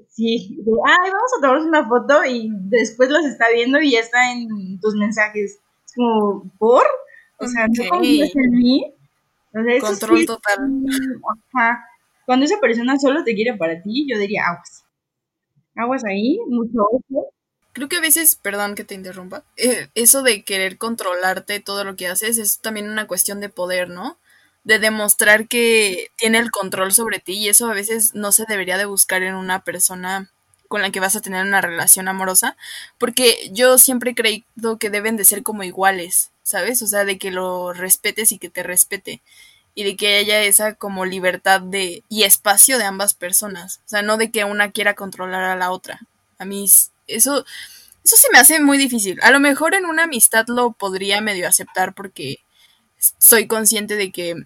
sí, 0.08 0.58
de, 0.64 0.72
ay, 0.86 1.10
vamos 1.10 1.30
a 1.36 1.40
tomarnos 1.40 1.66
una 1.66 1.88
foto 1.88 2.24
y 2.24 2.50
después 2.68 3.10
los 3.10 3.24
está 3.24 3.46
viendo 3.52 3.80
y 3.80 3.92
ya 3.92 4.00
está 4.00 4.32
en 4.32 4.80
tus 4.80 4.94
mensajes. 4.94 5.58
Es 5.84 5.94
como, 5.94 6.50
¿por? 6.58 6.84
O 7.38 7.46
sea, 7.46 7.66
no 7.68 7.88
confías 7.90 8.34
en 8.34 8.50
mí. 8.50 8.92
Control 9.80 10.26
total. 10.26 10.58
Ajá 11.52 11.78
cuando 12.26 12.44
esa 12.44 12.58
persona 12.60 12.98
solo 12.98 13.22
te 13.22 13.34
quiere 13.34 13.56
para 13.56 13.80
ti, 13.80 14.06
yo 14.10 14.18
diría 14.18 14.42
aguas. 14.48 14.84
Aguas 15.76 16.04
ahí, 16.04 16.38
mucho 16.48 16.82
ojo. 16.90 17.32
Creo 17.76 17.90
que 17.90 17.96
a 17.96 18.00
veces, 18.00 18.36
perdón 18.36 18.74
que 18.74 18.84
te 18.84 18.94
interrumpa, 18.94 19.44
eh, 19.58 19.90
eso 19.94 20.22
de 20.22 20.44
querer 20.44 20.78
controlarte 20.78 21.60
todo 21.60 21.84
lo 21.84 21.94
que 21.94 22.08
haces 22.08 22.38
es 22.38 22.58
también 22.60 22.88
una 22.88 23.06
cuestión 23.06 23.38
de 23.38 23.50
poder, 23.50 23.90
¿no? 23.90 24.16
De 24.64 24.78
demostrar 24.78 25.46
que 25.46 26.10
tiene 26.16 26.38
el 26.38 26.50
control 26.50 26.94
sobre 26.94 27.18
ti 27.18 27.34
y 27.34 27.50
eso 27.50 27.70
a 27.70 27.74
veces 27.74 28.14
no 28.14 28.32
se 28.32 28.46
debería 28.48 28.78
de 28.78 28.86
buscar 28.86 29.22
en 29.22 29.34
una 29.34 29.62
persona 29.62 30.30
con 30.68 30.80
la 30.80 30.90
que 30.90 31.00
vas 31.00 31.16
a 31.16 31.20
tener 31.20 31.44
una 31.44 31.60
relación 31.60 32.08
amorosa, 32.08 32.56
porque 32.96 33.50
yo 33.52 33.76
siempre 33.76 34.12
he 34.12 34.14
creído 34.14 34.78
que 34.78 34.88
deben 34.88 35.18
de 35.18 35.26
ser 35.26 35.42
como 35.42 35.62
iguales, 35.62 36.30
¿sabes? 36.44 36.80
O 36.80 36.86
sea, 36.86 37.04
de 37.04 37.18
que 37.18 37.30
lo 37.30 37.74
respetes 37.74 38.32
y 38.32 38.38
que 38.38 38.48
te 38.48 38.62
respete 38.62 39.20
y 39.74 39.84
de 39.84 39.96
que 39.96 40.16
haya 40.16 40.40
esa 40.44 40.72
como 40.76 41.04
libertad 41.04 41.60
de 41.60 42.02
y 42.08 42.22
espacio 42.22 42.78
de 42.78 42.84
ambas 42.84 43.12
personas, 43.12 43.80
o 43.84 43.88
sea, 43.90 44.00
no 44.00 44.16
de 44.16 44.30
que 44.30 44.44
una 44.44 44.70
quiera 44.70 44.94
controlar 44.94 45.42
a 45.42 45.56
la 45.56 45.70
otra. 45.72 46.00
A 46.38 46.46
mí 46.46 46.66
eso 47.06 47.44
eso 48.06 48.16
se 48.16 48.30
me 48.32 48.38
hace 48.38 48.60
muy 48.60 48.78
difícil. 48.78 49.18
A 49.22 49.32
lo 49.32 49.40
mejor 49.40 49.74
en 49.74 49.84
una 49.84 50.04
amistad 50.04 50.46
lo 50.46 50.70
podría 50.70 51.20
medio 51.20 51.48
aceptar 51.48 51.92
porque 51.92 52.38
soy 53.18 53.48
consciente 53.48 53.96
de 53.96 54.12
que 54.12 54.36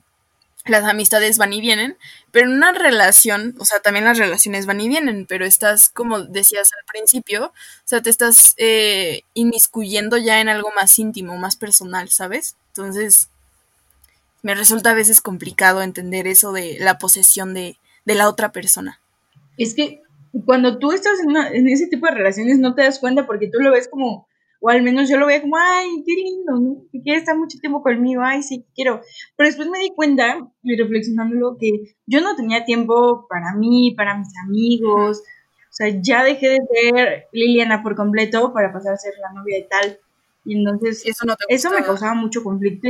las 0.65 0.85
amistades 0.85 1.37
van 1.37 1.53
y 1.53 1.61
vienen, 1.61 1.99
pero 2.31 2.47
en 2.47 2.53
una 2.53 2.73
relación, 2.73 3.55
o 3.59 3.67
sea, 3.67 3.81
también 3.81 4.07
las 4.07 4.19
relaciones 4.19 4.65
van 4.65 4.81
y 4.81 4.89
vienen, 4.89 5.27
pero 5.27 5.45
estás, 5.45 5.91
como 5.91 6.21
decías 6.21 6.71
al 6.73 6.85
principio, 6.87 7.47
o 7.47 7.53
sea, 7.85 8.01
te 8.03 8.09
estás 8.09 8.55
eh, 8.57 9.23
inmiscuyendo 9.35 10.17
ya 10.17 10.41
en 10.41 10.49
algo 10.49 10.71
más 10.75 10.99
íntimo, 10.99 11.37
más 11.37 11.57
personal, 11.57 12.09
¿sabes? 12.09 12.57
Entonces, 12.69 13.29
me 14.43 14.55
resulta 14.55 14.91
a 14.91 14.95
veces 14.95 15.21
complicado 15.21 15.83
entender 15.83 16.27
eso 16.27 16.53
de 16.53 16.79
la 16.81 16.99
posesión 16.99 17.53
de, 17.53 17.79
la 18.05 18.29
otra 18.29 18.51
persona. 18.51 19.01
Es 19.57 19.75
que 19.75 20.03
cuando 20.45 20.79
tú 20.79 20.93
estás 20.93 21.19
en, 21.21 21.69
ese 21.69 21.89
tipo 21.89 22.07
de 22.07 22.15
relaciones 22.15 22.59
no 22.59 22.75
te 22.75 22.83
das 22.83 22.99
cuenta 22.99 23.27
porque 23.27 23.49
tú 23.49 23.59
lo 23.61 23.73
ves 23.73 23.89
como, 23.89 24.29
o 24.61 24.69
al 24.69 24.83
menos 24.83 25.09
yo 25.09 25.17
lo 25.17 25.27
veo 25.27 25.41
como, 25.41 25.57
ay, 25.57 26.03
qué 26.07 26.13
lindo, 26.15 26.53
¿no? 26.61 26.85
Que 26.93 27.01
quiere 27.01 27.19
estar 27.19 27.37
mucho 27.37 27.59
tiempo 27.59 27.83
conmigo, 27.83 28.23
ay, 28.25 28.43
sí, 28.43 28.65
quiero. 28.75 29.01
Pero 29.37 29.49
después 29.49 29.69
me 29.69 29.81
di 29.81 29.91
cuenta, 29.91 30.47
y 30.63 30.77
reflexionándolo, 30.77 31.57
que 31.59 31.95
yo 32.07 32.21
no 32.21 32.37
tenía 32.37 32.65
tiempo 32.65 33.27
para 33.29 33.55
mí, 33.55 33.95
para 33.97 34.19
mis 34.19 34.33
amigos. 34.45 35.23
O 35.71 35.73
sea, 35.73 35.89
ya 36.03 36.25
dejé 36.25 36.49
de 36.51 36.59
ser 36.71 37.27
Liliana 37.33 37.83
por 37.83 37.97
completo 37.97 38.53
para 38.53 38.73
pasar 38.73 38.95
a 38.95 38.99
ser 38.99 39.15
la 39.21 39.33
novia 39.33 39.57
de 39.57 39.67
tal. 39.71 39.99
Y 40.45 40.59
entonces, 40.59 41.07
eso, 41.07 41.27
no 41.27 41.35
eso 41.49 41.71
me 41.71 41.83
causaba 41.85 42.15
mucho 42.15 42.43
conflicto. 42.43 42.89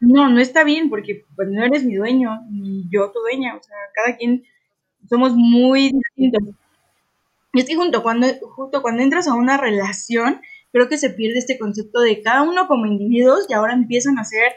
Y 0.00 0.06
no, 0.12 0.28
no 0.28 0.40
está 0.40 0.64
bien 0.64 0.90
porque 0.90 1.24
pues 1.36 1.48
no 1.48 1.64
eres 1.64 1.84
mi 1.84 1.94
dueño, 1.94 2.40
ni 2.50 2.84
yo 2.90 3.10
tu 3.12 3.20
dueña, 3.20 3.56
o 3.56 3.62
sea, 3.62 3.76
cada 3.94 4.16
quien 4.16 4.44
somos 5.08 5.34
muy 5.34 5.92
Y 6.16 6.30
es 7.60 7.66
que 7.66 7.76
junto 7.76 8.02
cuando, 8.02 8.26
justo 8.54 8.82
cuando 8.82 9.02
entras 9.02 9.28
a 9.28 9.34
una 9.34 9.56
relación, 9.56 10.40
creo 10.72 10.88
que 10.88 10.98
se 10.98 11.10
pierde 11.10 11.38
este 11.38 11.58
concepto 11.58 12.00
de 12.00 12.22
cada 12.22 12.42
uno 12.42 12.66
como 12.66 12.86
individuos 12.86 13.46
y 13.48 13.52
ahora 13.52 13.74
empiezan 13.74 14.18
a 14.18 14.24
ser 14.24 14.52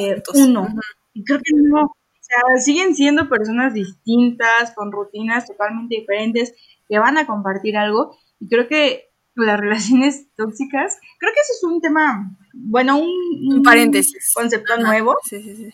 eh, 0.00 0.22
uno. 0.34 0.68
Y 1.12 1.24
creo 1.24 1.38
que 1.38 1.52
no, 1.54 1.82
o 1.84 1.96
sea, 2.20 2.60
siguen 2.62 2.94
siendo 2.96 3.28
personas 3.28 3.72
distintas, 3.74 4.72
con 4.74 4.90
rutinas 4.90 5.46
totalmente 5.46 5.96
diferentes, 5.96 6.54
que 6.88 6.98
van 6.98 7.18
a 7.18 7.26
compartir 7.26 7.76
algo. 7.76 8.16
Y 8.40 8.48
creo 8.48 8.66
que 8.66 9.10
las 9.36 9.60
relaciones 9.60 10.26
tóxicas, 10.36 10.98
creo 11.18 11.32
que 11.32 11.40
eso 11.40 11.52
es 11.56 11.64
un 11.64 11.80
tema, 11.80 12.36
bueno, 12.52 12.98
un, 12.98 13.62
paréntesis. 13.62 14.32
concepto 14.34 14.76
nuevo. 14.78 15.16
Sí, 15.24 15.40
sí, 15.42 15.56
sí. 15.56 15.70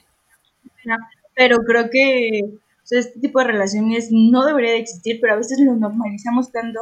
Pero 1.35 1.59
creo 1.59 1.89
que 1.91 2.43
este 2.99 3.21
tipo 3.21 3.39
de 3.41 3.47
relaciones 3.47 4.09
no 4.11 4.45
debería 4.45 4.73
de 4.73 4.79
existir, 4.79 5.19
pero 5.21 5.35
a 5.35 5.37
veces 5.37 5.59
lo 5.61 5.77
normalizamos 5.77 6.51
tanto 6.53 6.81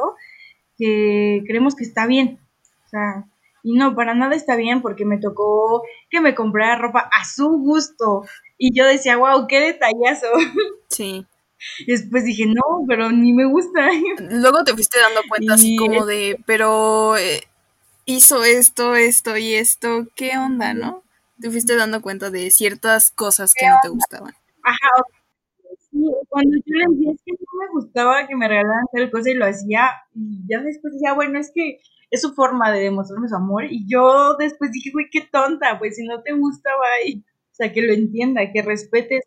que 0.77 1.43
creemos 1.45 1.75
que 1.75 1.83
está 1.83 2.07
bien. 2.07 2.39
O 2.85 2.89
sea, 2.89 3.25
y 3.63 3.73
no, 3.73 3.95
para 3.95 4.15
nada 4.15 4.35
está 4.35 4.55
bien 4.55 4.81
porque 4.81 5.05
me 5.05 5.19
tocó 5.19 5.83
que 6.09 6.21
me 6.21 6.35
comprara 6.35 6.77
ropa 6.77 7.09
a 7.11 7.25
su 7.25 7.49
gusto. 7.59 8.23
Y 8.57 8.77
yo 8.77 8.85
decía, 8.85 9.17
wow, 9.17 9.47
qué 9.47 9.59
detallazo. 9.59 10.27
Sí. 10.89 11.23
Y 11.85 11.91
después 11.91 12.23
dije, 12.23 12.47
no, 12.47 12.83
pero 12.87 13.11
ni 13.11 13.31
me 13.31 13.45
gusta. 13.45 13.89
Luego 14.31 14.63
te 14.63 14.73
fuiste 14.73 14.99
dando 14.99 15.21
cuenta 15.29 15.53
así 15.53 15.75
como 15.75 16.05
de, 16.05 16.41
pero 16.47 17.15
eh, 17.15 17.43
hizo 18.05 18.43
esto, 18.43 18.95
esto 18.95 19.37
y 19.37 19.53
esto, 19.53 20.07
¿qué 20.15 20.35
onda, 20.37 20.73
no? 20.73 21.03
Te 21.39 21.51
fuiste 21.51 21.75
dando 21.75 22.01
cuenta 22.01 22.31
de 22.31 22.49
ciertas 22.49 23.11
cosas 23.11 23.53
que 23.53 23.67
no 23.67 23.75
te 23.83 23.89
gustaban. 23.89 24.33
Ajá, 24.63 24.89
cuando 26.27 26.57
yo 26.57 26.75
le 26.75 26.85
decía, 26.89 27.11
es 27.11 27.21
que 27.25 27.31
no 27.31 27.59
me 27.59 27.71
gustaba 27.71 28.27
que 28.27 28.35
me 28.35 28.47
regalaran 28.47 28.85
tal 28.91 29.11
cosa 29.11 29.29
y 29.29 29.33
lo 29.35 29.45
hacía, 29.45 29.89
y 30.15 30.43
ya 30.49 30.61
después 30.61 30.93
decía, 30.93 31.13
bueno, 31.13 31.39
es 31.39 31.51
que 31.53 31.79
es 32.11 32.21
su 32.21 32.33
forma 32.33 32.71
de 32.71 32.81
demostrarme 32.81 33.29
su 33.29 33.35
amor, 33.35 33.65
y 33.65 33.85
yo 33.87 34.35
después 34.37 34.71
dije, 34.71 34.91
güey, 34.91 35.07
qué 35.11 35.27
tonta, 35.31 35.77
pues 35.79 35.95
si 35.95 36.05
no 36.05 36.21
te 36.21 36.33
gusta, 36.33 36.69
y 37.05 37.19
O 37.19 37.55
sea, 37.55 37.71
que 37.71 37.81
lo 37.81 37.93
entienda, 37.93 38.51
que 38.51 38.61
respetes 38.61 39.23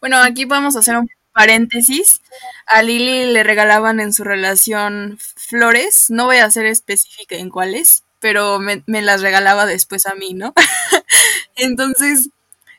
bueno, 0.00 0.16
aquí 0.18 0.46
a 0.50 0.66
hacer 0.66 0.96
un 0.96 1.08
paréntesis. 1.32 2.20
A 2.66 2.82
Lili 2.82 3.32
le 3.32 3.42
regalaban 3.42 4.00
en 4.00 4.12
su 4.12 4.24
relación 4.24 5.18
flores, 5.18 6.10
no 6.10 6.26
voy 6.26 6.38
a 6.38 6.50
ser 6.50 6.66
específica 6.66 7.36
en 7.36 7.50
cuáles, 7.50 8.04
pero 8.20 8.58
me, 8.58 8.82
las 8.86 9.22
regalaba 9.22 9.66
después 9.66 10.06
a 10.06 10.14
mí, 10.14 10.34
¿no? 10.34 10.54
Entonces, 11.56 12.30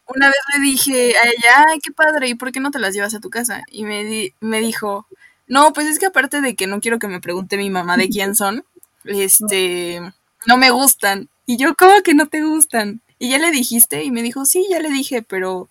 una 0.08 0.28
vez 0.28 0.38
le 0.56 0.62
dije 0.64 1.14
a 1.18 1.28
ella, 1.28 1.66
ay, 1.70 1.80
qué 1.80 1.92
padre, 1.92 2.30
¿y 2.30 2.36
por 2.36 2.52
qué 2.52 2.60
no 2.60 2.72
te 2.72 2.80
las 2.80 2.94
llevas 2.94 3.16
a 3.16 3.20
tu 3.20 3.30
casa? 3.30 3.64
Y 3.72 3.86
me, 3.86 4.34
me 4.40 4.60
dijo, 4.60 5.08
no, 5.48 5.74
pues 5.74 5.88
es 5.88 6.00
que 6.00 6.08
aparte 6.08 6.42
de 6.42 6.56
que 6.56 6.68
no 6.68 6.80
quiero 6.80 7.00
que 7.00 7.08
me 7.08 7.22
pregunte 7.22 7.58
mi 7.58 7.70
mamá 7.70 7.98
de 7.98 8.10
quién 8.10 8.36
son, 8.36 8.64
este, 9.04 10.02
no 10.46 10.58
me 10.58 10.72
gustan. 10.72 11.30
Y 11.46 11.58
yo, 11.58 11.76
¿cómo 11.76 12.02
que 12.04 12.14
no 12.14 12.28
te 12.28 12.44
gustan? 12.44 13.02
Y 13.20 13.30
ya 13.30 13.38
le 13.38 13.52
dijiste, 13.52 14.04
y 14.04 14.12
me 14.12 14.24
dijo, 14.24 14.46
sí, 14.46 14.66
ya 14.70 14.80
le 14.80 14.90
dije, 14.90 15.22
pero 15.22 15.70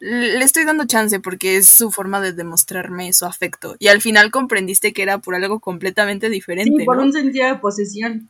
le 0.00 0.42
estoy 0.42 0.64
dando 0.64 0.84
chance 0.84 1.20
porque 1.20 1.56
es 1.56 1.68
su 1.68 1.92
forma 1.92 2.20
de 2.20 2.32
demostrarme 2.32 3.12
su 3.12 3.24
afecto. 3.24 3.76
Y 3.78 3.88
al 3.88 4.00
final 4.00 4.30
comprendiste 4.30 4.92
que 4.92 5.02
era 5.02 5.18
por 5.18 5.34
algo 5.34 5.60
completamente 5.60 6.28
diferente. 6.28 6.74
Sí, 6.76 6.84
por 6.84 6.98
un 6.98 7.12
sentido 7.12 7.46
de 7.46 7.56
posesión. 7.56 8.28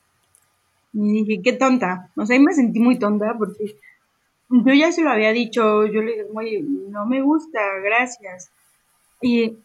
Y 0.92 1.24
dije, 1.24 1.40
qué 1.42 1.54
tonta. 1.54 2.10
O 2.16 2.26
sea, 2.26 2.36
ahí 2.36 2.42
me 2.42 2.52
sentí 2.52 2.78
muy 2.78 2.98
tonta 2.98 3.34
porque 3.38 3.76
yo 4.52 4.74
ya 4.74 4.92
se 4.92 5.02
lo 5.02 5.10
había 5.10 5.32
dicho. 5.32 5.86
Yo 5.86 6.02
le 6.02 6.12
dije, 6.12 6.26
oye, 6.34 6.62
no 6.62 7.06
me 7.06 7.22
gusta, 7.22 7.60
gracias. 7.82 8.50
Y. 9.20 9.56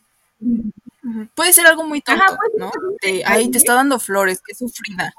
Puede 1.35 1.53
ser 1.53 1.65
algo 1.67 1.83
muy 1.85 2.01
tonto, 2.01 2.23
¿no? 2.57 2.71
De, 3.01 3.23
ay, 3.25 3.49
te 3.49 3.57
está 3.57 3.75
dando 3.75 3.99
flores, 3.99 4.41
qué 4.45 4.53
sufrida. 4.53 5.13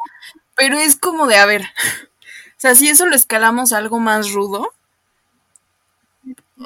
Pero 0.55 0.79
es 0.79 0.97
como 0.97 1.27
de, 1.27 1.37
a 1.37 1.47
ver, 1.47 1.63
O 2.59 2.61
sea, 2.61 2.75
si 2.75 2.89
eso 2.89 3.07
lo 3.07 3.15
escalamos 3.15 3.73
a 3.73 3.79
algo 3.79 4.01
más 4.01 4.33
rudo, 4.33 4.73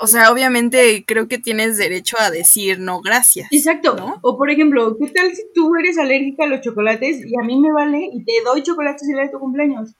o 0.00 0.06
sea, 0.06 0.32
obviamente 0.32 1.04
creo 1.06 1.28
que 1.28 1.36
tienes 1.36 1.76
derecho 1.76 2.16
a 2.18 2.30
decir 2.30 2.80
no, 2.80 3.02
gracias. 3.02 3.48
Exacto. 3.50 4.18
O 4.22 4.38
por 4.38 4.48
ejemplo, 4.48 4.96
¿qué 4.96 5.08
tal 5.10 5.34
si 5.36 5.42
tú 5.54 5.76
eres 5.76 5.98
alérgica 5.98 6.44
a 6.44 6.46
los 6.46 6.62
chocolates 6.62 7.26
y 7.26 7.38
a 7.38 7.44
mí 7.44 7.60
me 7.60 7.70
vale 7.70 8.08
y 8.10 8.24
te 8.24 8.32
doy 8.42 8.62
chocolates 8.62 9.06
el 9.06 9.16
día 9.16 9.24
de 9.24 9.28
tu 9.28 9.38
cumpleaños? 9.38 9.90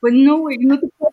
Pues 0.00 0.14
no, 0.14 0.38
güey, 0.38 0.58
no 0.58 0.80
te 0.80 0.88
puedo 0.98 1.12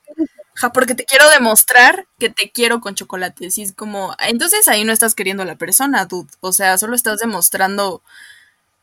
Ja, 0.56 0.72
porque 0.72 0.96
te 0.96 1.06
quiero 1.06 1.30
demostrar 1.30 2.08
que 2.20 2.30
te 2.30 2.52
quiero 2.52 2.80
con 2.80 2.96
chocolates. 2.96 3.58
Y 3.58 3.64
es 3.64 3.74
como, 3.74 4.14
entonces 4.28 4.68
ahí 4.68 4.84
no 4.84 4.92
estás 4.92 5.16
queriendo 5.16 5.44
a 5.44 5.48
la 5.48 5.58
persona, 5.58 6.06
dude. 6.06 6.30
O 6.42 6.52
sea, 6.52 6.78
solo 6.78 6.96
estás 6.96 7.20
demostrando, 7.20 8.02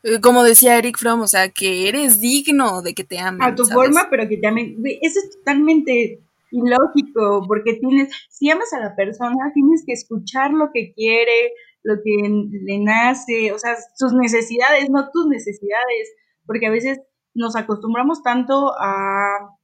eh, 0.03 0.19
como 0.19 0.43
decía 0.43 0.77
Eric 0.77 0.97
Fromm, 0.97 1.21
o 1.21 1.27
sea, 1.27 1.49
que 1.49 1.87
eres 1.87 2.19
digno 2.19 2.81
de 2.81 2.93
que 2.93 3.03
te 3.03 3.19
amen. 3.19 3.41
A 3.41 3.55
tu 3.55 3.65
forma, 3.65 4.07
pero 4.09 4.27
que 4.27 4.37
te 4.37 4.47
amen. 4.47 4.77
Eso 5.01 5.19
es 5.19 5.37
totalmente 5.37 6.19
ilógico, 6.51 7.45
porque 7.47 7.75
tienes, 7.75 8.09
si 8.29 8.49
amas 8.49 8.73
a 8.73 8.79
la 8.79 8.95
persona, 8.95 9.51
tienes 9.53 9.83
que 9.85 9.93
escuchar 9.93 10.51
lo 10.51 10.69
que 10.73 10.93
quiere, 10.93 11.53
lo 11.83 11.95
que 12.03 12.29
le 12.51 12.79
nace, 12.79 13.51
o 13.51 13.59
sea, 13.59 13.75
sus 13.95 14.13
necesidades, 14.13 14.89
no 14.89 15.09
tus 15.11 15.27
necesidades, 15.27 16.13
porque 16.45 16.67
a 16.67 16.71
veces 16.71 16.99
nos 17.33 17.55
acostumbramos 17.55 18.21
tanto 18.23 18.73
a 18.77 19.55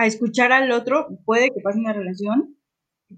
a 0.00 0.06
escuchar 0.06 0.50
al 0.50 0.72
otro, 0.72 1.08
puede 1.26 1.50
que 1.50 1.60
pase 1.60 1.78
una 1.78 1.92
relación, 1.92 2.56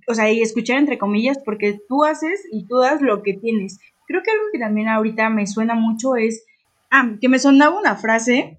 o 0.09 0.15
sea, 0.15 0.33
y 0.33 0.43
escuchar 0.43 0.79
entre 0.79 0.99
comillas, 0.99 1.39
porque 1.45 1.79
tú 1.89 2.05
haces 2.05 2.43
y 2.51 2.67
tú 2.67 2.79
das 2.79 3.01
lo 3.01 3.23
que 3.23 3.35
tienes. 3.35 3.79
Creo 4.09 4.21
que 4.25 4.33
algo 4.33 4.47
que 4.53 4.59
también 4.59 4.89
ahorita 4.89 5.31
me 5.31 5.47
suena 5.47 5.77
mucho 5.77 6.17
es, 6.17 6.45
ah, 6.91 7.13
que 7.21 7.29
me 7.29 7.39
sonaba 7.39 7.79
una 7.79 7.95
frase 7.95 8.59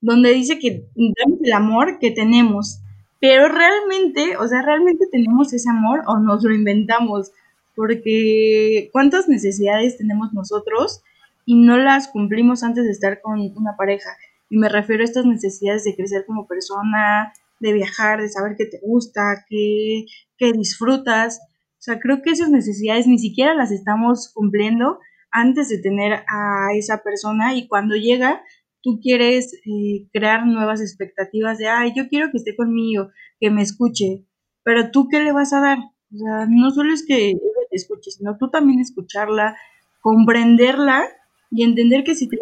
donde 0.00 0.32
dice 0.32 0.58
que 0.58 0.88
damos 0.96 1.38
el 1.44 1.52
amor 1.52 2.00
que 2.00 2.10
tenemos, 2.10 2.80
pero 3.20 3.46
realmente, 3.46 4.36
o 4.36 4.48
sea, 4.48 4.60
realmente 4.62 5.06
tenemos 5.12 5.52
ese 5.52 5.70
amor 5.70 6.02
o 6.08 6.18
nos 6.18 6.42
lo 6.42 6.52
inventamos, 6.52 7.30
porque 7.76 8.90
cuántas 8.92 9.28
necesidades 9.28 9.96
tenemos 9.96 10.32
nosotros 10.32 11.02
y 11.46 11.54
no 11.54 11.76
las 11.76 12.08
cumplimos 12.08 12.64
antes 12.64 12.84
de 12.84 12.90
estar 12.90 13.20
con 13.20 13.38
una 13.40 13.76
pareja. 13.76 14.10
Y 14.50 14.58
me 14.58 14.68
refiero 14.68 15.02
a 15.02 15.06
estas 15.06 15.24
necesidades 15.24 15.84
de 15.84 15.96
crecer 15.96 16.24
como 16.26 16.46
persona, 16.46 17.32
de 17.60 17.72
viajar, 17.72 18.20
de 18.20 18.28
saber 18.28 18.56
qué 18.58 18.66
te 18.66 18.80
gusta, 18.82 19.44
qué, 19.48 20.04
qué 20.36 20.52
disfrutas. 20.52 21.40
O 21.40 21.82
sea, 21.82 21.98
creo 21.98 22.20
que 22.20 22.30
esas 22.30 22.50
necesidades 22.50 23.06
ni 23.06 23.18
siquiera 23.18 23.54
las 23.54 23.70
estamos 23.70 24.30
cumpliendo 24.34 24.98
antes 25.30 25.68
de 25.68 25.78
tener 25.78 26.24
a 26.28 26.68
esa 26.76 27.02
persona 27.02 27.54
y 27.54 27.68
cuando 27.68 27.94
llega 27.94 28.42
tú 28.82 29.00
quieres 29.02 29.54
eh, 29.66 30.08
crear 30.12 30.46
nuevas 30.46 30.80
expectativas 30.80 31.58
de, 31.58 31.68
ay, 31.68 31.92
yo 31.94 32.08
quiero 32.08 32.30
que 32.30 32.38
esté 32.38 32.56
conmigo, 32.56 33.10
que 33.38 33.50
me 33.50 33.62
escuche, 33.62 34.24
pero 34.62 34.90
tú 34.90 35.08
qué 35.08 35.20
le 35.20 35.32
vas 35.32 35.52
a 35.52 35.60
dar? 35.60 35.78
O 35.78 36.16
sea, 36.16 36.46
no 36.48 36.70
solo 36.70 36.92
es 36.92 37.04
que 37.06 37.28
ella 37.28 37.38
te 37.70 37.76
escuche, 37.76 38.10
sino 38.10 38.36
tú 38.38 38.50
también 38.50 38.80
escucharla, 38.80 39.56
comprenderla 40.00 41.04
y 41.50 41.64
entender 41.64 42.04
que 42.04 42.14
si 42.14 42.28
te 42.28 42.38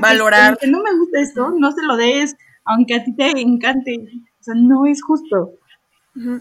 valorar. 0.00 0.58
Que, 0.58 0.66
no 0.66 0.82
me 0.82 0.96
gusta 0.98 1.20
esto, 1.20 1.50
no 1.50 1.72
se 1.72 1.82
lo 1.82 1.96
des, 1.96 2.36
aunque 2.64 2.94
a 2.94 3.04
ti 3.04 3.14
te 3.14 3.30
encante. 3.40 3.96
O 4.40 4.42
sea, 4.42 4.54
no 4.54 4.86
es 4.86 5.02
justo. 5.02 5.52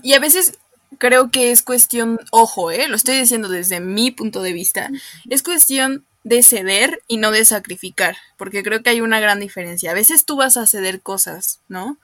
Y 0.03 0.13
a 0.13 0.19
veces 0.19 0.59
creo 0.97 1.31
que 1.31 1.51
es 1.51 1.63
cuestión, 1.63 2.19
ojo, 2.31 2.71
¿eh? 2.71 2.87
lo 2.87 2.95
estoy 2.95 3.17
diciendo 3.17 3.49
desde 3.49 3.79
mi 3.79 4.11
punto 4.11 4.41
de 4.41 4.53
vista, 4.53 4.89
es 5.29 5.43
cuestión 5.43 6.05
de 6.23 6.43
ceder 6.43 7.01
y 7.07 7.17
no 7.17 7.31
de 7.31 7.43
sacrificar, 7.45 8.15
porque 8.37 8.63
creo 8.63 8.81
que 8.81 8.91
hay 8.91 9.01
una 9.01 9.19
gran 9.19 9.39
diferencia. 9.39 9.91
A 9.91 9.95
veces 9.95 10.25
tú 10.25 10.37
vas 10.37 10.57
a 10.57 10.67
ceder 10.67 11.01
cosas, 11.01 11.59
¿no? 11.67 11.97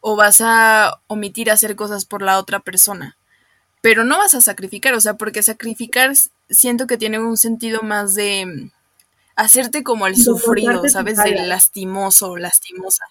O 0.00 0.16
vas 0.16 0.40
a 0.40 1.00
omitir 1.06 1.50
hacer 1.50 1.76
cosas 1.76 2.04
por 2.04 2.22
la 2.22 2.38
otra 2.38 2.60
persona, 2.60 3.16
pero 3.80 4.04
no 4.04 4.18
vas 4.18 4.34
a 4.34 4.40
sacrificar, 4.40 4.94
o 4.94 5.00
sea, 5.00 5.14
porque 5.14 5.42
sacrificar 5.42 6.12
siento 6.48 6.86
que 6.86 6.96
tiene 6.96 7.18
un 7.18 7.36
sentido 7.36 7.82
más 7.82 8.14
de 8.14 8.70
hacerte 9.36 9.82
como 9.82 10.06
el 10.06 10.16
sufrido, 10.16 10.88
¿sabes? 10.88 11.16
Del 11.18 11.48
lastimoso, 11.48 12.36
lastimosa. 12.36 13.04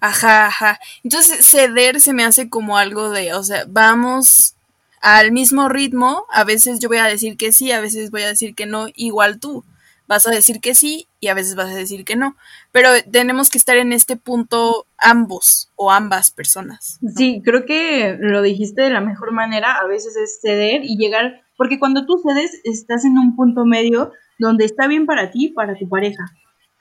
Ajá, 0.00 0.46
ajá. 0.46 0.80
Entonces 1.04 1.44
ceder 1.44 2.00
se 2.00 2.12
me 2.12 2.24
hace 2.24 2.48
como 2.48 2.78
algo 2.78 3.10
de, 3.10 3.34
o 3.34 3.42
sea, 3.42 3.64
vamos 3.68 4.54
al 5.00 5.32
mismo 5.32 5.68
ritmo, 5.68 6.24
a 6.30 6.44
veces 6.44 6.78
yo 6.78 6.88
voy 6.88 6.98
a 6.98 7.04
decir 7.04 7.36
que 7.36 7.52
sí, 7.52 7.72
a 7.72 7.80
veces 7.80 8.10
voy 8.10 8.22
a 8.22 8.28
decir 8.28 8.54
que 8.54 8.66
no, 8.66 8.86
igual 8.94 9.40
tú. 9.40 9.64
Vas 10.06 10.26
a 10.26 10.32
decir 10.32 10.60
que 10.60 10.74
sí 10.74 11.06
y 11.20 11.28
a 11.28 11.34
veces 11.34 11.54
vas 11.54 11.70
a 11.70 11.76
decir 11.76 12.04
que 12.04 12.16
no. 12.16 12.34
Pero 12.72 12.90
tenemos 13.12 13.48
que 13.48 13.58
estar 13.58 13.76
en 13.76 13.92
este 13.92 14.16
punto 14.16 14.84
ambos 14.98 15.70
o 15.76 15.92
ambas 15.92 16.32
personas. 16.32 16.98
Sí, 17.14 17.40
creo 17.44 17.64
que 17.64 18.16
lo 18.18 18.42
dijiste 18.42 18.82
de 18.82 18.90
la 18.90 19.00
mejor 19.00 19.30
manera. 19.30 19.76
A 19.76 19.86
veces 19.86 20.16
es 20.16 20.40
ceder 20.42 20.80
y 20.82 20.96
llegar, 20.96 21.42
porque 21.56 21.78
cuando 21.78 22.06
tú 22.06 22.20
cedes 22.26 22.60
estás 22.64 23.04
en 23.04 23.18
un 23.18 23.36
punto 23.36 23.64
medio 23.64 24.12
donde 24.40 24.64
está 24.64 24.88
bien 24.88 25.06
para 25.06 25.30
ti, 25.30 25.48
para 25.48 25.76
tu 25.76 25.88
pareja. 25.88 26.24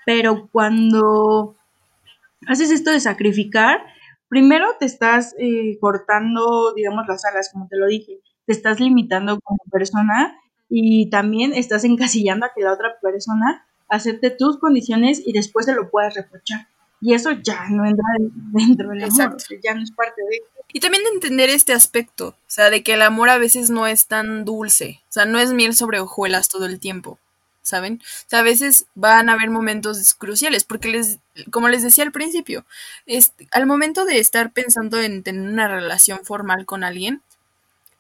Pero 0.06 0.50
cuando 0.52 1.56
haces 2.48 2.72
esto 2.72 2.92
de 2.92 3.00
sacrificar, 3.00 3.82
primero 4.28 4.68
te 4.80 4.86
estás 4.86 5.36
eh, 5.38 5.78
cortando, 5.80 6.74
digamos, 6.74 7.06
las 7.08 7.26
alas, 7.26 7.50
como 7.52 7.68
te 7.68 7.78
lo 7.78 7.86
dije, 7.88 8.20
te 8.46 8.54
estás 8.54 8.80
limitando 8.80 9.40
como 9.42 9.60
persona 9.72 10.36
y 10.70 11.10
también 11.10 11.54
estás 11.54 11.84
encasillando 11.84 12.46
a 12.46 12.52
que 12.56 12.64
la 12.64 12.74
otra 12.74 12.96
persona 13.02 13.68
acepte 13.90 14.30
tus 14.30 14.58
condiciones 14.58 15.22
y 15.26 15.34
después 15.34 15.66
se 15.66 15.74
lo 15.74 15.90
puedas 15.90 16.16
reprochar. 16.16 16.68
Y 17.02 17.14
eso 17.14 17.32
ya 17.32 17.70
no 17.70 17.86
entra 17.86 18.06
dentro 18.52 18.90
del 18.90 19.04
amor, 19.04 19.38
ya 19.64 19.74
no 19.74 19.84
es 19.84 19.92
parte 19.92 20.22
de... 20.30 20.42
Y 20.72 20.80
también 20.80 21.04
de 21.04 21.10
entender 21.10 21.50
este 21.50 21.74
aspecto, 21.74 22.28
o 22.28 22.36
sea, 22.48 22.70
de 22.70 22.84
que 22.84 22.94
el 22.94 23.02
amor 23.02 23.30
a 23.30 23.40
veces 23.40 23.70
no 23.70 23.88
es 23.88 24.08
tan 24.08 24.46
dulce, 24.46 25.02
o 25.10 25.12
sea, 25.12 25.26
no 25.26 25.40
es 25.40 25.52
miel 25.52 25.74
sobre 25.74 26.00
hojuelas 26.00 26.48
todo 26.48 26.66
el 26.68 26.80
tiempo. 26.80 27.18
¿Saben? 27.70 28.02
A 28.32 28.42
veces 28.42 28.88
van 28.96 29.30
a 29.30 29.34
haber 29.34 29.50
momentos 29.50 30.14
cruciales, 30.16 30.64
porque 30.64 30.90
les, 30.90 31.20
como 31.52 31.70
les 31.70 31.84
decía 31.84 32.04
al 32.04 32.12
principio, 32.12 32.66
es, 33.06 33.34
al 33.52 33.66
momento 33.66 34.06
de 34.06 34.20
estar 34.20 34.52
pensando 34.52 35.00
en 35.00 35.24
tener 35.24 35.48
una 35.48 35.68
relación 35.68 36.26
formal 36.26 36.66
con 36.66 36.84
alguien, 36.84 37.22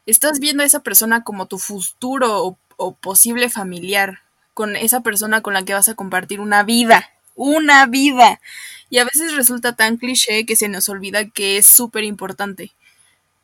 estás 0.05 0.39
viendo 0.39 0.63
a 0.63 0.65
esa 0.65 0.81
persona 0.81 1.23
como 1.23 1.45
tu 1.45 1.59
futuro 1.59 2.43
o, 2.43 2.57
o 2.77 2.93
posible 2.93 3.49
familiar, 3.49 4.21
con 4.53 4.75
esa 4.75 5.01
persona 5.01 5.41
con 5.41 5.53
la 5.53 5.63
que 5.63 5.73
vas 5.73 5.87
a 5.87 5.95
compartir 5.95 6.41
una 6.41 6.63
vida, 6.63 7.09
una 7.35 7.85
vida. 7.85 8.41
Y 8.89 8.97
a 8.97 9.05
veces 9.05 9.35
resulta 9.35 9.75
tan 9.75 9.97
cliché 9.97 10.45
que 10.45 10.55
se 10.55 10.67
nos 10.67 10.89
olvida 10.89 11.29
que 11.29 11.57
es 11.57 11.67
súper 11.67 12.03
importante, 12.03 12.73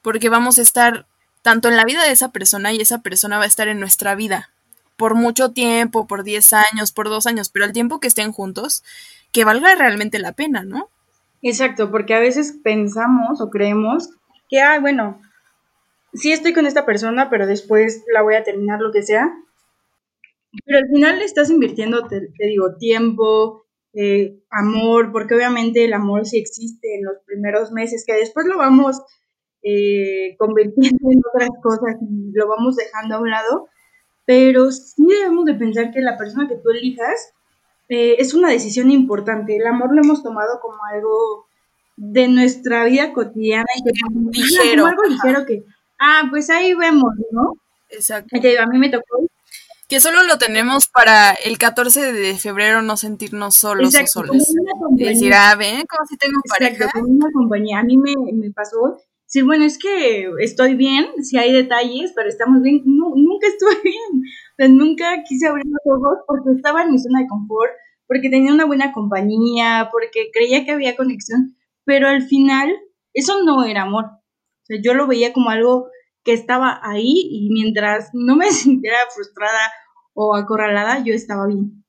porque 0.02 0.30
vamos 0.30 0.58
a 0.58 0.64
estar 0.64 1.06
tanto 1.44 1.70
en 1.70 1.78
la 1.78 1.86
vida 1.86 2.04
de 2.04 2.12
esa 2.12 2.32
persona 2.32 2.74
y 2.74 2.82
esa 2.82 3.04
persona 3.04 3.38
va 3.38 3.44
a 3.44 3.48
estar 3.48 3.68
en 3.68 3.80
nuestra 3.80 4.16
vida 4.16 4.50
por 4.98 5.16
mucho 5.16 5.52
tiempo, 5.52 6.08
por 6.08 6.24
10 6.24 6.54
años, 6.54 6.92
por 6.92 7.10
2 7.10 7.28
años, 7.28 7.50
pero 7.50 7.66
al 7.66 7.74
tiempo 7.74 8.00
que 8.00 8.08
estén 8.08 8.32
juntos, 8.32 8.84
que 9.32 9.44
valga 9.44 9.76
realmente 9.76 10.20
la 10.20 10.32
pena, 10.32 10.64
¿no? 10.64 10.90
Exacto, 11.42 11.92
porque 11.92 12.14
a 12.14 12.20
veces 12.20 12.58
pensamos 12.64 13.42
o 13.42 13.50
creemos 13.50 14.10
que, 14.50 14.62
ah, 14.62 14.80
bueno, 14.80 15.22
sí 16.14 16.32
estoy 16.32 16.54
con 16.54 16.66
esta 16.66 16.86
persona, 16.86 17.30
pero 17.30 17.46
después 17.46 18.04
la 18.14 18.22
voy 18.22 18.36
a 18.36 18.44
terminar, 18.44 18.80
lo 18.82 18.92
que 18.92 19.04
sea. 19.04 19.34
Pero 20.66 20.80
al 20.80 20.88
final 20.88 21.20
le 21.20 21.26
estás 21.26 21.50
invirtiendo, 21.50 22.08
te, 22.08 22.30
digo, 22.40 22.78
tiempo, 22.78 23.66
eh, 23.94 24.40
amor, 24.50 25.12
porque 25.12 25.36
obviamente 25.36 25.86
el 25.86 25.94
amor 25.94 26.26
sí 26.26 26.38
existe 26.38 26.96
en 26.96 27.04
los 27.04 27.18
primeros 27.26 27.72
meses, 27.72 28.06
que 28.08 28.14
después 28.14 28.46
lo 28.46 28.58
vamos 28.58 29.02
eh, 29.64 30.36
convirtiendo 30.38 31.12
en 31.12 31.22
otras 31.34 31.50
cosas 31.62 31.96
y 32.02 32.32
lo 32.34 32.48
vamos 32.48 32.76
dejando 32.76 33.16
a 33.16 33.20
un 33.20 33.30
lado, 33.30 33.68
pero 34.26 34.72
sí 34.72 35.06
debemos 35.08 35.46
de 35.46 35.54
pensar 35.54 35.92
que 35.92 36.02
la 36.02 36.18
persona 36.18 36.48
que 36.48 36.56
tú 36.56 36.72
elijas 36.72 37.34
eh, 37.90 38.16
es 38.18 38.34
una 38.34 38.50
decisión 38.50 38.92
importante. 38.92 39.56
El 39.56 39.68
amor 39.68 39.94
lo 39.94 40.02
hemos 40.02 40.24
tomado 40.24 40.60
como 40.62 40.78
algo 40.92 41.48
de 41.98 42.28
nuestra 42.28 42.86
vida 42.86 43.14
cotidiana 43.14 43.66
y 43.78 43.84
que 43.84 43.92
ligero, 44.32 44.84
como 44.84 44.88
algo 44.88 45.04
ligero 45.04 45.46
que, 45.46 45.64
ah, 46.00 46.24
pues 46.30 46.50
ahí 46.50 46.74
vemos, 46.74 47.14
¿no? 47.32 47.54
Exacto. 47.90 48.36
a 48.36 48.66
mí 48.66 48.80
me 48.80 48.90
tocó. 48.90 49.28
Que 49.88 50.00
solo 50.00 50.24
lo 50.24 50.40
tenemos 50.40 50.88
para 50.88 51.34
el 51.34 51.60
14 51.60 52.12
de 52.12 52.38
febrero 52.40 52.82
no 52.82 52.98
sentirnos 52.98 53.56
solos 53.56 53.94
o 53.94 54.08
solos. 54.08 54.52
Decir, 54.92 55.32
ah, 55.36 55.56
ven, 55.56 55.86
como 55.86 56.08
si 56.08 56.18
tengo 56.18 56.42
pareja. 56.50 56.86
Exacto, 56.86 57.08
una 57.08 57.32
compañía. 57.32 57.80
A 57.80 57.84
mí 57.84 57.96
me, 57.96 58.16
me 58.34 58.50
pasó 58.52 59.00
Sí, 59.36 59.42
bueno, 59.42 59.66
es 59.66 59.78
que 59.78 60.30
estoy 60.40 60.76
bien, 60.76 61.08
si 61.22 61.38
hay 61.38 61.52
detalles, 61.52 62.14
pero 62.16 62.30
estamos 62.30 62.62
bien. 62.62 62.84
No, 62.86 63.10
nunca 63.18 63.48
estuve 63.48 63.76
bien. 63.84 64.78
nunca 64.78 65.24
quise 65.28 65.48
abrir 65.50 65.66
los 65.66 65.98
ojos 65.98 66.20
porque 66.26 66.52
estaba 66.56 66.84
en 66.84 66.92
mi 66.92 67.00
zona 67.00 67.20
de 67.20 67.28
confort, 67.28 67.74
porque 68.08 68.30
tenía 68.30 68.54
una 68.54 68.64
buena 68.64 68.94
compañía, 68.94 69.90
porque 69.92 70.30
creía 70.32 70.64
que 70.64 70.72
había 70.72 70.96
conexión, 70.96 71.54
pero 71.84 72.08
al 72.08 72.22
final 72.22 72.78
eso 73.14 73.44
no 73.44 73.66
era 73.66 73.82
amor. 73.82 74.06
O 74.06 74.66
sea, 74.68 74.78
yo 74.82 74.94
lo 74.94 75.06
veía 75.06 75.34
como 75.34 75.50
algo 75.50 75.90
que 76.24 76.32
estaba 76.32 76.80
ahí 76.82 77.28
y 77.30 77.50
mientras 77.52 78.12
no 78.14 78.38
me 78.38 78.50
sintiera 78.52 78.96
frustrada 79.14 79.70
o 80.14 80.34
acorralada, 80.34 81.04
yo 81.04 81.14
estaba 81.14 81.46
bien. 81.48 81.84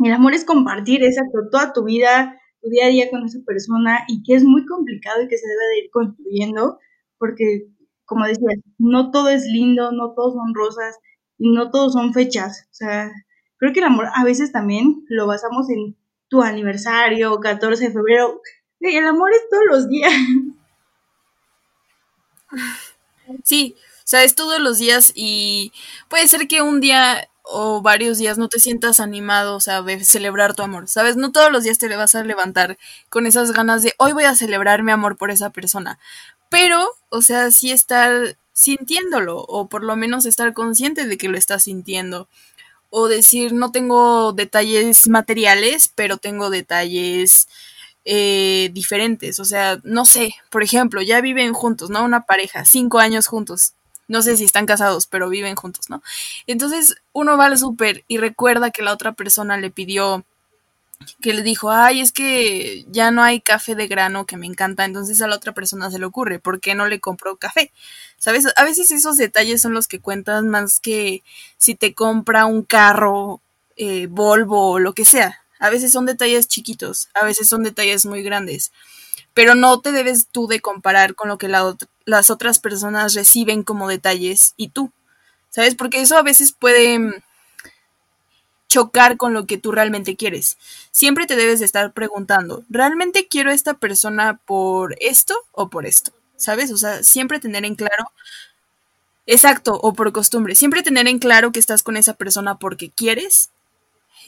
El 0.00 0.12
amor 0.12 0.34
es 0.34 0.44
compartir, 0.44 1.04
exacto, 1.04 1.38
toda 1.52 1.72
tu 1.72 1.84
vida, 1.84 2.36
tu 2.60 2.70
día 2.70 2.86
a 2.86 2.88
día 2.88 3.10
con 3.10 3.24
esa 3.24 3.38
persona 3.46 4.04
y 4.08 4.22
que 4.22 4.34
es 4.34 4.44
muy 4.44 4.66
complicado 4.66 5.22
y 5.22 5.28
que 5.28 5.38
se 5.38 5.46
debe 5.46 5.66
de 5.66 5.78
ir 5.84 5.90
construyendo 5.90 6.78
porque, 7.18 7.66
como 8.04 8.26
decía, 8.26 8.48
no 8.78 9.10
todo 9.10 9.28
es 9.28 9.44
lindo, 9.44 9.92
no 9.92 10.12
todos 10.14 10.34
son 10.34 10.54
rosas 10.54 10.96
y 11.38 11.50
no 11.50 11.70
todos 11.70 11.92
son 11.92 12.12
fechas. 12.12 12.66
O 12.70 12.74
sea, 12.74 13.10
creo 13.58 13.72
que 13.72 13.80
el 13.80 13.86
amor 13.86 14.06
a 14.14 14.24
veces 14.24 14.52
también 14.52 15.04
lo 15.08 15.26
basamos 15.26 15.68
en 15.70 15.96
tu 16.28 16.42
aniversario, 16.42 17.40
14 17.40 17.88
de 17.88 17.92
febrero. 17.92 18.40
El 18.80 19.06
amor 19.06 19.30
es 19.32 19.42
todos 19.50 19.64
los 19.68 19.88
días. 19.88 20.12
Sí, 23.44 23.74
o 23.76 24.02
sea, 24.04 24.24
es 24.24 24.34
todos 24.34 24.58
los 24.58 24.78
días 24.78 25.12
y 25.14 25.72
puede 26.08 26.28
ser 26.28 26.48
que 26.48 26.62
un 26.62 26.80
día 26.80 27.28
o 27.50 27.80
varios 27.82 28.18
días 28.18 28.36
no 28.38 28.48
te 28.48 28.60
sientas 28.60 29.00
animado, 29.00 29.56
o 29.56 29.60
sea, 29.60 29.82
de 29.82 30.04
celebrar 30.04 30.54
tu 30.54 30.62
amor, 30.62 30.88
¿sabes? 30.88 31.16
No 31.16 31.32
todos 31.32 31.50
los 31.50 31.64
días 31.64 31.78
te 31.78 31.94
vas 31.96 32.14
a 32.14 32.22
levantar 32.22 32.78
con 33.08 33.26
esas 33.26 33.52
ganas 33.52 33.82
de 33.82 33.94
hoy 33.98 34.12
voy 34.12 34.24
a 34.24 34.34
celebrar 34.34 34.82
mi 34.82 34.92
amor 34.92 35.16
por 35.16 35.30
esa 35.30 35.50
persona. 35.50 35.98
Pero, 36.50 36.90
o 37.10 37.22
sea, 37.22 37.50
sí 37.50 37.70
estar 37.70 38.36
sintiéndolo, 38.52 39.38
o 39.40 39.68
por 39.68 39.84
lo 39.84 39.96
menos 39.96 40.26
estar 40.26 40.52
consciente 40.52 41.06
de 41.06 41.16
que 41.18 41.28
lo 41.28 41.38
estás 41.38 41.64
sintiendo. 41.64 42.28
O 42.90 43.08
decir, 43.08 43.52
no 43.54 43.72
tengo 43.72 44.32
detalles 44.32 45.08
materiales, 45.08 45.90
pero 45.94 46.18
tengo 46.18 46.50
detalles 46.50 47.48
eh, 48.04 48.70
diferentes. 48.72 49.40
O 49.40 49.44
sea, 49.44 49.80
no 49.84 50.04
sé, 50.06 50.34
por 50.50 50.62
ejemplo, 50.62 51.02
ya 51.02 51.20
viven 51.20 51.52
juntos, 51.54 51.90
¿no? 51.90 52.04
Una 52.04 52.26
pareja, 52.26 52.64
cinco 52.64 52.98
años 52.98 53.26
juntos. 53.26 53.74
No 54.08 54.22
sé 54.22 54.36
si 54.36 54.44
están 54.44 54.66
casados, 54.66 55.06
pero 55.06 55.28
viven 55.28 55.54
juntos, 55.56 55.90
¿no? 55.90 56.02
Entonces 56.46 56.96
uno 57.12 57.36
va 57.36 57.46
al 57.46 57.58
súper 57.58 58.04
y 58.08 58.18
recuerda 58.18 58.70
que 58.70 58.82
la 58.82 58.92
otra 58.92 59.12
persona 59.12 59.56
le 59.58 59.70
pidió, 59.70 60.24
que 61.20 61.32
le 61.34 61.42
dijo, 61.42 61.70
ay, 61.70 62.00
es 62.00 62.12
que 62.12 62.84
ya 62.90 63.10
no 63.10 63.22
hay 63.22 63.40
café 63.40 63.74
de 63.74 63.86
grano 63.86 64.26
que 64.26 64.36
me 64.36 64.46
encanta, 64.46 64.84
entonces 64.84 65.22
a 65.22 65.28
la 65.28 65.36
otra 65.36 65.52
persona 65.52 65.90
se 65.90 65.98
le 65.98 66.06
ocurre, 66.06 66.38
¿por 66.40 66.60
qué 66.60 66.74
no 66.74 66.86
le 66.88 67.00
compró 67.00 67.36
café? 67.36 67.72
¿Sabes? 68.18 68.46
A 68.56 68.64
veces 68.64 68.90
esos 68.90 69.16
detalles 69.16 69.62
son 69.62 69.74
los 69.74 69.88
que 69.88 70.00
cuentan 70.00 70.48
más 70.48 70.80
que 70.80 71.22
si 71.56 71.74
te 71.76 71.94
compra 71.94 72.46
un 72.46 72.62
carro, 72.64 73.40
eh, 73.76 74.06
Volvo 74.08 74.70
o 74.72 74.78
lo 74.80 74.92
que 74.94 75.04
sea. 75.04 75.40
A 75.60 75.70
veces 75.70 75.92
son 75.92 76.06
detalles 76.06 76.48
chiquitos, 76.48 77.08
a 77.14 77.24
veces 77.24 77.48
son 77.48 77.62
detalles 77.64 78.06
muy 78.06 78.22
grandes, 78.22 78.72
pero 79.34 79.54
no 79.54 79.80
te 79.80 79.92
debes 79.92 80.26
tú 80.26 80.46
de 80.48 80.60
comparar 80.60 81.14
con 81.14 81.28
lo 81.28 81.38
que 81.38 81.48
las 81.48 82.30
otras 82.30 82.58
personas 82.58 83.14
reciben 83.14 83.62
como 83.62 83.88
detalles 83.88 84.54
y 84.56 84.68
tú, 84.70 84.92
¿sabes? 85.50 85.74
Porque 85.74 86.00
eso 86.00 86.16
a 86.16 86.22
veces 86.22 86.52
puede 86.52 86.98
mm, 86.98 87.12
chocar 88.68 89.16
con 89.16 89.32
lo 89.32 89.46
que 89.46 89.58
tú 89.58 89.72
realmente 89.72 90.16
quieres. 90.16 90.58
Siempre 90.90 91.26
te 91.26 91.36
debes 91.36 91.60
de 91.60 91.66
estar 91.66 91.92
preguntando, 91.92 92.64
¿realmente 92.68 93.28
quiero 93.28 93.50
a 93.50 93.54
esta 93.54 93.74
persona 93.74 94.40
por 94.44 94.96
esto 95.00 95.34
o 95.52 95.68
por 95.68 95.86
esto? 95.86 96.12
¿Sabes? 96.36 96.70
O 96.70 96.76
sea, 96.76 97.02
siempre 97.02 97.40
tener 97.40 97.64
en 97.64 97.74
claro, 97.74 98.12
exacto, 99.26 99.78
o 99.82 99.92
por 99.94 100.12
costumbre, 100.12 100.54
siempre 100.54 100.82
tener 100.82 101.08
en 101.08 101.18
claro 101.18 101.50
que 101.52 101.58
estás 101.58 101.82
con 101.82 101.96
esa 101.96 102.14
persona 102.14 102.58
porque 102.58 102.90
quieres 102.90 103.50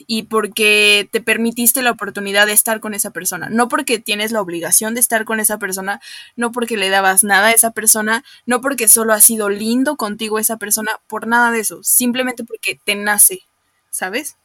y 0.07 0.23
porque 0.23 1.07
te 1.11 1.21
permitiste 1.21 1.81
la 1.81 1.91
oportunidad 1.91 2.47
de 2.47 2.53
estar 2.53 2.79
con 2.79 2.93
esa 2.93 3.11
persona, 3.11 3.49
no 3.49 3.67
porque 3.67 3.99
tienes 3.99 4.31
la 4.31 4.41
obligación 4.41 4.93
de 4.93 4.99
estar 4.99 5.25
con 5.25 5.39
esa 5.39 5.57
persona, 5.57 6.01
no 6.35 6.51
porque 6.51 6.77
le 6.77 6.89
dabas 6.89 7.23
nada 7.23 7.47
a 7.47 7.51
esa 7.51 7.71
persona, 7.71 8.23
no 8.45 8.61
porque 8.61 8.87
solo 8.87 9.13
ha 9.13 9.21
sido 9.21 9.49
lindo 9.49 9.95
contigo 9.95 10.39
esa 10.39 10.57
persona, 10.57 10.91
por 11.07 11.27
nada 11.27 11.51
de 11.51 11.59
eso, 11.59 11.83
simplemente 11.83 12.43
porque 12.43 12.79
te 12.83 12.95
nace, 12.95 13.41
¿sabes? 13.89 14.37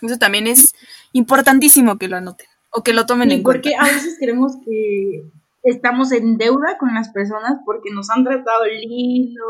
Eso 0.00 0.18
también 0.18 0.46
es 0.46 0.74
importantísimo 1.12 1.96
que 1.96 2.08
lo 2.08 2.16
anoten 2.16 2.48
o 2.70 2.82
que 2.82 2.92
lo 2.92 3.06
tomen 3.06 3.30
en 3.30 3.42
cuenta. 3.42 3.62
Porque 3.62 3.76
a 3.76 3.84
veces 3.84 4.16
creemos 4.18 4.52
que 4.64 5.24
estamos 5.62 6.10
en 6.12 6.38
deuda 6.38 6.76
con 6.78 6.94
las 6.94 7.10
personas 7.10 7.60
porque 7.64 7.90
nos 7.92 8.10
han 8.10 8.24
tratado 8.24 8.64
lindo 8.66 9.44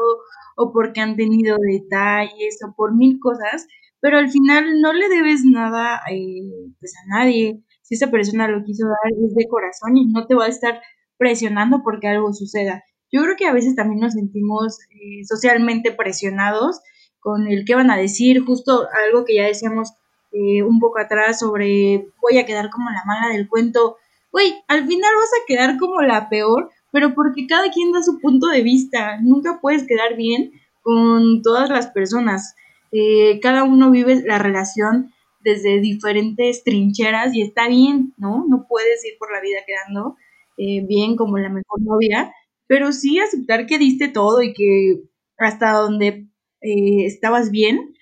o 0.57 0.73
porque 0.73 1.01
han 1.01 1.17
tenido 1.17 1.57
detalles 1.59 2.59
o 2.63 2.73
por 2.75 2.95
mil 2.95 3.19
cosas 3.19 3.67
pero 4.03 4.19
al 4.19 4.31
final 4.31 4.81
no 4.81 4.93
le 4.93 5.09
debes 5.09 5.45
nada 5.45 6.01
eh, 6.11 6.43
pues 6.81 6.93
a 6.97 7.19
nadie. 7.19 7.63
Si 7.83 7.95
esa 7.95 8.11
persona 8.11 8.49
lo 8.49 8.65
quiso 8.65 8.85
dar 8.89 9.13
es 9.13 9.35
de 9.37 9.47
corazón 9.49 9.97
y 9.97 10.07
no 10.07 10.27
te 10.27 10.35
va 10.35 10.47
a 10.47 10.49
estar 10.49 10.83
presionando 11.17 11.83
porque 11.85 12.09
algo 12.09 12.33
suceda. 12.35 12.83
Yo 13.13 13.23
creo 13.23 13.37
que 13.37 13.47
a 13.47 13.53
veces 13.53 13.77
también 13.77 14.01
nos 14.01 14.15
sentimos 14.15 14.77
eh, 14.91 15.25
socialmente 15.25 15.93
presionados 15.93 16.81
con 17.21 17.47
el 17.47 17.65
que 17.65 17.77
van 17.77 17.93
a 17.93 17.97
decir, 17.97 18.45
justo 18.45 18.89
algo 19.07 19.25
que 19.25 19.37
ya 19.37 19.47
decíamos 19.47 19.93
eh, 20.33 20.65
un 20.65 20.81
poco 20.81 20.99
atrás 20.99 21.39
sobre 21.39 22.09
voy 22.21 22.39
a 22.39 22.45
quedar 22.45 22.71
como 22.71 22.91
la 22.91 23.05
mala 23.07 23.29
del 23.29 23.49
cuento. 23.49 23.99
Güey, 24.33 24.65
al 24.67 24.85
final 24.85 25.15
vas 25.15 25.31
a 25.41 25.47
quedar 25.47 25.79
como 25.79 26.03
la 26.03 26.29
peor, 26.29 26.71
pero 26.91 27.15
porque 27.15 27.47
cada 27.47 27.71
quien 27.71 27.93
da 27.93 28.03
su 28.03 28.19
punto 28.19 28.49
de 28.49 28.63
vista. 28.63 29.21
Nunca 29.21 29.61
puedes 29.61 29.87
quedar 29.87 30.17
bien 30.17 30.51
con 30.81 31.43
todas 31.43 31.71
las 31.71 31.87
personas. 31.87 32.57
Eh, 32.93 33.41
cada 33.41 33.65
uno 33.65 33.91
vive 33.91 34.23
la 34.25 34.39
relación 34.39 35.13
desde 35.41 35.81
diferentes 35.81 36.63
trincheras 36.63 37.35
y 37.35 37.43
está 37.43 37.69
bien, 37.69 38.15
¿no? 38.19 38.45
No 38.49 38.67
puedes 38.69 39.05
ir 39.05 39.15
por 39.19 39.33
la 39.33 39.41
vida 39.41 39.59
quedando 39.67 40.17
eh, 40.59 40.87
bien 40.87 41.17
como 41.17 41.39
la 41.39 41.49
mejor 41.49 41.81
novia, 41.81 42.33
pero 42.67 42.93
sí 42.93 43.19
aceptar 43.19 43.67
que 43.67 43.79
diste 43.79 44.09
todo 44.09 44.43
y 44.43 44.53
que 44.53 45.03
hasta 45.39 45.73
donde 45.73 46.29
eh, 46.61 47.07
estabas 47.07 47.51
bien, 47.51 47.95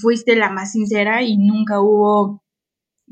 fuiste 0.00 0.36
la 0.36 0.48
más 0.48 0.72
sincera 0.72 1.22
y 1.22 1.36
nunca 1.38 1.80
hubo 1.80 2.44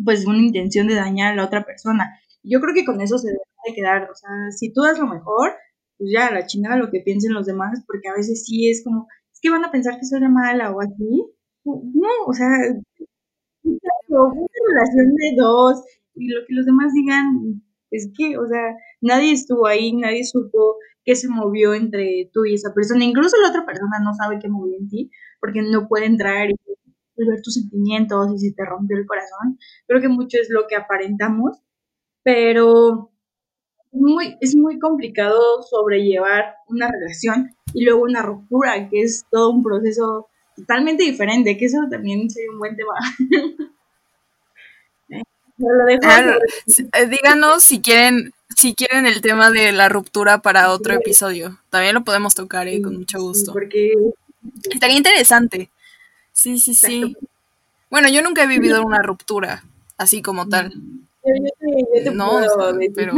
pues 0.05 0.27
una 0.27 0.39
intención 0.39 0.87
de 0.87 0.95
dañar 0.95 1.33
a 1.33 1.37
la 1.37 1.45
otra 1.45 1.65
persona. 1.65 2.19
Yo 2.43 2.61
creo 2.61 2.75
que 2.75 2.85
con 2.85 3.01
eso 3.01 3.19
se 3.19 3.29
debe 3.29 3.41
de 3.67 3.75
quedar, 3.75 4.11
o 4.11 4.15
sea, 4.15 4.31
si 4.51 4.73
tú 4.73 4.83
das 4.83 4.99
lo 4.99 5.07
mejor, 5.07 5.53
pues 5.99 6.11
ya, 6.13 6.31
la 6.31 6.47
chingada 6.47 6.77
lo 6.77 6.91
que 6.91 7.01
piensen 7.01 7.33
los 7.33 7.47
demás, 7.47 7.83
porque 7.87 8.09
a 8.09 8.15
veces 8.15 8.45
sí 8.45 8.69
es 8.69 8.85
como, 8.85 9.09
que 9.45 9.51
van 9.51 9.65
a 9.65 9.71
pensar 9.71 9.99
que 10.01 10.07
soy 10.07 10.21
la 10.21 10.31
mala 10.31 10.73
o 10.73 10.81
así. 10.81 11.23
No, 11.65 12.09
o 12.27 12.33
sea, 12.33 12.49
una 13.63 14.47
relación 14.69 15.15
de 15.17 15.35
dos 15.37 15.85
y 16.15 16.29
lo 16.29 16.41
que 16.47 16.55
los 16.55 16.65
demás 16.65 16.95
digan 16.95 17.63
es 17.91 18.11
que, 18.17 18.39
o 18.39 18.47
sea, 18.49 18.75
nadie 19.03 19.33
estuvo 19.33 19.67
ahí, 19.67 19.93
nadie 19.93 20.25
supo 20.25 20.77
qué 21.05 21.15
se 21.15 21.29
movió 21.29 21.75
entre 21.75 22.31
tú 22.33 22.47
y 22.47 22.55
esa 22.55 22.73
persona. 22.73 23.05
Incluso 23.05 23.37
la 23.43 23.51
otra 23.51 23.67
persona 23.67 23.99
no 24.03 24.15
sabe 24.15 24.39
qué 24.41 24.49
movió 24.49 24.77
en 24.79 24.89
ti 24.89 25.11
porque 25.41 25.61
no 25.61 25.89
puede 25.89 26.07
entrar 26.07 26.49
y 26.51 26.55
ver 27.17 27.43
tus 27.43 27.55
sentimientos 27.55 28.33
y 28.35 28.39
si 28.39 28.55
te 28.55 28.65
rompió 28.65 28.97
el 28.97 29.07
corazón. 29.07 29.59
Creo 29.87 30.01
que 30.01 30.09
mucho 30.09 30.39
es 30.41 30.49
lo 30.49 30.67
que 30.69 30.77
aparentamos, 30.77 31.59
pero 32.23 33.14
muy, 33.95 34.37
es 34.41 34.55
muy 34.55 34.79
complicado 34.79 35.63
sobrellevar 35.63 36.57
una 36.69 36.91
relación 36.91 37.55
y 37.73 37.85
luego 37.85 38.03
una 38.03 38.23
ruptura, 38.23 38.89
que 38.89 39.03
es 39.03 39.25
todo 39.31 39.51
un 39.51 39.63
proceso 39.63 40.29
totalmente 40.57 41.05
diferente, 41.05 41.57
que 41.57 41.67
eso 41.67 41.79
también 41.91 42.29
sería 42.29 42.51
un 42.51 42.59
buen 42.59 42.77
tema. 42.77 42.95
Eh, 45.57 47.07
díganos 47.07 47.63
si 47.63 47.81
quieren 47.81 48.33
si 48.57 48.75
quieren 48.75 49.07
el 49.07 49.21
tema 49.21 49.51
de 49.51 49.71
la 49.73 49.89
ruptura 49.89 50.43
para 50.43 50.71
otro 50.71 50.95
episodio. 50.95 51.61
También 51.71 51.95
lo 51.95 52.03
podemos 52.03 52.35
tocar 52.35 52.67
eh, 52.67 52.83
con 52.83 52.97
mucho 52.97 53.21
gusto. 53.21 53.53
porque 53.53 53.95
estaría 54.71 54.97
interesante. 54.97 55.71
Sí, 56.33 56.59
sí, 56.59 56.75
sí. 56.75 57.17
Bueno, 57.89 58.09
yo 58.09 58.23
nunca 58.23 58.43
he 58.43 58.47
vivido 58.47 58.83
una 58.83 59.01
ruptura 59.01 59.63
así 59.97 60.23
como 60.23 60.49
tal. 60.49 60.73
No, 62.13 62.41
pero 62.95 63.15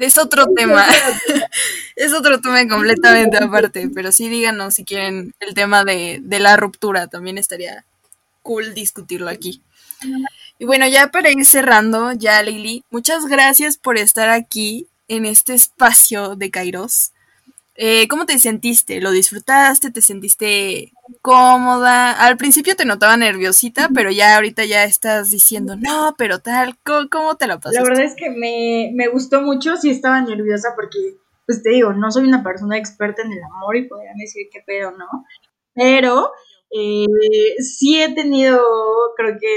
es 0.00 0.18
otro 0.18 0.46
tema. 0.56 0.86
es 1.96 2.12
otro 2.12 2.40
tema 2.40 2.66
completamente 2.68 3.36
aparte. 3.36 3.90
Pero 3.94 4.12
sí 4.12 4.28
díganos 4.28 4.74
si 4.74 4.84
quieren 4.84 5.34
el 5.40 5.54
tema 5.54 5.84
de, 5.84 6.22
la 6.26 6.56
ruptura. 6.56 7.06
También 7.06 7.38
estaría 7.38 7.84
cool 8.42 8.74
discutirlo 8.74 9.28
aquí. 9.28 9.62
Y 10.58 10.64
bueno, 10.64 10.88
ya 10.88 11.08
para 11.08 11.30
ir 11.30 11.44
cerrando, 11.44 12.12
ya 12.12 12.42
Lili, 12.42 12.84
muchas 12.90 13.26
gracias 13.26 13.76
por 13.76 13.98
estar 13.98 14.30
aquí 14.30 14.86
en 15.08 15.26
este 15.26 15.54
espacio 15.54 16.36
de 16.36 16.50
Kairos. 16.50 17.12
Eh, 17.82 18.08
¿Cómo 18.08 18.26
te 18.26 18.38
sentiste? 18.38 19.00
¿Lo 19.00 19.10
disfrutaste? 19.10 19.90
¿Te 19.90 20.02
sentiste 20.02 20.92
cómoda? 21.22 22.12
Al 22.12 22.36
principio 22.36 22.76
te 22.76 22.84
notaba 22.84 23.16
nerviosita, 23.16 23.88
pero 23.94 24.10
ya 24.10 24.36
ahorita 24.36 24.66
ya 24.66 24.84
estás 24.84 25.30
diciendo, 25.30 25.76
no, 25.76 26.14
pero 26.18 26.40
tal, 26.40 26.76
¿cómo, 26.84 27.36
te 27.36 27.46
la 27.46 27.58
pasaste? 27.58 27.82
La 27.82 27.88
verdad 27.88 28.04
es 28.04 28.14
que 28.16 28.28
me, 28.28 28.90
me, 28.92 29.08
gustó 29.08 29.40
mucho, 29.40 29.78
sí 29.78 29.88
estaba 29.88 30.20
nerviosa 30.20 30.74
porque, 30.76 30.98
pues 31.46 31.62
te 31.62 31.70
digo, 31.70 31.94
no 31.94 32.10
soy 32.10 32.24
una 32.24 32.44
persona 32.44 32.76
experta 32.76 33.22
en 33.22 33.32
el 33.32 33.42
amor 33.42 33.74
y 33.78 33.88
podrían 33.88 34.18
decir 34.18 34.48
qué 34.52 34.60
pedo, 34.60 34.90
¿no? 34.90 35.24
Pero 35.72 36.32
eh, 36.70 37.06
sí 37.60 38.02
he 38.02 38.14
tenido, 38.14 38.62
creo 39.16 39.38
que 39.40 39.48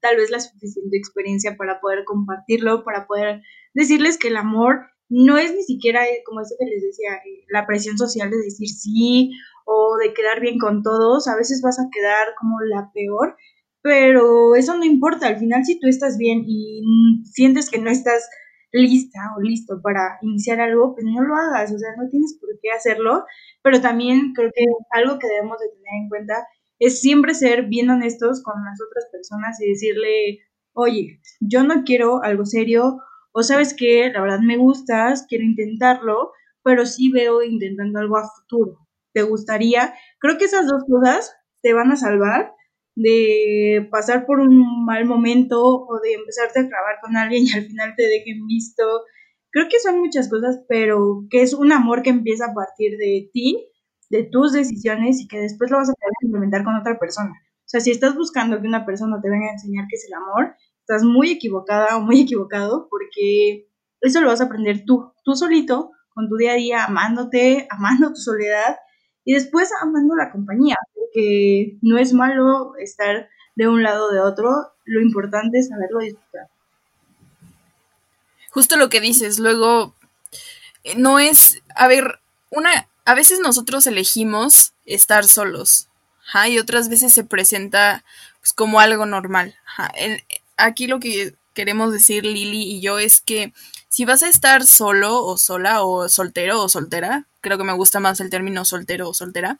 tal 0.00 0.16
vez 0.16 0.32
la 0.32 0.40
suficiente 0.40 0.96
experiencia 0.96 1.56
para 1.56 1.78
poder 1.78 2.02
compartirlo, 2.04 2.82
para 2.82 3.06
poder 3.06 3.42
decirles 3.74 4.18
que 4.18 4.26
el 4.26 4.38
amor 4.38 4.89
no 5.10 5.36
es 5.36 5.54
ni 5.54 5.62
siquiera 5.62 6.06
eh, 6.06 6.22
como 6.24 6.40
eso 6.40 6.54
que 6.58 6.66
les 6.66 6.82
decía, 6.82 7.14
eh, 7.16 7.44
la 7.48 7.66
presión 7.66 7.98
social 7.98 8.30
de 8.30 8.38
decir 8.38 8.68
sí 8.68 9.32
o 9.66 9.96
de 9.98 10.14
quedar 10.14 10.40
bien 10.40 10.58
con 10.58 10.82
todos, 10.82 11.28
a 11.28 11.36
veces 11.36 11.60
vas 11.62 11.78
a 11.78 11.88
quedar 11.92 12.28
como 12.38 12.60
la 12.60 12.90
peor, 12.94 13.36
pero 13.82 14.54
eso 14.54 14.76
no 14.76 14.84
importa, 14.84 15.26
al 15.26 15.38
final 15.38 15.64
si 15.64 15.78
tú 15.78 15.88
estás 15.88 16.16
bien 16.16 16.44
y 16.46 16.82
sientes 17.24 17.70
que 17.70 17.78
no 17.78 17.90
estás 17.90 18.28
lista 18.72 19.18
o 19.36 19.40
listo 19.40 19.80
para 19.82 20.18
iniciar 20.22 20.60
algo, 20.60 20.94
pues 20.94 21.04
no 21.04 21.22
lo 21.22 21.34
hagas, 21.34 21.72
o 21.72 21.78
sea, 21.78 21.90
no 21.96 22.08
tienes 22.08 22.38
por 22.40 22.50
qué 22.62 22.70
hacerlo, 22.70 23.24
pero 23.62 23.80
también 23.80 24.32
creo 24.34 24.50
que 24.54 24.64
algo 24.90 25.18
que 25.18 25.26
debemos 25.26 25.58
de 25.58 25.68
tener 25.68 26.02
en 26.02 26.08
cuenta 26.08 26.46
es 26.78 27.00
siempre 27.00 27.34
ser 27.34 27.66
bien 27.66 27.90
honestos 27.90 28.42
con 28.42 28.64
las 28.64 28.80
otras 28.80 29.06
personas 29.10 29.60
y 29.60 29.68
decirle, 29.70 30.38
oye, 30.72 31.20
yo 31.40 31.64
no 31.64 31.82
quiero 31.84 32.22
algo 32.22 32.46
serio, 32.46 32.98
o 33.32 33.42
sabes 33.42 33.74
que 33.74 34.10
la 34.12 34.20
verdad 34.22 34.40
me 34.40 34.56
gustas, 34.56 35.26
quiero 35.28 35.44
intentarlo, 35.44 36.32
pero 36.62 36.86
sí 36.86 37.10
veo 37.10 37.42
intentando 37.42 37.98
algo 38.00 38.16
a 38.16 38.28
futuro. 38.28 38.78
¿Te 39.12 39.22
gustaría? 39.22 39.94
Creo 40.18 40.38
que 40.38 40.44
esas 40.44 40.66
dos 40.66 40.84
cosas 40.88 41.34
te 41.62 41.72
van 41.72 41.92
a 41.92 41.96
salvar 41.96 42.52
de 42.96 43.88
pasar 43.90 44.26
por 44.26 44.40
un 44.40 44.84
mal 44.84 45.04
momento 45.06 45.62
o 45.64 46.00
de 46.00 46.14
empezarte 46.14 46.60
a 46.60 46.68
clavar 46.68 46.96
con 47.02 47.16
alguien 47.16 47.44
y 47.46 47.52
al 47.52 47.64
final 47.66 47.94
te 47.96 48.06
dejen 48.06 48.46
visto. 48.46 48.82
Creo 49.50 49.68
que 49.68 49.78
son 49.80 50.00
muchas 50.00 50.28
cosas, 50.28 50.60
pero 50.68 51.24
que 51.30 51.42
es 51.42 51.54
un 51.54 51.72
amor 51.72 52.02
que 52.02 52.10
empieza 52.10 52.46
a 52.46 52.54
partir 52.54 52.96
de 52.98 53.30
ti, 53.32 53.66
de 54.10 54.24
tus 54.24 54.52
decisiones 54.52 55.20
y 55.20 55.28
que 55.28 55.38
después 55.40 55.70
lo 55.70 55.78
vas 55.78 55.90
a 55.90 55.94
poder 55.94 56.12
implementar 56.22 56.64
con 56.64 56.76
otra 56.76 56.98
persona. 56.98 57.32
O 57.32 57.68
sea, 57.70 57.80
si 57.80 57.90
estás 57.90 58.16
buscando 58.16 58.60
que 58.60 58.66
una 58.66 58.84
persona 58.84 59.20
te 59.22 59.30
venga 59.30 59.46
a 59.48 59.52
enseñar 59.52 59.86
qué 59.88 59.96
es 59.96 60.06
el 60.06 60.14
amor, 60.14 60.54
estás 60.90 61.04
muy 61.04 61.30
equivocada 61.30 61.96
o 61.96 62.00
muy 62.00 62.20
equivocado 62.22 62.88
porque 62.90 63.68
eso 64.00 64.20
lo 64.20 64.28
vas 64.28 64.40
a 64.40 64.44
aprender 64.44 64.84
tú, 64.84 65.12
tú 65.24 65.34
solito, 65.34 65.92
con 66.14 66.28
tu 66.28 66.36
día 66.36 66.52
a 66.52 66.56
día, 66.56 66.84
amándote, 66.84 67.66
amando 67.70 68.10
tu 68.10 68.16
soledad 68.16 68.76
y 69.24 69.34
después 69.34 69.70
amando 69.80 70.16
la 70.16 70.32
compañía, 70.32 70.76
porque 70.94 71.78
no 71.82 71.98
es 71.98 72.12
malo 72.12 72.74
estar 72.76 73.28
de 73.54 73.68
un 73.68 73.82
lado 73.82 74.06
o 74.06 74.12
de 74.12 74.20
otro, 74.20 74.72
lo 74.84 75.00
importante 75.00 75.58
es 75.58 75.68
saberlo 75.68 76.00
disfrutar. 76.00 76.48
Justo 78.50 78.76
lo 78.76 78.88
que 78.88 79.00
dices, 79.00 79.38
luego 79.38 79.94
eh, 80.82 80.96
no 80.96 81.18
es, 81.18 81.62
a 81.76 81.86
ver, 81.86 82.20
una, 82.50 82.88
a 83.04 83.14
veces 83.14 83.38
nosotros 83.38 83.86
elegimos 83.86 84.72
estar 84.86 85.24
solos, 85.24 85.90
y 86.48 86.58
otras 86.58 86.88
veces 86.88 87.12
se 87.12 87.24
presenta 87.24 88.04
pues, 88.40 88.52
como 88.52 88.80
algo 88.80 89.06
normal. 89.06 89.54
Aquí 90.64 90.86
lo 90.86 91.00
que 91.00 91.34
queremos 91.54 91.92
decir 91.92 92.24
Lili 92.24 92.62
y 92.62 92.80
yo 92.80 92.98
es 92.98 93.20
que 93.20 93.52
si 93.88 94.04
vas 94.04 94.22
a 94.22 94.28
estar 94.28 94.64
solo 94.64 95.24
o 95.24 95.36
sola 95.36 95.82
o 95.82 96.08
soltero 96.08 96.62
o 96.62 96.68
soltera, 96.68 97.26
creo 97.40 97.58
que 97.58 97.64
me 97.64 97.72
gusta 97.72 98.00
más 98.00 98.20
el 98.20 98.30
término 98.30 98.64
soltero 98.64 99.08
o 99.08 99.14
soltera, 99.14 99.58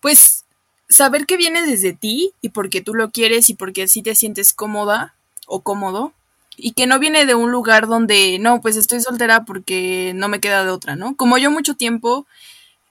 pues 0.00 0.44
saber 0.88 1.26
que 1.26 1.36
viene 1.36 1.66
desde 1.66 1.92
ti 1.92 2.32
y 2.40 2.50
porque 2.50 2.80
tú 2.80 2.94
lo 2.94 3.10
quieres 3.10 3.50
y 3.50 3.54
porque 3.54 3.84
así 3.84 4.02
te 4.02 4.14
sientes 4.14 4.52
cómoda 4.52 5.14
o 5.46 5.62
cómodo 5.62 6.12
y 6.56 6.72
que 6.72 6.86
no 6.86 6.98
viene 6.98 7.26
de 7.26 7.34
un 7.34 7.50
lugar 7.50 7.88
donde, 7.88 8.38
no, 8.38 8.60
pues 8.60 8.76
estoy 8.76 9.00
soltera 9.00 9.44
porque 9.44 10.12
no 10.14 10.28
me 10.28 10.40
queda 10.40 10.64
de 10.64 10.70
otra, 10.70 10.94
¿no? 10.94 11.16
Como 11.16 11.38
yo 11.38 11.50
mucho 11.50 11.74
tiempo 11.74 12.26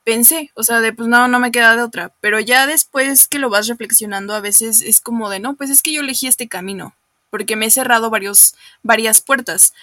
pensé, 0.03 0.51
o 0.55 0.63
sea, 0.63 0.81
de 0.81 0.91
pues 0.93 1.07
no, 1.07 1.27
no 1.27 1.39
me 1.39 1.51
queda 1.51 1.75
de 1.75 1.83
otra, 1.83 2.13
pero 2.19 2.39
ya 2.39 2.67
después 2.67 3.27
que 3.27 3.39
lo 3.39 3.49
vas 3.49 3.67
reflexionando 3.67 4.33
a 4.33 4.41
veces 4.41 4.81
es 4.81 4.99
como 4.99 5.29
de, 5.29 5.39
no, 5.39 5.55
pues 5.55 5.69
es 5.69 5.81
que 5.81 5.93
yo 5.93 6.01
elegí 6.01 6.27
este 6.27 6.47
camino, 6.47 6.93
porque 7.33 7.55
me 7.55 7.65
he 7.65 7.71
cerrado 7.71 8.11
varios, 8.11 8.53
varias 8.83 9.19
puertas, 9.19 9.73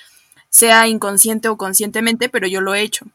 sea 0.51 0.87
inconsciente 0.87 1.49
o 1.49 1.57
conscientemente, 1.57 2.29
pero 2.29 2.47
yo 2.47 2.61
lo 2.61 2.77
he 2.77 2.83
hecho. 2.83 3.07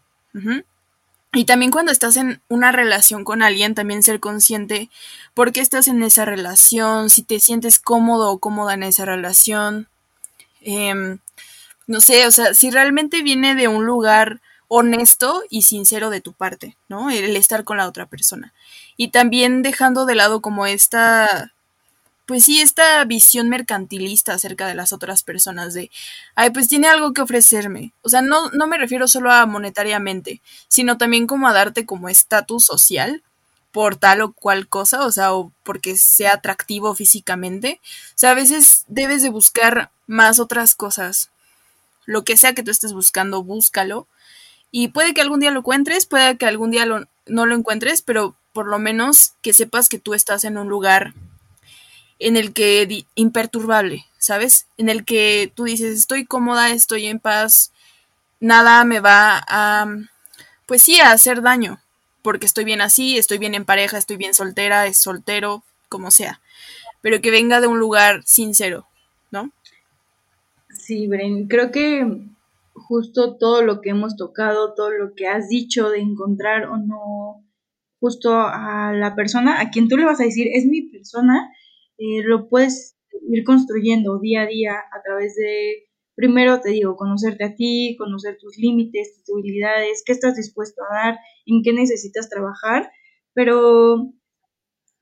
Y 1.32 1.46
también 1.46 1.72
cuando 1.72 1.94
estás 1.94 2.18
en 2.18 2.42
una 2.50 2.74
relación 2.74 3.24
con 3.24 3.42
alguien, 3.42 3.76
también 3.76 4.04
ser 4.04 4.20
consciente 4.20 4.90
por 5.34 5.54
qué 5.54 5.62
estás 5.62 5.88
en 5.88 6.04
esa 6.04 6.26
relación, 6.26 7.10
si 7.10 7.24
te 7.24 7.40
sientes 7.40 7.80
cómodo 7.80 8.30
o 8.30 8.40
cómoda 8.40 8.74
en 8.74 8.84
esa 8.84 9.06
relación. 9.06 9.88
Em, 10.60 11.20
no 11.88 12.02
sé, 12.02 12.28
o 12.28 12.32
sea, 12.32 12.54
si 12.54 12.72
realmente 12.72 13.22
viene 13.22 13.56
de 13.56 13.70
un 13.70 13.86
lugar 13.86 14.42
honesto 14.68 15.44
y 15.50 15.62
sincero 15.62 16.10
de 16.10 16.20
tu 16.20 16.34
parte, 16.34 16.76
¿no? 16.90 17.10
El 17.10 17.38
estar 17.38 17.64
con 17.64 17.78
la 17.78 17.88
otra 17.88 18.06
persona. 18.06 18.52
Y 18.98 19.12
también 19.12 19.62
dejando 19.62 20.06
de 20.06 20.16
lado 20.16 20.42
como 20.42 20.66
esta 20.66 21.54
pues 22.26 22.46
sí, 22.46 22.60
esta 22.62 23.04
visión 23.06 23.50
mercantilista 23.50 24.34
acerca 24.34 24.68
de 24.68 24.76
las 24.76 24.94
otras 24.94 25.24
personas, 25.24 25.74
de, 25.74 25.92
ay, 26.36 26.50
pues 26.50 26.68
tiene 26.68 26.88
algo 26.88 27.14
que 27.14 27.22
ofrecerme. 27.22 27.92
O 28.02 28.10
sea, 28.10 28.22
no, 28.22 28.50
no 28.52 28.68
me 28.68 28.78
refiero 28.78 29.08
solo 29.08 29.32
a 29.32 29.46
monetariamente, 29.46 30.42
sino 30.68 30.98
también 30.98 31.28
como 31.28 31.48
a 31.48 31.54
darte 31.54 31.86
como 31.86 32.10
estatus 32.10 32.66
social 32.66 33.24
por 33.72 33.98
tal 33.98 34.22
o 34.22 34.32
cual 34.32 34.68
cosa, 34.70 35.06
o 35.06 35.12
sea, 35.12 35.34
o 35.34 35.52
porque 35.64 35.98
sea 35.98 36.36
atractivo 36.36 36.96
físicamente. 36.96 37.82
O 38.10 38.18
sea, 38.18 38.32
a 38.32 38.36
veces 38.36 38.86
debes 38.88 39.22
de 39.22 39.30
buscar 39.30 39.92
más 40.08 40.40
otras 40.40 40.76
cosas. 40.76 41.30
Lo 42.06 42.24
que 42.24 42.38
sea 42.38 42.54
que 42.54 42.64
tú 42.64 42.72
estés 42.72 42.94
buscando, 42.94 43.44
búscalo. 43.44 44.08
Y 44.72 44.90
puede 44.90 45.14
que 45.14 45.22
algún 45.22 45.42
día 45.42 45.52
lo 45.52 45.60
encuentres, 45.60 46.06
puede 46.06 46.38
que 46.38 46.46
algún 46.46 46.72
día 46.72 46.86
no 46.86 47.46
lo 47.46 47.56
encuentres, 47.56 48.02
pero 48.02 48.36
por 48.54 48.68
lo 48.68 48.80
menos 48.80 49.34
que 49.42 49.52
sepas 49.54 49.90
que 49.90 50.00
tú 50.00 50.14
estás 50.14 50.46
en 50.46 50.58
un 50.58 50.70
lugar 50.70 51.14
en 52.20 52.38
el 52.38 52.54
que 52.54 53.06
imperturbable, 53.16 54.06
¿sabes? 54.18 54.68
En 54.78 54.90
el 54.90 55.06
que 55.06 55.52
tú 55.56 55.66
dices, 55.66 55.98
estoy 55.98 56.26
cómoda, 56.26 56.72
estoy 56.72 57.08
en 57.08 57.20
paz, 57.20 57.72
nada 58.40 58.84
me 58.86 59.00
va 59.00 59.44
a, 59.48 59.88
pues 60.66 60.82
sí, 60.82 61.00
a 61.00 61.12
hacer 61.12 61.42
daño, 61.42 61.82
porque 62.22 62.46
estoy 62.46 62.66
bien 62.66 62.82
así, 62.82 63.18
estoy 63.18 63.38
bien 63.38 63.56
en 63.56 63.66
pareja, 63.66 63.98
estoy 63.98 64.18
bien 64.18 64.34
soltera, 64.34 64.88
es 64.88 64.98
soltero, 64.98 65.64
como 65.90 66.12
sea, 66.12 66.42
pero 67.02 67.22
que 67.22 67.32
venga 67.32 67.62
de 67.62 67.68
un 67.68 67.80
lugar 67.80 68.24
sincero, 68.26 68.88
¿no? 69.32 69.52
Sí, 70.70 71.08
Bren, 71.08 71.48
creo 71.48 71.72
que 71.72 72.06
justo 72.74 73.38
todo 73.38 73.62
lo 73.62 73.82
que 73.82 73.92
hemos 73.92 74.16
tocado, 74.18 74.74
todo 74.74 74.92
lo 74.92 75.16
que 75.16 75.28
has 75.28 75.48
dicho 75.48 75.90
de 75.90 76.00
encontrar 76.00 76.66
o 76.66 76.78
no 76.78 77.44
justo 78.00 78.38
a 78.38 78.92
la 78.94 79.16
persona 79.16 79.62
a 79.62 79.70
quien 79.72 79.88
tú 79.88 79.98
le 79.98 80.06
vas 80.06 80.20
a 80.20 80.26
decir, 80.26 80.48
es 80.54 80.66
mi 80.66 80.84
persona, 80.84 81.50
eh, 81.98 82.24
lo 82.24 82.50
puedes 82.50 82.98
ir 83.30 83.44
construyendo 83.44 84.20
día 84.20 84.42
a 84.42 84.48
día 84.48 84.74
a 84.74 85.02
través 85.04 85.36
de, 85.36 85.88
primero 86.16 86.60
te 86.62 86.70
digo, 86.70 86.96
conocerte 86.96 87.46
a 87.46 87.56
ti, 87.56 87.96
conocer 87.98 88.38
tus 88.40 88.58
límites, 88.58 89.24
tus 89.26 89.36
debilidades, 89.36 90.04
qué 90.06 90.12
estás 90.12 90.36
dispuesto 90.36 90.82
a 90.84 90.96
dar, 90.96 91.20
en 91.46 91.62
qué 91.64 91.74
necesitas 91.74 92.30
trabajar, 92.30 92.92
pero 93.34 94.12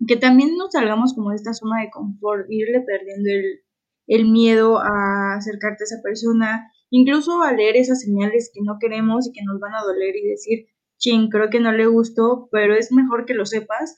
que 0.07 0.17
también 0.17 0.57
nos 0.57 0.71
salgamos 0.71 1.13
como 1.13 1.29
de 1.29 1.37
esta 1.37 1.53
zona 1.53 1.81
de 1.81 1.89
confort, 1.89 2.45
irle 2.49 2.81
perdiendo 2.81 3.29
el, 3.29 3.61
el 4.07 4.29
miedo 4.29 4.79
a 4.79 5.35
acercarte 5.37 5.83
a 5.83 5.85
esa 5.85 6.01
persona, 6.03 6.71
incluso 6.89 7.41
a 7.41 7.53
leer 7.53 7.77
esas 7.77 8.01
señales 8.01 8.51
que 8.53 8.61
no 8.63 8.77
queremos 8.79 9.27
y 9.27 9.31
que 9.31 9.43
nos 9.43 9.59
van 9.59 9.73
a 9.73 9.81
doler 9.81 10.15
y 10.15 10.27
decir, 10.27 10.67
ching, 10.97 11.29
creo 11.29 11.49
que 11.49 11.59
no 11.59 11.71
le 11.71 11.85
gustó, 11.87 12.49
pero 12.51 12.75
es 12.75 12.91
mejor 12.91 13.25
que 13.25 13.33
lo 13.33 13.45
sepas 13.45 13.95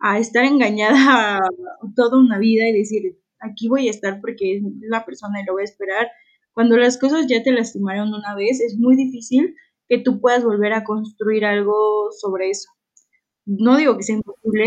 a 0.00 0.18
estar 0.18 0.44
engañada 0.44 1.38
toda 1.96 2.18
una 2.18 2.38
vida 2.38 2.68
y 2.68 2.72
decir, 2.72 3.18
aquí 3.40 3.68
voy 3.68 3.88
a 3.88 3.90
estar 3.90 4.20
porque 4.20 4.56
es 4.56 4.62
la 4.80 5.04
persona 5.04 5.40
y 5.40 5.44
lo 5.44 5.54
voy 5.54 5.62
a 5.62 5.64
esperar. 5.64 6.10
Cuando 6.52 6.76
las 6.76 6.98
cosas 6.98 7.26
ya 7.28 7.42
te 7.42 7.52
lastimaron 7.52 8.12
una 8.12 8.34
vez, 8.34 8.60
es 8.60 8.76
muy 8.76 8.96
difícil 8.96 9.56
que 9.88 9.98
tú 9.98 10.20
puedas 10.20 10.44
volver 10.44 10.72
a 10.72 10.84
construir 10.84 11.44
algo 11.44 12.10
sobre 12.12 12.50
eso. 12.50 12.70
No 13.46 13.76
digo 13.76 13.96
que 13.96 14.02
sea 14.02 14.16
imposible, 14.16 14.66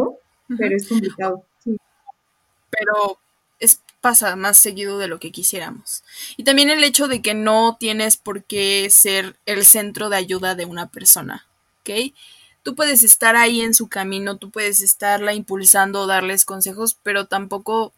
pero 0.57 0.75
es 0.75 0.87
complicado. 0.87 1.45
Pero 1.63 3.19
es, 3.59 3.81
pasa 3.99 4.35
más 4.35 4.57
seguido 4.57 4.97
de 4.97 5.07
lo 5.07 5.19
que 5.19 5.31
quisiéramos. 5.31 6.03
Y 6.37 6.43
también 6.43 6.69
el 6.69 6.83
hecho 6.83 7.07
de 7.07 7.21
que 7.21 7.33
no 7.33 7.77
tienes 7.79 8.17
por 8.17 8.43
qué 8.43 8.89
ser 8.89 9.35
el 9.45 9.65
centro 9.65 10.09
de 10.09 10.17
ayuda 10.17 10.55
de 10.55 10.65
una 10.65 10.89
persona, 10.89 11.45
¿ok? 11.81 12.13
Tú 12.63 12.75
puedes 12.75 13.03
estar 13.03 13.35
ahí 13.35 13.61
en 13.61 13.73
su 13.73 13.87
camino, 13.87 14.37
tú 14.37 14.49
puedes 14.49 14.81
estarla 14.81 15.33
impulsando, 15.33 16.07
darles 16.07 16.45
consejos, 16.45 16.97
pero 17.03 17.25
tampoco 17.25 17.93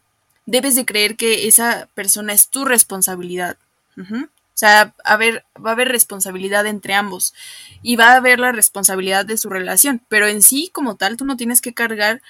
debes 0.46 0.74
de 0.74 0.84
creer 0.84 1.16
que 1.16 1.46
esa 1.46 1.88
persona 1.94 2.32
es 2.32 2.48
tu 2.48 2.64
responsabilidad. 2.64 3.56
O 3.96 4.56
sea, 4.56 4.94
a 5.04 5.16
ver, 5.16 5.44
va 5.64 5.70
a 5.70 5.72
haber 5.72 5.88
responsabilidad 5.88 6.66
entre 6.66 6.94
ambos 6.94 7.34
y 7.82 7.96
va 7.96 8.12
a 8.12 8.16
haber 8.16 8.38
la 8.40 8.52
responsabilidad 8.52 9.26
de 9.26 9.36
su 9.36 9.50
relación, 9.50 10.00
pero 10.08 10.26
en 10.26 10.42
sí 10.42 10.70
como 10.72 10.96
tal 10.96 11.16
tú 11.16 11.24
no 11.24 11.36
tienes 11.36 11.60
que 11.60 11.74
cargar 11.74 12.22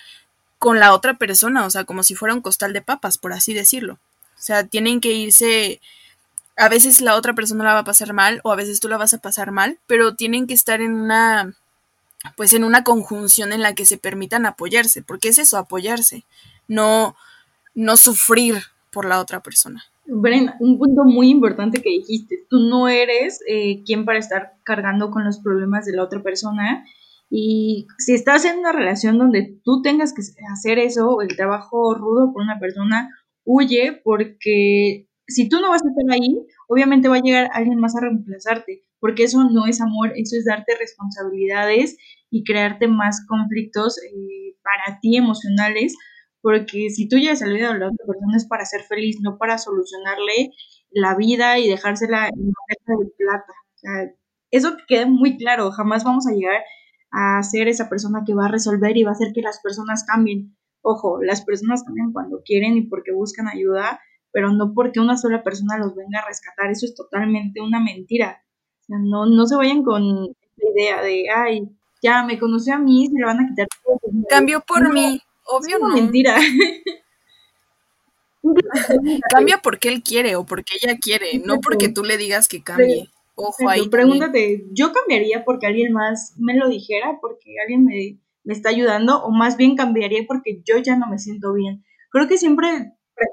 con 0.59 0.81
la 0.81 0.95
otra 0.95 1.15
persona, 1.15 1.67
o 1.67 1.71
sea, 1.71 1.85
como 1.85 2.03
si 2.03 2.15
fuera 2.15 2.35
un 2.35 2.41
costal 2.41 2.73
de 2.73 2.83
papas, 2.83 3.19
por 3.19 3.33
así 3.33 3.53
decirlo. 3.53 3.99
O 4.37 4.43
sea, 4.43 4.67
tienen 4.67 5.01
que 5.01 5.13
irse, 5.13 5.81
a 6.57 6.69
veces 6.69 7.01
la 7.01 7.17
otra 7.17 7.35
persona 7.35 7.65
la 7.65 7.75
va 7.75 7.81
a 7.81 7.85
pasar 7.85 8.13
mal 8.13 8.41
o 8.45 8.53
a 8.53 8.57
veces 8.57 8.81
tú 8.81 8.89
la 8.89 8.97
vas 8.97 9.15
a 9.15 9.19
pasar 9.19 9.51
mal, 9.51 9.79
pero 9.87 10.15
tienen 10.15 10.47
que 10.47 10.55
estar 10.55 10.81
en 10.81 10.95
una 10.95 11.55
pues 12.37 12.53
en 12.53 12.65
una 12.65 12.85
conjunción 12.85 13.53
en 13.53 13.63
la 13.63 13.75
que 13.75 13.87
se 13.87 13.99
permitan 13.99 14.47
apoyarse, 14.47 15.03
porque 15.03 15.29
es 15.29 15.39
eso, 15.39 15.59
apoyarse, 15.59 16.25
no, 16.69 17.17
no 17.75 17.97
sufrir 17.97 18.57
por 18.91 19.05
la 19.05 19.21
otra 19.21 19.41
persona. 19.41 19.85
Brenda, 20.07 20.57
un 20.61 20.79
punto 20.79 21.05
muy 21.05 21.31
importante 21.31 21.81
que 21.81 21.91
dijiste, 21.91 22.45
tú 22.49 22.61
no 22.61 22.89
eres 22.89 23.41
eh, 23.49 23.83
quien 23.85 24.05
para 24.05 24.19
estar 24.19 24.55
cargando 24.63 25.11
con 25.11 25.25
los 25.25 25.39
problemas 25.39 25.87
de 25.87 25.97
la 25.97 26.03
otra 26.03 26.23
persona 26.23 26.85
Y 27.31 27.87
si 27.99 28.13
estás 28.13 28.45
en 28.45 28.59
una 28.59 28.73
relación 28.73 29.19
donde 29.19 29.59
tú 29.65 29.81
tengas 29.83 30.13
que 30.13 30.23
hacer 30.53 30.79
eso, 30.79 31.23
el 31.23 31.35
trabajo 31.37 31.95
rudo 31.95 32.33
por 32.33 32.43
una 32.43 32.59
persona, 32.59 33.11
huye 33.45 34.01
porque 34.05 35.09
si 35.27 35.49
tú 35.49 35.61
no 35.61 35.71
vas 35.71 35.83
a 35.83 35.89
estar 35.89 36.05
ahí, 36.13 36.37
obviamente 36.69 37.09
va 37.09 37.17
a 37.17 37.23
llegar 37.23 37.51
alguien 37.53 37.79
más 37.79 37.97
a 37.97 38.01
reemplazarte, 38.01 38.83
porque 39.05 39.25
eso 39.25 39.45
no 39.45 39.67
es 39.67 39.83
amor, 39.83 40.13
eso 40.17 40.35
es 40.39 40.47
darte 40.47 40.75
responsabilidades 40.81 41.99
y 42.31 42.43
crearte 42.43 42.89
más 42.89 43.23
conflictos 43.29 43.99
eh, 43.99 44.57
para 44.63 44.99
ti 44.99 45.19
emocionales, 45.19 45.95
porque 46.41 46.89
si 46.89 47.07
tú 47.07 47.19
llegas 47.19 47.43
al 47.43 47.53
vida 47.53 47.75
de 47.75 47.81
la 47.81 47.89
otra 47.89 48.07
persona 48.07 48.35
es 48.35 48.47
para 48.47 48.65
ser 48.65 48.81
feliz, 48.85 49.19
no 49.21 49.37
para 49.37 49.59
solucionarle 49.59 50.53
la 50.91 51.15
vida 51.17 51.59
y 51.59 51.69
dejársela 51.69 52.29
en 52.29 52.45
una 52.45 53.03
de 53.05 53.11
plata. 53.19 53.53
O 53.53 53.77
sea, 53.77 54.11
eso 54.51 54.75
que 54.79 54.85
quede 54.89 55.05
muy 55.05 55.37
claro, 55.37 55.71
jamás 55.71 56.03
vamos 56.03 56.27
a 56.27 56.33
llegar 56.33 56.63
a 57.11 57.43
ser 57.43 57.69
esa 57.69 57.91
persona 57.91 58.23
que 58.27 58.33
va 58.33 58.47
a 58.47 58.53
resolver 58.53 58.97
y 58.97 59.03
va 59.03 59.11
a 59.11 59.13
hacer 59.13 59.35
que 59.35 59.43
las 59.43 59.61
personas 59.61 60.05
cambien. 60.05 60.57
Ojo, 60.81 61.23
las 61.23 61.45
personas 61.45 61.85
cambian 61.85 62.15
cuando 62.15 62.41
quieren 62.43 62.79
y 62.79 62.87
porque 62.87 63.13
buscan 63.13 63.49
ayuda, 63.49 64.01
pero 64.33 64.51
no 64.51 64.73
porque 64.73 64.99
una 64.99 65.19
sola 65.19 65.43
persona 65.43 65.77
los 65.77 65.95
venga 65.95 66.21
a 66.21 66.27
rescatar. 66.27 66.71
Eso 66.71 66.87
es 66.87 66.95
totalmente 66.95 67.61
una 67.61 67.81
mentira. 67.81 68.41
Sea, 68.87 68.99
no, 69.01 69.27
no 69.27 69.47
se 69.47 69.57
vayan 69.57 69.83
con 69.83 70.03
la 70.25 70.71
idea 70.75 71.03
de, 71.03 71.25
ay, 71.35 71.69
ya 72.03 72.23
me 72.25 72.39
conoció 72.39 72.75
a 72.75 72.79
mí, 72.79 73.09
se 73.09 73.19
le 73.19 73.25
van 73.25 73.41
a 73.41 73.49
quitar 73.49 73.67
todo. 73.83 73.99
Cambió 74.29 74.61
por 74.61 74.93
mí, 74.93 75.21
obvio 75.47 75.79
no. 75.79 75.89
mentira. 75.89 76.37
Cambia 79.31 79.61
porque 79.63 79.89
él 79.89 80.03
quiere 80.03 80.37
o 80.37 80.45
porque 80.45 80.75
ella 80.83 80.99
quiere, 81.01 81.39
no 81.39 81.61
porque 81.61 81.89
tú 81.89 82.05
le 82.05 82.19
digas 82.19 82.47
que 82.47 82.63
cambie. 82.63 83.09
Ojo 83.37 83.69
ahí. 83.69 83.89
Pregúntate, 83.89 84.67
¿yo 84.73 84.93
cambiaría 84.93 85.45
porque 85.45 85.67
alguien 85.67 85.93
más 85.93 86.35
me 86.37 86.55
lo 86.57 86.69
dijera, 86.69 87.19
porque 87.21 87.55
alguien 87.63 87.85
me, 87.85 88.19
está 88.53 88.69
ayudando, 88.69 89.25
o 89.25 89.31
más 89.31 89.57
bien 89.57 89.77
cambiaría 89.77 90.25
porque 90.27 90.63
yo 90.65 90.77
ya 90.79 90.97
no 90.97 91.09
me 91.09 91.19
siento 91.19 91.53
bien? 91.55 91.85
Creo 92.11 92.29
que 92.29 92.39
siempre 92.39 92.93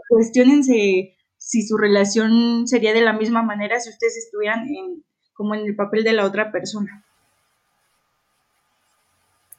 cuestionense 0.09 1.15
si 1.37 1.67
su 1.67 1.77
relación 1.77 2.67
sería 2.67 2.93
de 2.93 3.01
la 3.01 3.13
misma 3.13 3.43
manera 3.43 3.79
si 3.79 3.89
ustedes 3.89 4.17
estuvieran 4.17 4.67
en, 4.67 5.03
como 5.33 5.55
en 5.55 5.65
el 5.65 5.75
papel 5.75 6.03
de 6.03 6.13
la 6.13 6.25
otra 6.25 6.51
persona. 6.51 7.03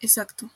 Exacto. 0.00 0.50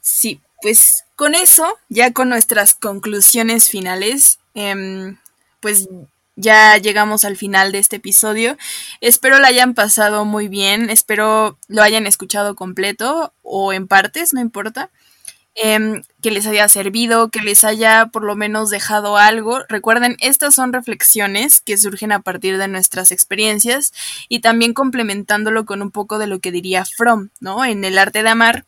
Sí, 0.00 0.40
pues 0.62 1.04
con 1.16 1.34
eso, 1.34 1.78
ya 1.88 2.12
con 2.12 2.28
nuestras 2.28 2.74
conclusiones 2.74 3.68
finales, 3.68 4.38
em, 4.54 5.18
pues 5.60 5.88
ya 6.36 6.78
llegamos 6.78 7.24
al 7.24 7.36
final 7.36 7.72
de 7.72 7.78
este 7.78 7.96
episodio. 7.96 8.56
Espero 9.00 9.38
lo 9.38 9.46
hayan 9.46 9.74
pasado 9.74 10.24
muy 10.24 10.48
bien, 10.48 10.88
espero 10.90 11.58
lo 11.68 11.82
hayan 11.82 12.06
escuchado 12.06 12.54
completo 12.56 13.32
o 13.42 13.72
en 13.72 13.86
partes, 13.88 14.32
no 14.32 14.40
importa. 14.40 14.90
Em, 15.62 16.02
que 16.22 16.30
les 16.30 16.46
haya 16.46 16.66
servido, 16.68 17.28
que 17.28 17.42
les 17.42 17.64
haya 17.64 18.06
por 18.06 18.24
lo 18.24 18.34
menos 18.34 18.70
dejado 18.70 19.18
algo. 19.18 19.60
Recuerden, 19.68 20.16
estas 20.20 20.54
son 20.54 20.72
reflexiones 20.72 21.60
que 21.60 21.76
surgen 21.76 22.12
a 22.12 22.20
partir 22.22 22.56
de 22.56 22.66
nuestras 22.66 23.12
experiencias 23.12 23.92
y 24.30 24.40
también 24.40 24.72
complementándolo 24.72 25.66
con 25.66 25.82
un 25.82 25.90
poco 25.90 26.18
de 26.18 26.28
lo 26.28 26.38
que 26.40 26.50
diría 26.50 26.86
Fromm, 26.86 27.28
¿no? 27.40 27.62
En 27.62 27.84
el 27.84 27.98
arte 27.98 28.22
de 28.22 28.30
amar, 28.30 28.64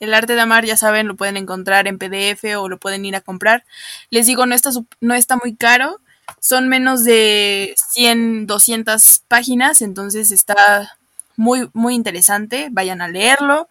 el 0.00 0.14
arte 0.14 0.34
de 0.34 0.40
amar, 0.40 0.64
ya 0.64 0.78
saben, 0.78 1.08
lo 1.08 1.14
pueden 1.14 1.36
encontrar 1.36 1.86
en 1.88 1.98
PDF 1.98 2.56
o 2.56 2.70
lo 2.70 2.78
pueden 2.78 3.04
ir 3.04 3.16
a 3.16 3.20
comprar. 3.20 3.64
Les 4.08 4.24
digo, 4.24 4.46
no 4.46 4.54
está, 4.54 4.70
no 5.02 5.14
está 5.14 5.36
muy 5.36 5.54
caro. 5.54 6.00
Son 6.40 6.70
menos 6.70 7.04
de 7.04 7.74
100, 7.90 8.46
200 8.46 9.24
páginas, 9.28 9.82
entonces 9.82 10.30
está 10.30 10.96
muy, 11.36 11.68
muy 11.74 11.94
interesante. 11.94 12.68
Vayan 12.70 13.02
a 13.02 13.08
leerlo 13.08 13.68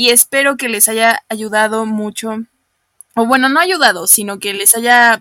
y 0.00 0.08
espero 0.08 0.56
que 0.56 0.70
les 0.70 0.88
haya 0.88 1.22
ayudado 1.28 1.84
mucho. 1.84 2.38
O 3.14 3.26
bueno, 3.26 3.50
no 3.50 3.60
ayudado, 3.60 4.06
sino 4.06 4.38
que 4.38 4.54
les 4.54 4.74
haya, 4.74 5.20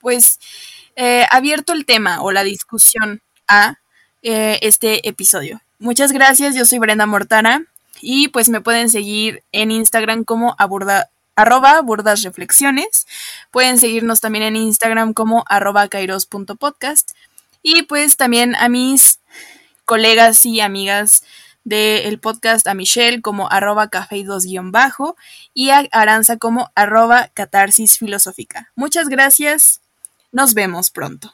pues, 0.00 0.38
eh, 0.94 1.26
abierto 1.32 1.72
el 1.72 1.84
tema 1.84 2.22
o 2.22 2.30
la 2.30 2.44
discusión 2.44 3.22
a 3.48 3.80
eh, 4.22 4.60
este 4.62 5.08
episodio. 5.08 5.62
Muchas 5.80 6.12
gracias, 6.12 6.54
yo 6.54 6.64
soy 6.64 6.78
Brenda 6.78 7.06
Mortana. 7.06 7.64
Y 8.00 8.28
pues 8.28 8.48
me 8.50 8.60
pueden 8.60 8.88
seguir 8.88 9.42
en 9.50 9.72
Instagram 9.72 10.22
como 10.22 10.54
aborda, 10.58 11.10
arroba 11.34 11.80
burdas 11.80 12.22
reflexiones. 12.22 13.08
Pueden 13.50 13.80
seguirnos 13.80 14.20
también 14.20 14.44
en 14.44 14.54
Instagram 14.54 15.12
como 15.12 15.44
arroba 15.48 15.88
kairos.podcast. 15.88 17.16
Y 17.64 17.82
pues 17.82 18.16
también 18.16 18.54
a 18.54 18.68
mis 18.68 19.18
colegas 19.84 20.46
y 20.46 20.60
amigas 20.60 21.24
del 21.64 22.18
podcast, 22.18 22.66
a 22.66 22.74
Michelle 22.74 23.22
como 23.22 23.50
arroba 23.50 23.88
café 23.88 24.22
2 24.22 24.44
bajo 24.64 25.16
y 25.54 25.70
a 25.70 25.88
Aranza 25.92 26.36
como 26.36 26.70
arroba 26.74 27.30
catarsis 27.34 27.98
filosófica. 27.98 28.70
Muchas 28.76 29.08
gracias. 29.08 29.80
Nos 30.30 30.54
vemos 30.54 30.90
pronto. 30.90 31.32